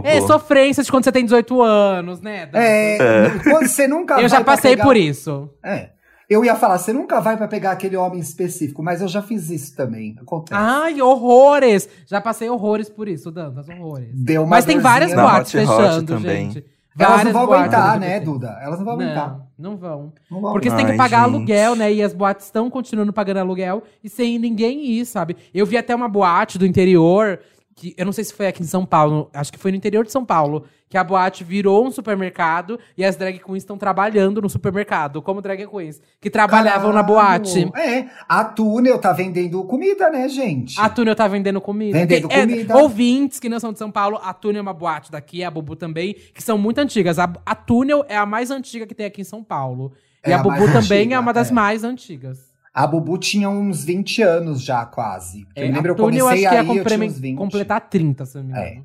É 0.05 0.21
sofrência 0.23 0.83
de 0.83 0.91
quando 0.91 1.05
você 1.05 1.13
tem 1.13 1.25
18 1.25 1.61
anos, 1.63 2.21
né? 2.21 2.49
É, 2.53 3.31
quando 3.43 3.67
você 3.67 3.87
nunca 3.89 4.15
Eu 4.15 4.21
vai 4.21 4.29
já 4.29 4.45
passei 4.45 4.73
pegar- 4.73 4.85
por 4.85 4.97
isso. 4.97 5.51
É. 5.65 5.91
Eu 6.29 6.45
ia 6.45 6.55
falar, 6.55 6.79
você 6.79 6.93
nunca 6.93 7.21
vai 7.21 7.37
pra 7.37 7.49
pegar 7.49 7.73
aquele 7.73 7.97
homem 7.97 8.21
específico, 8.21 8.81
mas 8.85 9.01
eu 9.01 9.09
já 9.09 9.21
fiz 9.21 9.51
isso 9.51 9.75
também. 9.75 10.15
Acontece. 10.23 10.55
Ai, 10.55 11.03
horrores! 11.03 11.89
Já 12.07 12.21
passei 12.21 12.49
horrores 12.49 12.89
por 12.89 13.09
isso, 13.09 13.33
Dantas, 13.33 13.69
horrores. 13.69 14.11
Deu 14.15 14.43
uma 14.43 14.51
Mas 14.51 14.65
tem 14.65 14.79
várias 14.79 15.11
dorzinha. 15.11 15.27
Na 15.27 15.33
boates 15.33 15.53
fechando, 15.53 16.15
também. 16.15 16.51
gente. 16.53 16.65
Elas 16.97 17.25
não 17.25 17.33
vão 17.33 17.43
aguentar, 17.53 17.99
né, 17.99 18.21
Duda? 18.21 18.59
Elas 18.63 18.79
não 18.79 18.85
vão 18.85 18.95
aguentar. 18.95 19.41
Não, 19.61 19.77
vão. 19.77 20.13
Não 20.31 20.41
vão 20.41 20.53
Porque 20.53 20.71
você 20.71 20.77
tem 20.77 20.87
que 20.87 20.97
pagar 20.97 21.25
gente. 21.27 21.35
aluguel, 21.35 21.77
né? 21.77 21.93
E 21.93 22.03
as 22.03 22.15
boates 22.15 22.47
estão 22.47 22.71
continuando 22.71 23.13
pagando 23.13 23.41
aluguel 23.41 23.83
e 24.03 24.09
sem 24.09 24.39
ninguém 24.39 24.85
ir, 24.87 25.05
sabe? 25.05 25.37
Eu 25.53 25.67
vi 25.67 25.77
até 25.77 25.95
uma 25.95 26.09
boate 26.09 26.59
do 26.59 26.65
interior, 26.67 27.39
que 27.81 27.95
eu 27.97 28.05
não 28.05 28.13
sei 28.13 28.25
se 28.25 28.35
foi 28.35 28.47
aqui 28.47 28.63
em 28.63 28.67
São 28.67 28.85
Paulo, 28.85 29.31
acho 29.33 29.51
que 29.51 29.59
foi 29.59 29.71
no 29.71 29.77
interior 29.79 30.05
de 30.05 30.13
São 30.13 30.23
Paulo, 30.23 30.65
que 30.87 30.99
a 30.99 31.03
boate 31.03 31.43
virou 31.43 31.87
um 31.87 31.91
supermercado 31.91 32.79
e 32.95 33.03
as 33.03 33.17
drag 33.17 33.39
queens 33.39 33.59
estão 33.63 33.79
trabalhando 33.79 34.43
no 34.43 34.51
supermercado, 34.51 35.23
como 35.23 35.41
drag 35.41 35.67
queens, 35.67 35.99
que 36.21 36.29
trabalhavam 36.29 36.93
na 36.93 37.03
Caralho. 37.03 37.43
boate. 37.45 37.71
É, 37.75 38.07
a 38.29 38.45
Túnel 38.45 38.99
tá 38.99 39.15
vendendo 39.15 39.65
comida, 39.65 40.11
né, 40.11 40.29
gente? 40.29 40.79
A 40.79 40.91
Túnel 40.91 41.17
tá 41.17 41.27
vendendo 41.27 41.59
comida. 41.59 41.99
Vendendo 41.99 42.29
Tem- 42.29 42.39
é, 42.39 42.47
comida. 42.47 42.77
ouvintes 42.77 43.41
que 43.41 43.49
não 43.49 43.59
são 43.59 43.73
de 43.73 43.79
São 43.79 43.91
Paulo, 43.91 44.21
a 44.23 44.35
Túnel 44.35 44.59
é 44.59 44.63
uma 44.63 44.75
boate 44.75 45.11
daqui, 45.11 45.43
a 45.43 45.51
Bubu 45.51 45.75
também, 45.75 46.15
que 46.35 46.43
são 46.43 46.59
muito 46.59 46.79
antigas. 46.81 47.19
A, 47.19 47.33
a 47.47 47.55
Túnel 47.55 48.05
é 48.11 48.17
a 48.19 48.27
mais 48.27 48.51
antiga 48.51 48.87
que 48.87 48.95
tem 48.95 49.07
aqui 49.07 49.23
em 49.23 49.25
São 49.25 49.43
Paulo. 49.43 49.93
E 50.27 50.31
É 50.31 50.35
a 50.35 50.41
a 50.41 50.43
Bubu 50.43 50.67
também 50.67 50.99
antiga, 51.01 51.15
é 51.15 51.19
uma 51.19 51.33
das 51.33 51.51
é. 51.51 51.55
mais 51.55 51.83
antigas. 51.83 52.50
A 52.73 52.87
Bubu 52.87 53.19
tinha 53.19 53.49
uns 53.51 53.85
20 53.85 54.23
anos 54.23 54.63
já, 54.63 54.87
quase. 54.87 55.47
É, 55.57 55.65
eu 55.69 55.73
lembro, 55.73 55.93
a 55.93 55.93
eu 55.93 55.97
comecei 55.97 56.29
acho 56.29 56.39
que 56.41 56.47
aí, 56.47 56.53
ia 56.55 56.59
eu 56.61 56.65
tinha 56.65 56.83
compre- 56.85 57.07
uns 57.07 57.19
20. 57.19 57.37
completar 57.39 57.81
30, 57.89 58.25
se 58.27 58.39
eu 58.39 58.43
não 58.45 58.51
me 58.51 58.61
engano. 58.61 58.85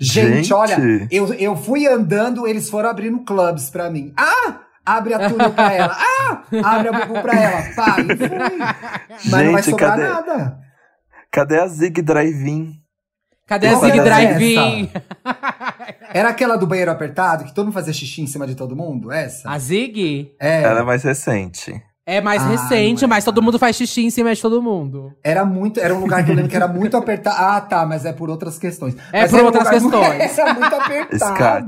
Gente, 0.00 0.34
Gente. 0.36 0.54
olha, 0.54 0.76
eu, 1.10 1.34
eu 1.34 1.56
fui 1.56 1.86
andando, 1.86 2.46
eles 2.46 2.70
foram 2.70 2.88
abrindo 2.88 3.24
clubs 3.24 3.68
pra 3.68 3.90
mim. 3.90 4.12
Ah! 4.16 4.60
Abre 4.86 5.12
a 5.12 5.28
Túnel 5.28 5.52
pra 5.52 5.72
ela. 5.72 5.96
Ah! 6.30 6.42
Abre 6.76 6.88
a 6.88 6.92
Bubu 6.92 7.20
pra 7.22 7.34
ela. 7.34 7.62
Pá, 7.74 7.96
e 8.00 8.16
fui. 8.16 8.28
Mas 9.30 9.44
não 9.44 9.52
vai 9.52 9.62
Gente, 9.62 9.70
sobrar 9.70 9.90
cadê? 9.98 10.02
nada. 10.08 10.58
Cadê 11.30 11.58
a 11.58 11.66
Zig 11.66 12.00
Drive-In? 12.02 12.74
Cadê 13.46 13.66
a 13.68 13.74
Zig 13.76 13.98
era 13.98 14.04
Drive-In? 14.04 14.90
Era 16.12 16.28
aquela 16.30 16.56
do 16.56 16.66
banheiro 16.66 16.90
apertado, 16.90 17.44
que 17.44 17.54
todo 17.54 17.66
mundo 17.66 17.74
fazia 17.74 17.92
xixi 17.92 18.20
em 18.22 18.26
cima 18.26 18.46
de 18.46 18.54
todo 18.54 18.76
mundo? 18.76 19.10
Essa? 19.12 19.50
A 19.50 19.58
Zig 19.58 20.32
É. 20.40 20.62
Ela 20.62 20.80
é 20.80 20.82
mais 20.84 21.02
recente. 21.02 21.82
É 22.10 22.22
mais 22.22 22.42
Ah, 22.42 22.46
recente, 22.48 23.04
é. 23.04 23.06
mas 23.06 23.22
todo 23.22 23.42
mundo 23.42 23.58
faz 23.58 23.76
xixi 23.76 24.06
em 24.06 24.10
cima 24.10 24.34
de 24.34 24.40
todo 24.40 24.62
mundo. 24.62 25.12
Era 25.22 25.44
muito, 25.44 25.78
era 25.78 25.94
um 25.94 26.00
lugar 26.00 26.24
que 26.24 26.30
eu 26.30 26.34
lembro 26.34 26.48
que 26.50 26.56
era 26.56 26.66
muito 26.66 26.96
apertado. 26.96 27.36
Ah, 27.38 27.60
tá, 27.60 27.84
mas 27.84 28.06
é 28.06 28.12
por 28.14 28.30
outras 28.30 28.58
questões. 28.58 28.96
É 29.12 29.20
Mas 29.22 29.30
por 29.30 29.40
um 29.42 29.44
outras 29.44 29.68
questões. 29.68 30.38
Era 30.38 30.54
muito 30.54 30.74
apertado. 30.74 31.64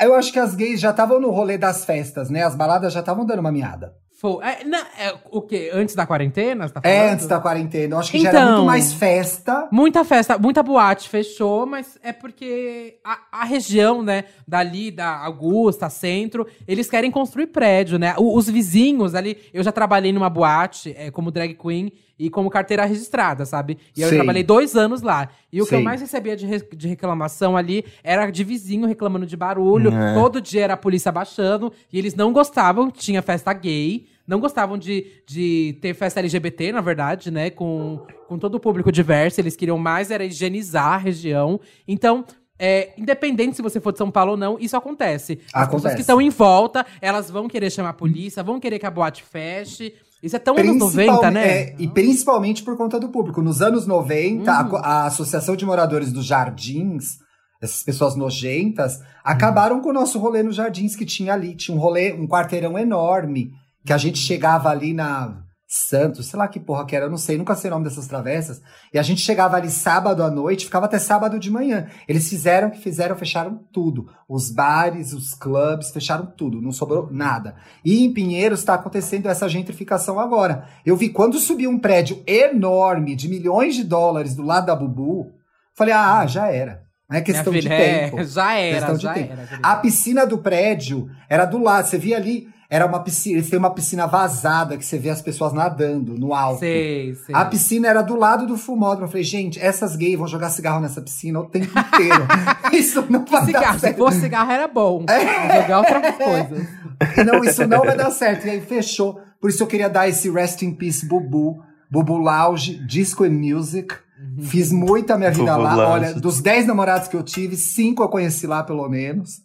Eu 0.00 0.14
acho 0.14 0.32
que 0.32 0.38
as 0.38 0.54
gays 0.54 0.78
já 0.80 0.90
estavam 0.90 1.20
no 1.20 1.30
rolê 1.30 1.58
das 1.58 1.84
festas, 1.84 2.30
né? 2.30 2.42
As 2.44 2.54
baladas 2.54 2.92
já 2.92 3.00
estavam 3.00 3.24
dando 3.26 3.40
uma 3.40 3.50
miada. 3.50 3.92
Foi. 4.18 4.42
É, 4.42 4.64
não, 4.64 4.78
é, 4.78 5.14
o 5.30 5.42
quê? 5.42 5.70
Antes 5.74 5.94
da 5.94 6.06
quarentena? 6.06 6.68
Tá 6.70 6.80
É, 6.82 7.10
antes 7.10 7.26
da 7.26 7.38
quarentena. 7.38 7.96
Eu 7.96 7.98
acho 7.98 8.10
que 8.10 8.18
já 8.20 8.30
era 8.30 8.38
Então. 8.40 8.52
muito 8.54 8.66
mais 8.66 8.92
festa. 8.94 9.68
Muita 9.70 10.04
festa, 10.04 10.38
muita 10.38 10.62
boate 10.62 11.06
fechou, 11.08 11.66
mas 11.66 11.98
é 12.02 12.12
porque 12.14 12.96
a, 13.04 13.18
a 13.30 13.44
região, 13.44 14.02
né, 14.02 14.24
dali, 14.48 14.90
da 14.90 15.18
Augusta, 15.18 15.90
Centro, 15.90 16.46
eles 16.66 16.88
querem 16.88 17.10
construir 17.10 17.48
prédio, 17.48 17.98
né? 17.98 18.14
O- 18.16 18.34
os 18.36 18.48
vizinhos 18.48 19.14
ali, 19.14 19.36
eu 19.52 19.62
já 19.62 19.70
trabalhei 19.70 20.12
numa 20.14 20.30
boate 20.30 20.94
é, 20.96 21.10
como 21.10 21.30
drag 21.30 21.52
queen, 21.54 21.92
e 22.18 22.30
como 22.30 22.48
carteira 22.50 22.84
registrada, 22.84 23.44
sabe? 23.44 23.76
E 23.96 24.00
eu 24.02 24.08
Sim. 24.08 24.16
trabalhei 24.16 24.42
dois 24.42 24.74
anos 24.74 25.02
lá. 25.02 25.28
E 25.52 25.60
o 25.60 25.66
que 25.66 25.74
eu 25.74 25.78
Sim. 25.78 25.84
mais 25.84 26.00
recebia 26.00 26.34
de, 26.36 26.46
re- 26.46 26.66
de 26.74 26.88
reclamação 26.88 27.56
ali 27.56 27.84
era 28.02 28.30
de 28.30 28.42
vizinho 28.42 28.86
reclamando 28.86 29.26
de 29.26 29.36
barulho. 29.36 29.92
É. 29.94 30.14
Todo 30.14 30.40
dia 30.40 30.64
era 30.64 30.74
a 30.74 30.76
polícia 30.78 31.12
baixando. 31.12 31.72
E 31.92 31.98
eles 31.98 32.14
não 32.14 32.32
gostavam 32.32 32.90
tinha 32.90 33.20
festa 33.22 33.52
gay. 33.52 34.06
Não 34.26 34.40
gostavam 34.40 34.76
de, 34.76 35.06
de 35.26 35.78
ter 35.80 35.94
festa 35.94 36.18
LGBT, 36.18 36.72
na 36.72 36.80
verdade, 36.80 37.30
né? 37.30 37.48
Com, 37.50 38.04
com 38.26 38.38
todo 38.38 38.56
o 38.56 38.60
público 38.60 38.90
diverso. 38.90 39.40
Eles 39.40 39.54
queriam 39.54 39.78
mais 39.78 40.10
era 40.10 40.24
higienizar 40.24 40.94
a 40.94 40.96
região. 40.96 41.60
Então, 41.86 42.24
é, 42.58 42.92
independente 42.98 43.54
se 43.54 43.62
você 43.62 43.78
for 43.78 43.92
de 43.92 43.98
São 43.98 44.10
Paulo 44.10 44.32
ou 44.32 44.36
não, 44.36 44.56
isso 44.58 44.76
acontece. 44.76 45.34
As 45.52 45.66
pessoas 45.66 45.68
Acontece. 45.68 45.94
que 45.96 46.00
estão 46.00 46.20
em 46.20 46.30
volta, 46.30 46.84
elas 47.00 47.30
vão 47.30 47.46
querer 47.46 47.70
chamar 47.70 47.90
a 47.90 47.92
polícia, 47.92 48.42
vão 48.42 48.58
querer 48.58 48.78
que 48.78 48.86
a 48.86 48.90
boate 48.90 49.22
feche. 49.22 49.94
Isso 50.26 50.36
é 50.36 50.38
tão 50.38 50.56
anos 50.56 50.76
90, 50.76 51.30
né? 51.30 51.48
é, 51.48 51.74
e 51.78 51.88
principalmente 51.88 52.62
por 52.62 52.76
conta 52.76 52.98
do 53.00 53.08
público. 53.08 53.40
Nos 53.40 53.62
anos 53.62 53.86
90, 53.86 54.50
a 54.52 54.62
Hum. 54.62 54.68
co- 54.68 54.76
a, 54.76 55.06
Associação 55.06 55.56
de 55.56 55.64
Moradores 55.64 56.12
dos 56.12 56.26
Jardins, 56.26 57.18
essas 57.62 57.82
pessoas 57.82 58.14
nojentas, 58.16 59.00
acabaram 59.24 59.80
com 59.80 59.88
o 59.90 59.92
nosso 59.92 60.18
rolê 60.18 60.42
nos 60.42 60.56
jardins 60.56 60.94
que 60.94 61.06
tinha 61.06 61.32
ali. 61.32 61.54
Tinha 61.54 61.76
um 61.76 61.80
rolê, 61.80 62.12
um 62.12 62.26
quarteirão 62.26 62.78
enorme, 62.78 63.50
que 63.84 63.92
a 63.92 63.98
gente 63.98 64.18
chegava 64.18 64.68
ali 64.68 64.92
na 64.92 65.38
Santos, 65.68 66.26
sei 66.26 66.38
lá 66.38 66.46
que 66.46 66.60
porra 66.60 66.86
que 66.86 66.94
era, 66.94 67.06
eu 67.06 67.10
não 67.10 67.16
sei, 67.16 67.36
nunca 67.36 67.56
sei 67.56 67.68
o 67.68 67.74
nome 67.74 67.84
dessas 67.84 68.06
travessas. 68.06 68.62
E 68.94 68.98
a 68.98 69.02
gente 69.02 69.20
chegava 69.20 69.56
ali 69.56 69.68
sábado 69.68 70.22
à 70.22 70.30
noite, 70.30 70.64
ficava 70.64 70.86
até 70.86 70.96
sábado 70.96 71.40
de 71.40 71.50
manhã. 71.50 71.88
Eles 72.06 72.28
fizeram 72.28 72.68
o 72.68 72.70
que 72.70 72.78
fizeram, 72.78 73.16
fecharam 73.16 73.58
tudo. 73.72 74.08
Os 74.28 74.48
bares, 74.50 75.12
os 75.12 75.34
clubes, 75.34 75.90
fecharam 75.90 76.26
tudo, 76.26 76.62
não 76.62 76.70
sobrou 76.70 77.08
nada. 77.10 77.56
E 77.84 78.04
em 78.04 78.12
Pinheiros 78.12 78.60
está 78.60 78.74
acontecendo 78.74 79.26
essa 79.26 79.48
gentrificação 79.48 80.20
agora. 80.20 80.68
Eu 80.84 80.96
vi 80.96 81.08
quando 81.08 81.38
subiu 81.38 81.68
um 81.68 81.78
prédio 81.80 82.22
enorme 82.26 83.16
de 83.16 83.28
milhões 83.28 83.74
de 83.74 83.82
dólares 83.82 84.36
do 84.36 84.42
lado 84.42 84.66
da 84.66 84.76
Bubu, 84.76 85.32
falei, 85.74 85.94
ah, 85.94 86.26
já 86.26 86.46
era. 86.48 86.86
Não 87.08 87.18
é 87.18 87.20
questão 87.20 87.52
Minha 87.52 87.62
de 87.62 87.68
filha, 87.68 87.74
é, 87.74 88.10
tempo. 88.10 88.22
já 88.26 88.54
era, 88.54 88.94
já 88.96 89.14
tempo. 89.14 89.32
era. 89.32 89.58
A 89.62 89.76
piscina 89.76 90.26
do 90.26 90.38
prédio 90.38 91.08
era 91.28 91.44
do 91.44 91.58
lado. 91.58 91.86
Você 91.86 91.98
via 91.98 92.16
ali, 92.16 92.48
era 92.68 92.84
uma 92.84 93.00
piscina. 93.00 93.38
Eles 93.38 93.48
têm 93.48 93.58
uma 93.58 93.70
piscina 93.70 94.06
vazada 94.06 94.76
que 94.76 94.84
você 94.84 94.98
vê 94.98 95.10
as 95.10 95.22
pessoas 95.22 95.52
nadando 95.52 96.14
no 96.18 96.34
alto. 96.34 96.60
Sei, 96.60 97.14
sei. 97.14 97.34
A 97.34 97.44
piscina 97.44 97.88
era 97.88 98.02
do 98.02 98.16
lado 98.16 98.46
do 98.46 98.56
fumódromo. 98.56 99.04
Eu 99.06 99.08
falei, 99.08 99.22
gente, 99.24 99.60
essas 99.60 99.94
gays 99.96 100.18
vão 100.18 100.26
jogar 100.26 100.50
cigarro 100.50 100.80
nessa 100.80 101.00
piscina 101.00 101.40
o 101.40 101.46
tempo 101.46 101.78
inteiro. 101.78 102.26
Isso 102.72 103.04
não 103.08 103.24
vai 103.24 103.40
dar 103.40 103.46
Cigarro, 103.46 103.74
se 103.74 103.80
certo. 103.80 103.96
fosse 103.96 104.20
cigarro 104.20 104.50
era 104.50 104.66
bom. 104.66 105.04
É. 105.08 105.62
Jogar 105.62 105.78
outras 105.78 106.16
coisas. 106.16 106.68
Não, 107.26 107.44
isso 107.44 107.66
não 107.66 107.84
vai 107.84 107.94
dar 107.94 108.10
certo. 108.10 108.46
E 108.46 108.50
aí 108.50 108.60
fechou. 108.62 109.20
Por 109.38 109.50
isso 109.50 109.62
eu 109.62 109.66
queria 109.66 109.88
dar 109.88 110.08
esse 110.08 110.30
Rest 110.30 110.62
in 110.62 110.72
Peace 110.72 111.06
Bubu, 111.06 111.62
Bubu 111.90 112.16
Lounge, 112.16 112.82
Disco 112.86 113.24
and 113.24 113.32
Music. 113.32 113.94
Fiz 114.40 114.72
muita 114.72 115.18
minha 115.18 115.30
vida 115.30 115.52
Bubu 115.52 115.62
lá. 115.62 115.74
Lounge. 115.74 115.92
Olha, 115.92 116.14
dos 116.14 116.40
10 116.40 116.66
namorados 116.66 117.06
que 117.06 117.14
eu 117.14 117.22
tive, 117.22 117.54
cinco 117.54 118.02
eu 118.02 118.08
conheci 118.08 118.46
lá 118.46 118.62
pelo 118.62 118.88
menos. 118.88 119.42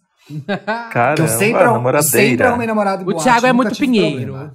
Caramba, 0.90 1.14
Que 1.16 1.22
eu 1.22 1.28
sempre, 1.28 1.62
eu 1.62 1.62
sempre 1.62 1.72
namoradeira. 1.72 2.48
arrumei 2.48 2.66
namorado 2.66 3.02
em 3.02 3.04
O 3.04 3.08
boate, 3.10 3.22
Thiago 3.24 3.46
é 3.46 3.52
muito 3.52 3.76
pinheiro. 3.76 4.32
problema. 4.32 4.54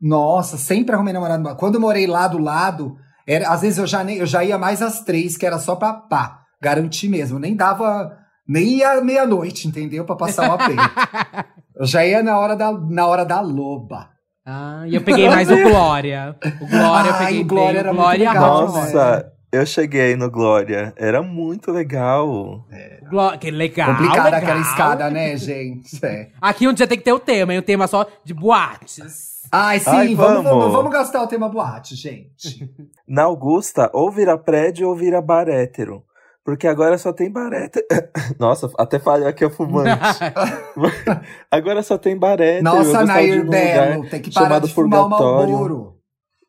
Nossa, 0.00 0.56
sempre 0.56 0.94
arrumei 0.94 1.12
namorado 1.12 1.40
em 1.40 1.42
boate. 1.44 1.58
Quando 1.58 1.74
eu 1.76 1.80
morei 1.80 2.06
lá 2.06 2.28
do 2.28 2.38
lado, 2.38 2.96
era, 3.26 3.48
às 3.48 3.62
vezes 3.62 3.78
eu 3.78 3.86
já, 3.86 4.04
nem, 4.04 4.18
eu 4.18 4.26
já 4.26 4.44
ia 4.44 4.58
mais 4.58 4.82
às 4.82 5.00
três, 5.00 5.36
que 5.36 5.46
era 5.46 5.58
só 5.58 5.74
pra 5.76 5.92
pá, 5.94 6.40
garantir 6.62 7.08
mesmo. 7.08 7.38
Nem 7.38 7.56
dava, 7.56 8.12
nem 8.46 8.78
ia 8.78 9.00
meia-noite, 9.02 9.66
entendeu? 9.66 10.04
Pra 10.04 10.16
passar 10.16 10.48
o 10.48 10.52
apelo. 10.52 10.76
eu 11.80 11.86
já 11.86 12.04
ia 12.04 12.22
na 12.22 12.38
hora 12.38 12.54
da, 12.54 12.72
na 12.72 13.06
hora 13.06 13.24
da 13.24 13.40
loba. 13.40 14.10
Ah, 14.46 14.82
e 14.86 14.94
eu 14.94 15.00
peguei 15.00 15.26
mais 15.28 15.50
o 15.50 15.56
Glória. 15.62 16.36
O 16.60 16.66
Glória 16.66 17.08
eu 17.08 17.14
Ai, 17.14 17.26
peguei 17.26 17.40
o 17.40 17.46
Glória 17.46 17.70
bem, 17.72 17.78
era 17.80 17.92
o 17.92 17.94
Glória 17.94 18.26
muito 18.26 18.36
a 18.38 18.42
legal, 18.42 18.60
né? 18.72 18.80
Nossa, 18.80 19.32
eu 19.54 19.66
cheguei 19.66 20.16
no 20.16 20.30
Glória. 20.30 20.92
Era 20.96 21.22
muito 21.22 21.70
legal. 21.72 22.28
O 22.28 22.64
Gló- 23.08 23.36
Que 23.36 23.50
legal, 23.50 23.94
Complicada 23.96 24.24
legal. 24.24 24.40
aquela 24.42 24.60
escada, 24.60 25.10
né, 25.10 25.36
gente? 25.36 26.04
É. 26.04 26.28
Aqui 26.40 26.66
um 26.68 26.72
dia 26.72 26.86
tem 26.86 26.98
que 26.98 27.04
ter 27.04 27.12
o 27.12 27.18
tema, 27.20 27.54
e 27.54 27.58
o 27.58 27.62
tema 27.62 27.86
só 27.86 28.06
de 28.24 28.34
boates. 28.34 29.34
Ai, 29.52 29.78
sim, 29.78 29.90
Ai, 29.90 30.14
vamos, 30.14 30.42
vamos. 30.42 30.50
vamos, 30.60 30.72
vamos 30.72 30.92
gastar 30.92 31.22
o 31.22 31.26
tema 31.28 31.48
boate, 31.48 31.94
gente. 31.94 32.68
Na 33.06 33.24
Augusta, 33.24 33.88
ou 33.92 34.10
vira 34.10 34.36
prédio 34.36 34.88
ou 34.88 34.96
vira 34.96 35.20
bar 35.22 35.48
hétero. 35.48 36.02
Porque 36.44 36.66
agora 36.66 36.98
só 36.98 37.12
tem 37.12 37.30
bar 37.30 37.52
hétero. 37.52 37.86
Nossa, 38.38 38.68
até 38.76 38.98
falhou 38.98 39.28
aqui 39.28 39.44
a 39.44 39.50
fumante. 39.50 39.90
agora 41.50 41.82
só 41.82 41.96
tem 41.96 42.16
bar 42.18 42.40
hétero. 42.40 42.58
Eu 42.58 42.62
Nossa, 42.84 43.04
Nair 43.04 43.48
Belo, 43.48 44.08
tem 44.08 44.20
que 44.20 44.32
parar 44.32 44.58
de 44.58 44.72
fumar 44.72 45.06
o. 45.06 45.08
Malboro. 45.08 45.93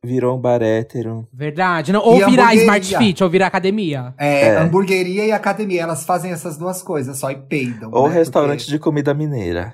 Virou 0.05 0.37
um 0.37 0.39
bar 0.39 0.61
hétero. 0.61 1.27
Verdade. 1.33 1.91
Não, 1.91 2.01
ou 2.01 2.21
E 2.21 2.25
virar. 2.25 2.53
Smart 2.55 2.97
Fit, 2.97 3.23
ou 3.23 3.29
virar 3.29 3.47
academia. 3.47 4.13
É, 4.17 4.47
É. 4.49 4.57
hamburgueria 4.59 5.25
e 5.25 5.31
academia, 5.31 5.81
elas 5.81 6.05
fazem 6.05 6.31
essas 6.31 6.57
duas 6.57 6.81
coisas 6.81 7.17
só 7.17 7.31
e 7.31 7.35
peidam. 7.35 7.89
Ou 7.91 8.07
né? 8.07 8.15
restaurante 8.15 8.59
Porque 8.59 8.71
de 8.71 8.79
comida 8.79 9.13
mineira. 9.13 9.73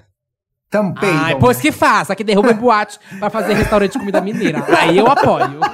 Tam 0.69 0.93
peidam. 0.93 1.19
Ai, 1.21 1.35
pois 1.37 1.57
né? 1.57 1.63
que 1.63 1.71
faça, 1.71 2.15
que 2.15 2.23
derruba 2.23 2.53
boate 2.53 2.97
pra 3.19 3.29
fazer 3.29 3.53
restaurante 3.55 3.91
de 3.91 3.99
comida 3.99 4.21
mineira. 4.21 4.63
Aí 4.79 4.97
eu 4.97 5.05
apoio. 5.07 5.59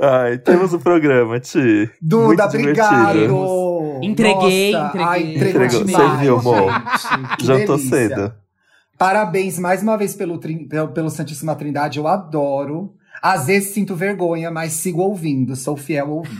Ai, 0.00 0.38
temos 0.38 0.72
o 0.74 0.78
programa, 0.78 1.40
Ti. 1.40 1.90
Duda, 2.00 2.44
Muito 2.44 2.56
obrigado. 2.58 3.16
Entreguei, 3.16 3.28
Nossa, 3.28 4.04
entreguei. 4.04 4.74
Ai, 4.74 5.34
entregou 5.34 5.64
Entregou, 5.64 5.88
serviu. 5.88 6.40
Que 7.38 7.46
Jantou 7.46 7.78
cedo. 7.78 8.32
Parabéns 8.98 9.58
mais 9.58 9.82
uma 9.82 9.96
vez 9.96 10.14
pelo, 10.16 10.38
pelo, 10.38 10.88
Santíssima 11.10 11.54
Trindade, 11.54 11.98
eu 11.98 12.06
adoro. 12.08 12.94
Às 13.22 13.46
vezes 13.46 13.70
sinto 13.70 13.94
vergonha, 13.96 14.50
mas 14.50 14.72
sigo 14.72 15.00
ouvindo, 15.02 15.56
sou 15.56 15.76
fiel 15.76 16.08
ouvinte. 16.10 16.36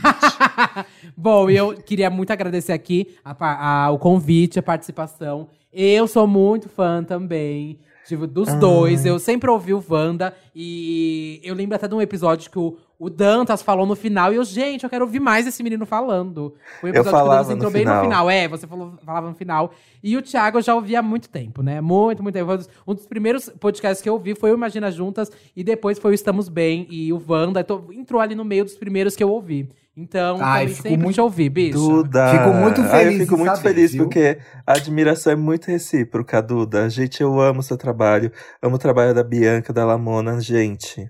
Bom, 1.15 1.49
eu 1.49 1.73
queria 1.75 2.09
muito 2.09 2.31
agradecer 2.31 2.71
aqui 2.71 3.15
a 3.23 3.85
a- 3.85 3.91
o 3.91 3.97
convite, 3.99 4.59
a 4.59 4.63
participação. 4.63 5.47
Eu 5.73 6.07
sou 6.07 6.25
muito 6.25 6.69
fã 6.69 7.03
também. 7.03 7.79
Tipo, 8.07 8.25
dos 8.25 8.51
dois. 8.55 9.05
Eu 9.05 9.19
sempre 9.19 9.49
ouvi 9.49 9.73
o 9.73 9.83
Wanda. 9.87 10.33
E 10.55 11.39
eu 11.43 11.53
lembro 11.53 11.75
até 11.75 11.87
de 11.87 11.93
um 11.93 12.01
episódio 12.01 12.49
que 12.49 12.57
o, 12.57 12.75
o 12.99 13.09
Dantas 13.09 13.61
falou 13.61 13.85
no 13.85 13.95
final. 13.95 14.33
E 14.33 14.35
eu, 14.35 14.43
gente, 14.43 14.83
eu 14.83 14.89
quero 14.89 15.05
ouvir 15.05 15.21
mais 15.21 15.47
esse 15.47 15.63
menino 15.63 15.85
falando. 15.85 16.53
Foi 16.81 16.91
um 16.91 16.93
Eu 16.93 17.01
episódio 17.01 17.03
que 17.03 17.07
o 17.07 17.11
falava 17.11 17.33
Dantas 17.35 17.47
no 17.47 17.55
entrou 17.55 17.71
bem 17.71 17.85
no 17.85 17.91
final. 17.91 18.03
final. 18.03 18.29
É, 18.29 18.47
você 18.49 18.67
falou, 18.67 18.93
falava 19.05 19.29
no 19.29 19.35
final. 19.35 19.71
E 20.03 20.17
o 20.17 20.21
Thiago 20.21 20.57
eu 20.57 20.61
já 20.61 20.75
ouvi 20.75 20.95
há 20.97 21.01
muito 21.01 21.29
tempo, 21.29 21.61
né? 21.63 21.79
Muito, 21.79 22.21
muito 22.21 22.35
tempo. 22.35 22.51
Um 22.85 22.93
dos- 22.93 23.07
primeiros 23.07 23.49
podcasts 23.59 24.01
que 24.03 24.09
eu 24.09 24.13
ouvi 24.13 24.35
foi 24.35 24.51
o 24.51 24.55
Imagina 24.55 24.91
Juntas. 24.91 25.31
E 25.55 25.63
depois 25.63 25.97
foi 25.97 26.11
o 26.11 26.13
Estamos 26.13 26.49
Bem 26.49 26.85
e 26.89 27.13
o 27.13 27.23
Wanda. 27.25 27.61
Então, 27.61 27.85
entrou 27.93 28.19
ali 28.19 28.35
no 28.35 28.43
meio 28.43 28.65
dos 28.65 28.75
primeiros 28.75 29.15
que 29.15 29.23
eu 29.23 29.29
ouvi. 29.31 29.69
Então, 29.95 30.37
Ai, 30.41 30.67
fico 30.67 30.81
sempre 30.83 30.97
muito- 30.97 31.15
te 31.15 31.21
ouvi, 31.21 31.49
bicho. 31.49 31.77
Duda. 31.77 32.31
Fico 32.31 32.53
muito 32.53 32.81
Ai, 32.81 32.87
feliz 32.89 33.19
eu 33.19 33.25
fico 33.25 33.37
muito 33.37 33.55
saber, 33.57 33.69
feliz 33.69 33.91
viu? 33.91 34.03
porque 34.05 34.37
a 34.65 34.73
admiração 34.73 35.33
é 35.33 35.35
muito 35.35 35.67
recíproca, 35.67 36.41
Duda. 36.41 36.89
Gente, 36.89 37.21
eu 37.21 37.39
amo 37.41 37.59
o 37.59 37.63
seu 37.63 37.77
trabalho. 37.77 38.31
Amo 38.61 38.75
o 38.75 38.79
trabalho 38.79 39.13
da 39.13 39.23
Bianca, 39.23 39.73
da 39.73 39.85
Lamona, 39.85 40.39
gente. 40.39 41.09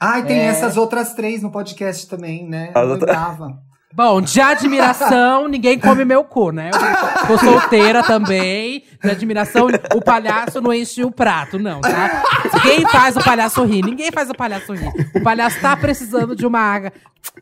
Ai, 0.00 0.24
tem 0.24 0.38
É. 0.38 0.44
essas 0.46 0.76
outras 0.76 1.12
três 1.14 1.42
no 1.42 1.50
podcast 1.50 2.06
também, 2.08 2.46
né? 2.48 2.70
As 2.74 2.88
lembrava. 2.88 3.62
Bom, 3.94 4.20
de 4.20 4.38
admiração, 4.40 5.48
ninguém 5.48 5.78
come 5.78 6.04
meu 6.04 6.22
cu, 6.22 6.50
né? 6.52 6.70
Eu 6.72 7.26
tô 7.26 7.38
solteira 7.38 8.02
também. 8.02 8.84
De 9.02 9.10
admiração, 9.10 9.66
o 9.94 10.02
palhaço 10.02 10.60
não 10.60 10.72
enche 10.74 11.02
o 11.02 11.10
prato, 11.10 11.58
não, 11.58 11.80
tá? 11.80 12.22
Quem 12.62 12.86
faz 12.86 13.16
o 13.16 13.24
palhaço 13.24 13.64
rir? 13.64 13.82
Ninguém 13.82 14.12
faz 14.12 14.28
o 14.28 14.34
palhaço 14.34 14.74
rir. 14.74 14.92
O 15.14 15.22
palhaço 15.22 15.58
tá 15.60 15.74
precisando 15.76 16.36
de 16.36 16.46
uma 16.46 16.92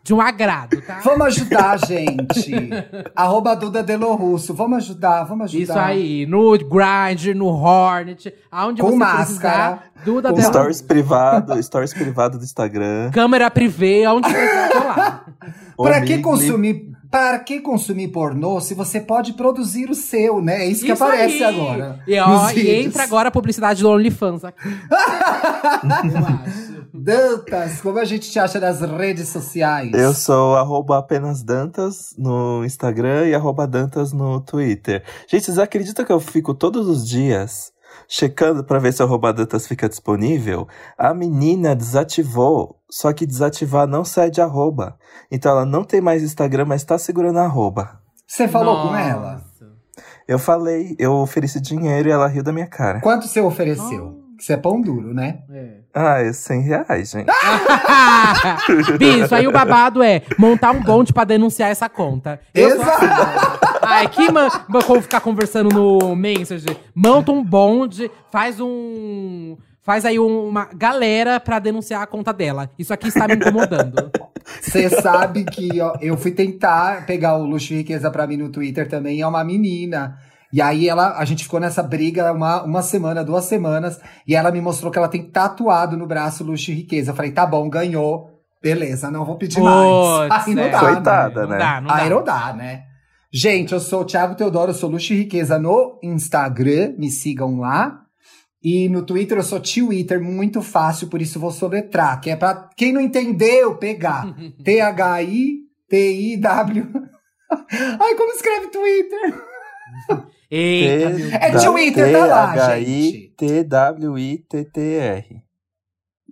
de 0.02 0.14
um 0.14 0.20
agrado, 0.20 0.80
tá? 0.82 1.00
Vamos 1.02 1.26
ajudar, 1.26 1.78
gente. 1.84 2.70
Arroba 3.14 3.54
Duda 3.54 3.82
Delo 3.82 4.14
Russo. 4.14 4.54
Vamos 4.54 4.78
ajudar, 4.78 5.24
vamos 5.24 5.46
ajudar. 5.46 5.62
Isso 5.62 5.78
aí, 5.78 6.26
no 6.26 6.52
Grind, 6.58 7.34
no 7.34 7.46
Hornet, 7.46 8.32
aonde 8.50 8.82
Com 8.82 8.90
você 8.90 8.96
máscara, 8.96 9.76
precisar. 9.76 9.92
Duda 10.04 10.32
com 10.32 10.40
Stories 10.40 10.82
privado, 10.82 11.62
stories 11.62 11.92
privado 11.92 12.38
do 12.38 12.44
Instagram. 12.44 13.10
Câmera 13.10 13.50
privê, 13.50 14.04
aonde 14.04 14.28
precisar, 14.28 14.68
tô 14.68 14.78
lá. 14.78 15.24
Pra 15.76 15.98
O 16.00 16.04
que 16.04 16.18
consumir? 16.18 16.90
Para 17.10 17.38
que 17.38 17.60
consumir 17.60 18.08
pornô 18.08 18.60
se 18.60 18.74
você 18.74 19.00
pode 19.00 19.34
produzir 19.34 19.88
o 19.88 19.94
seu, 19.94 20.42
né? 20.42 20.64
É 20.64 20.66
isso 20.66 20.84
que 20.84 20.92
Isso 20.92 21.02
aparece 21.04 21.42
aí. 21.42 21.54
agora. 21.54 22.00
E, 22.06 22.18
ó, 22.18 22.50
e 22.50 22.70
entra 22.84 23.04
agora 23.04 23.28
a 23.28 23.32
publicidade 23.32 23.80
do 23.82 23.88
OnlyFans 23.88 24.44
aqui. 24.44 24.68
Eu 24.68 26.18
acho. 26.26 26.76
Dantas, 26.92 27.80
como 27.80 27.98
a 27.98 28.04
gente 28.04 28.30
te 28.30 28.38
acha 28.38 28.58
nas 28.58 28.80
redes 28.80 29.28
sociais? 29.28 29.92
Eu 29.92 30.12
sou 30.14 30.56
arroba 30.56 30.98
apenas 30.98 31.42
Dantas 31.42 32.14
no 32.18 32.64
Instagram 32.64 33.26
e 33.28 33.34
arroba 33.34 33.66
Dantas 33.66 34.12
no 34.12 34.40
Twitter. 34.40 35.04
Gente, 35.28 35.44
vocês 35.44 35.58
acreditam 35.58 36.04
que 36.04 36.12
eu 36.12 36.18
fico 36.20 36.54
todos 36.54 36.88
os 36.88 37.06
dias 37.08 37.70
checando 38.08 38.64
pra 38.64 38.78
ver 38.78 38.92
se 38.92 39.02
o 39.02 39.06
arroba 39.06 39.32
Dantas 39.32 39.66
fica 39.66 39.88
disponível? 39.88 40.66
A 40.96 41.12
menina 41.14 41.74
desativou, 41.74 42.80
só 42.90 43.12
que 43.12 43.26
desativar 43.26 43.86
não 43.86 44.04
sai 44.04 44.30
de 44.30 44.40
arroba. 44.40 44.96
Então 45.30 45.52
ela 45.52 45.64
não 45.64 45.84
tem 45.84 46.00
mais 46.00 46.22
Instagram, 46.22 46.66
mas 46.66 46.84
tá 46.84 46.98
segurando 46.98 47.38
a 47.38 47.44
arroba. 47.44 48.00
Você 48.26 48.48
falou 48.48 48.82
com 48.82 48.92
Nossa. 48.92 49.00
ela? 49.00 49.42
Eu 50.26 50.38
falei, 50.38 50.96
eu 50.98 51.12
ofereci 51.12 51.60
dinheiro 51.60 52.08
e 52.08 52.12
ela 52.12 52.26
riu 52.26 52.42
da 52.42 52.52
minha 52.52 52.66
cara. 52.66 53.00
Quanto 53.00 53.28
você 53.28 53.40
ofereceu? 53.40 54.26
que 54.36 54.44
você 54.44 54.52
é 54.52 54.56
pão 54.56 54.80
duro, 54.80 55.14
né? 55.14 55.38
É. 55.50 55.76
Ah, 55.94 56.20
é 56.20 56.32
100 56.32 56.60
reais, 56.60 57.10
gente. 57.10 57.26
Bicho, 58.98 59.34
aí 59.34 59.46
o 59.48 59.52
babado 59.52 60.02
é 60.02 60.22
montar 60.38 60.72
um 60.72 60.82
bonde 60.82 61.12
pra 61.12 61.24
denunciar 61.24 61.70
essa 61.70 61.88
conta. 61.88 62.38
Eu 62.54 62.68
Exato. 62.68 63.65
Ai, 63.96 64.08
que 64.08 64.30
man... 64.30 64.48
Vou 64.68 65.00
ficar 65.00 65.20
conversando 65.20 65.68
no 65.74 66.14
Messenger. 66.14 66.76
Monta 66.94 67.32
um 67.32 67.42
bonde, 67.42 68.10
faz 68.30 68.60
um... 68.60 69.56
Faz 69.82 70.04
aí 70.04 70.18
uma 70.18 70.64
galera 70.64 71.38
pra 71.38 71.60
denunciar 71.60 72.02
a 72.02 72.06
conta 72.08 72.32
dela. 72.32 72.68
Isso 72.76 72.92
aqui 72.92 73.06
está 73.06 73.28
me 73.28 73.36
incomodando. 73.36 74.10
Você 74.60 74.90
sabe 75.00 75.44
que 75.44 75.80
ó, 75.80 75.94
eu 76.00 76.16
fui 76.16 76.32
tentar 76.32 77.06
pegar 77.06 77.36
o 77.36 77.44
Luxo 77.44 77.72
e 77.72 77.76
Riqueza 77.76 78.10
pra 78.10 78.26
mim 78.26 78.36
no 78.36 78.50
Twitter 78.50 78.88
também, 78.88 79.20
é 79.20 79.26
uma 79.26 79.44
menina. 79.44 80.18
E 80.52 80.60
aí 80.60 80.88
ela, 80.88 81.16
a 81.18 81.24
gente 81.24 81.44
ficou 81.44 81.60
nessa 81.60 81.82
briga 81.82 82.32
uma, 82.32 82.62
uma 82.64 82.82
semana, 82.82 83.24
duas 83.24 83.44
semanas, 83.44 84.00
e 84.26 84.34
ela 84.34 84.50
me 84.50 84.60
mostrou 84.60 84.90
que 84.90 84.98
ela 84.98 85.08
tem 85.08 85.22
tatuado 85.22 85.96
no 85.96 86.06
braço 86.06 86.42
Luxo 86.42 86.70
e 86.72 86.74
Riqueza. 86.74 87.12
Eu 87.12 87.14
falei, 87.14 87.30
tá 87.30 87.46
bom, 87.46 87.68
ganhou. 87.68 88.30
Beleza, 88.60 89.10
não 89.10 89.24
vou 89.24 89.36
pedir 89.36 89.60
mais. 89.60 90.30
Aí 90.30 90.54
não 90.54 90.62
é. 90.64 90.68
dá, 90.70 90.80
Coitada. 90.80 91.42
não 91.42 91.48
né? 91.50 91.58
dá, 91.58 91.80
não 91.80 91.88
dá. 91.88 91.94
Aí 91.94 92.10
não 92.10 92.24
dá, 92.24 92.52
né? 92.54 92.82
Gente, 93.38 93.74
eu 93.74 93.80
sou 93.80 94.00
o 94.00 94.04
Thiago 94.06 94.34
Teodoro, 94.34 94.70
eu 94.70 94.74
sou 94.74 94.88
Luxo 94.88 95.12
e 95.12 95.18
Riqueza 95.18 95.58
no 95.58 96.00
Instagram, 96.02 96.94
me 96.96 97.10
sigam 97.10 97.60
lá. 97.60 98.00
E 98.62 98.88
no 98.88 99.04
Twitter 99.04 99.36
eu 99.36 99.42
sou 99.42 99.60
Twitter, 99.60 100.18
muito 100.18 100.62
fácil, 100.62 101.08
por 101.08 101.20
isso 101.20 101.38
vou 101.38 101.50
soletrar, 101.50 102.18
que 102.18 102.30
é 102.30 102.36
pra 102.36 102.70
quem 102.74 102.94
não 102.94 103.00
entendeu 103.00 103.76
pegar. 103.76 104.34
T-H-I-T-I-W. 104.64 106.86
Ai, 108.00 108.14
como 108.14 108.32
escreve 108.32 108.68
Twitter? 108.68 109.34
Eita, 110.50 111.36
É 111.36 111.50
Twitter, 111.58 112.12
tá 112.12 112.24
lá, 112.24 112.78
gente. 112.78 113.34
T-W-I-T-T-R. 113.36 115.42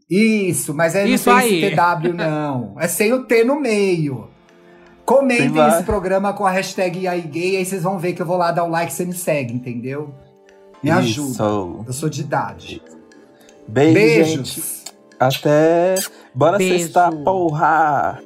Isso, 0.09 0.73
mas 0.73 0.95
é 0.95 1.07
Isso 1.07 1.29
não 1.29 1.39
tem 1.39 1.49
aí. 1.49 1.65
esse 1.65 1.77
TW, 1.77 2.15
não. 2.15 2.81
É 2.81 2.89
sem 2.89 3.13
o 3.13 3.25
T 3.25 3.45
no 3.45 3.61
meio. 3.61 4.33
Comentem 5.05 5.69
esse 5.69 5.83
programa 5.85 6.33
com 6.33 6.47
a 6.47 6.51
hashtag 6.51 7.01
E 7.01 7.09
aí 7.09 7.21
gay, 7.21 7.57
aí 7.57 7.65
vocês 7.65 7.83
vão 7.83 7.99
ver 7.99 8.15
que 8.15 8.23
eu 8.23 8.27
vou 8.27 8.37
lá 8.37 8.51
dar 8.53 8.65
o 8.65 8.71
like 8.71 8.93
e 8.93 8.95
você 8.95 9.05
me 9.05 9.13
segue, 9.13 9.53
entendeu? 9.55 10.15
Me 10.83 10.91
ajuda. 10.91 11.31
Isso. 11.31 11.85
Eu 11.87 11.93
sou 11.93 12.09
de 12.09 12.21
idade. 12.23 12.83
Beijo, 13.67 13.95
Beijos. 13.95 14.49
gente. 14.49 14.85
Até. 15.19 15.95
Bora 16.35 16.59
Beijo. 16.59 16.79
sextar, 16.85 17.15
porra! 17.17 18.21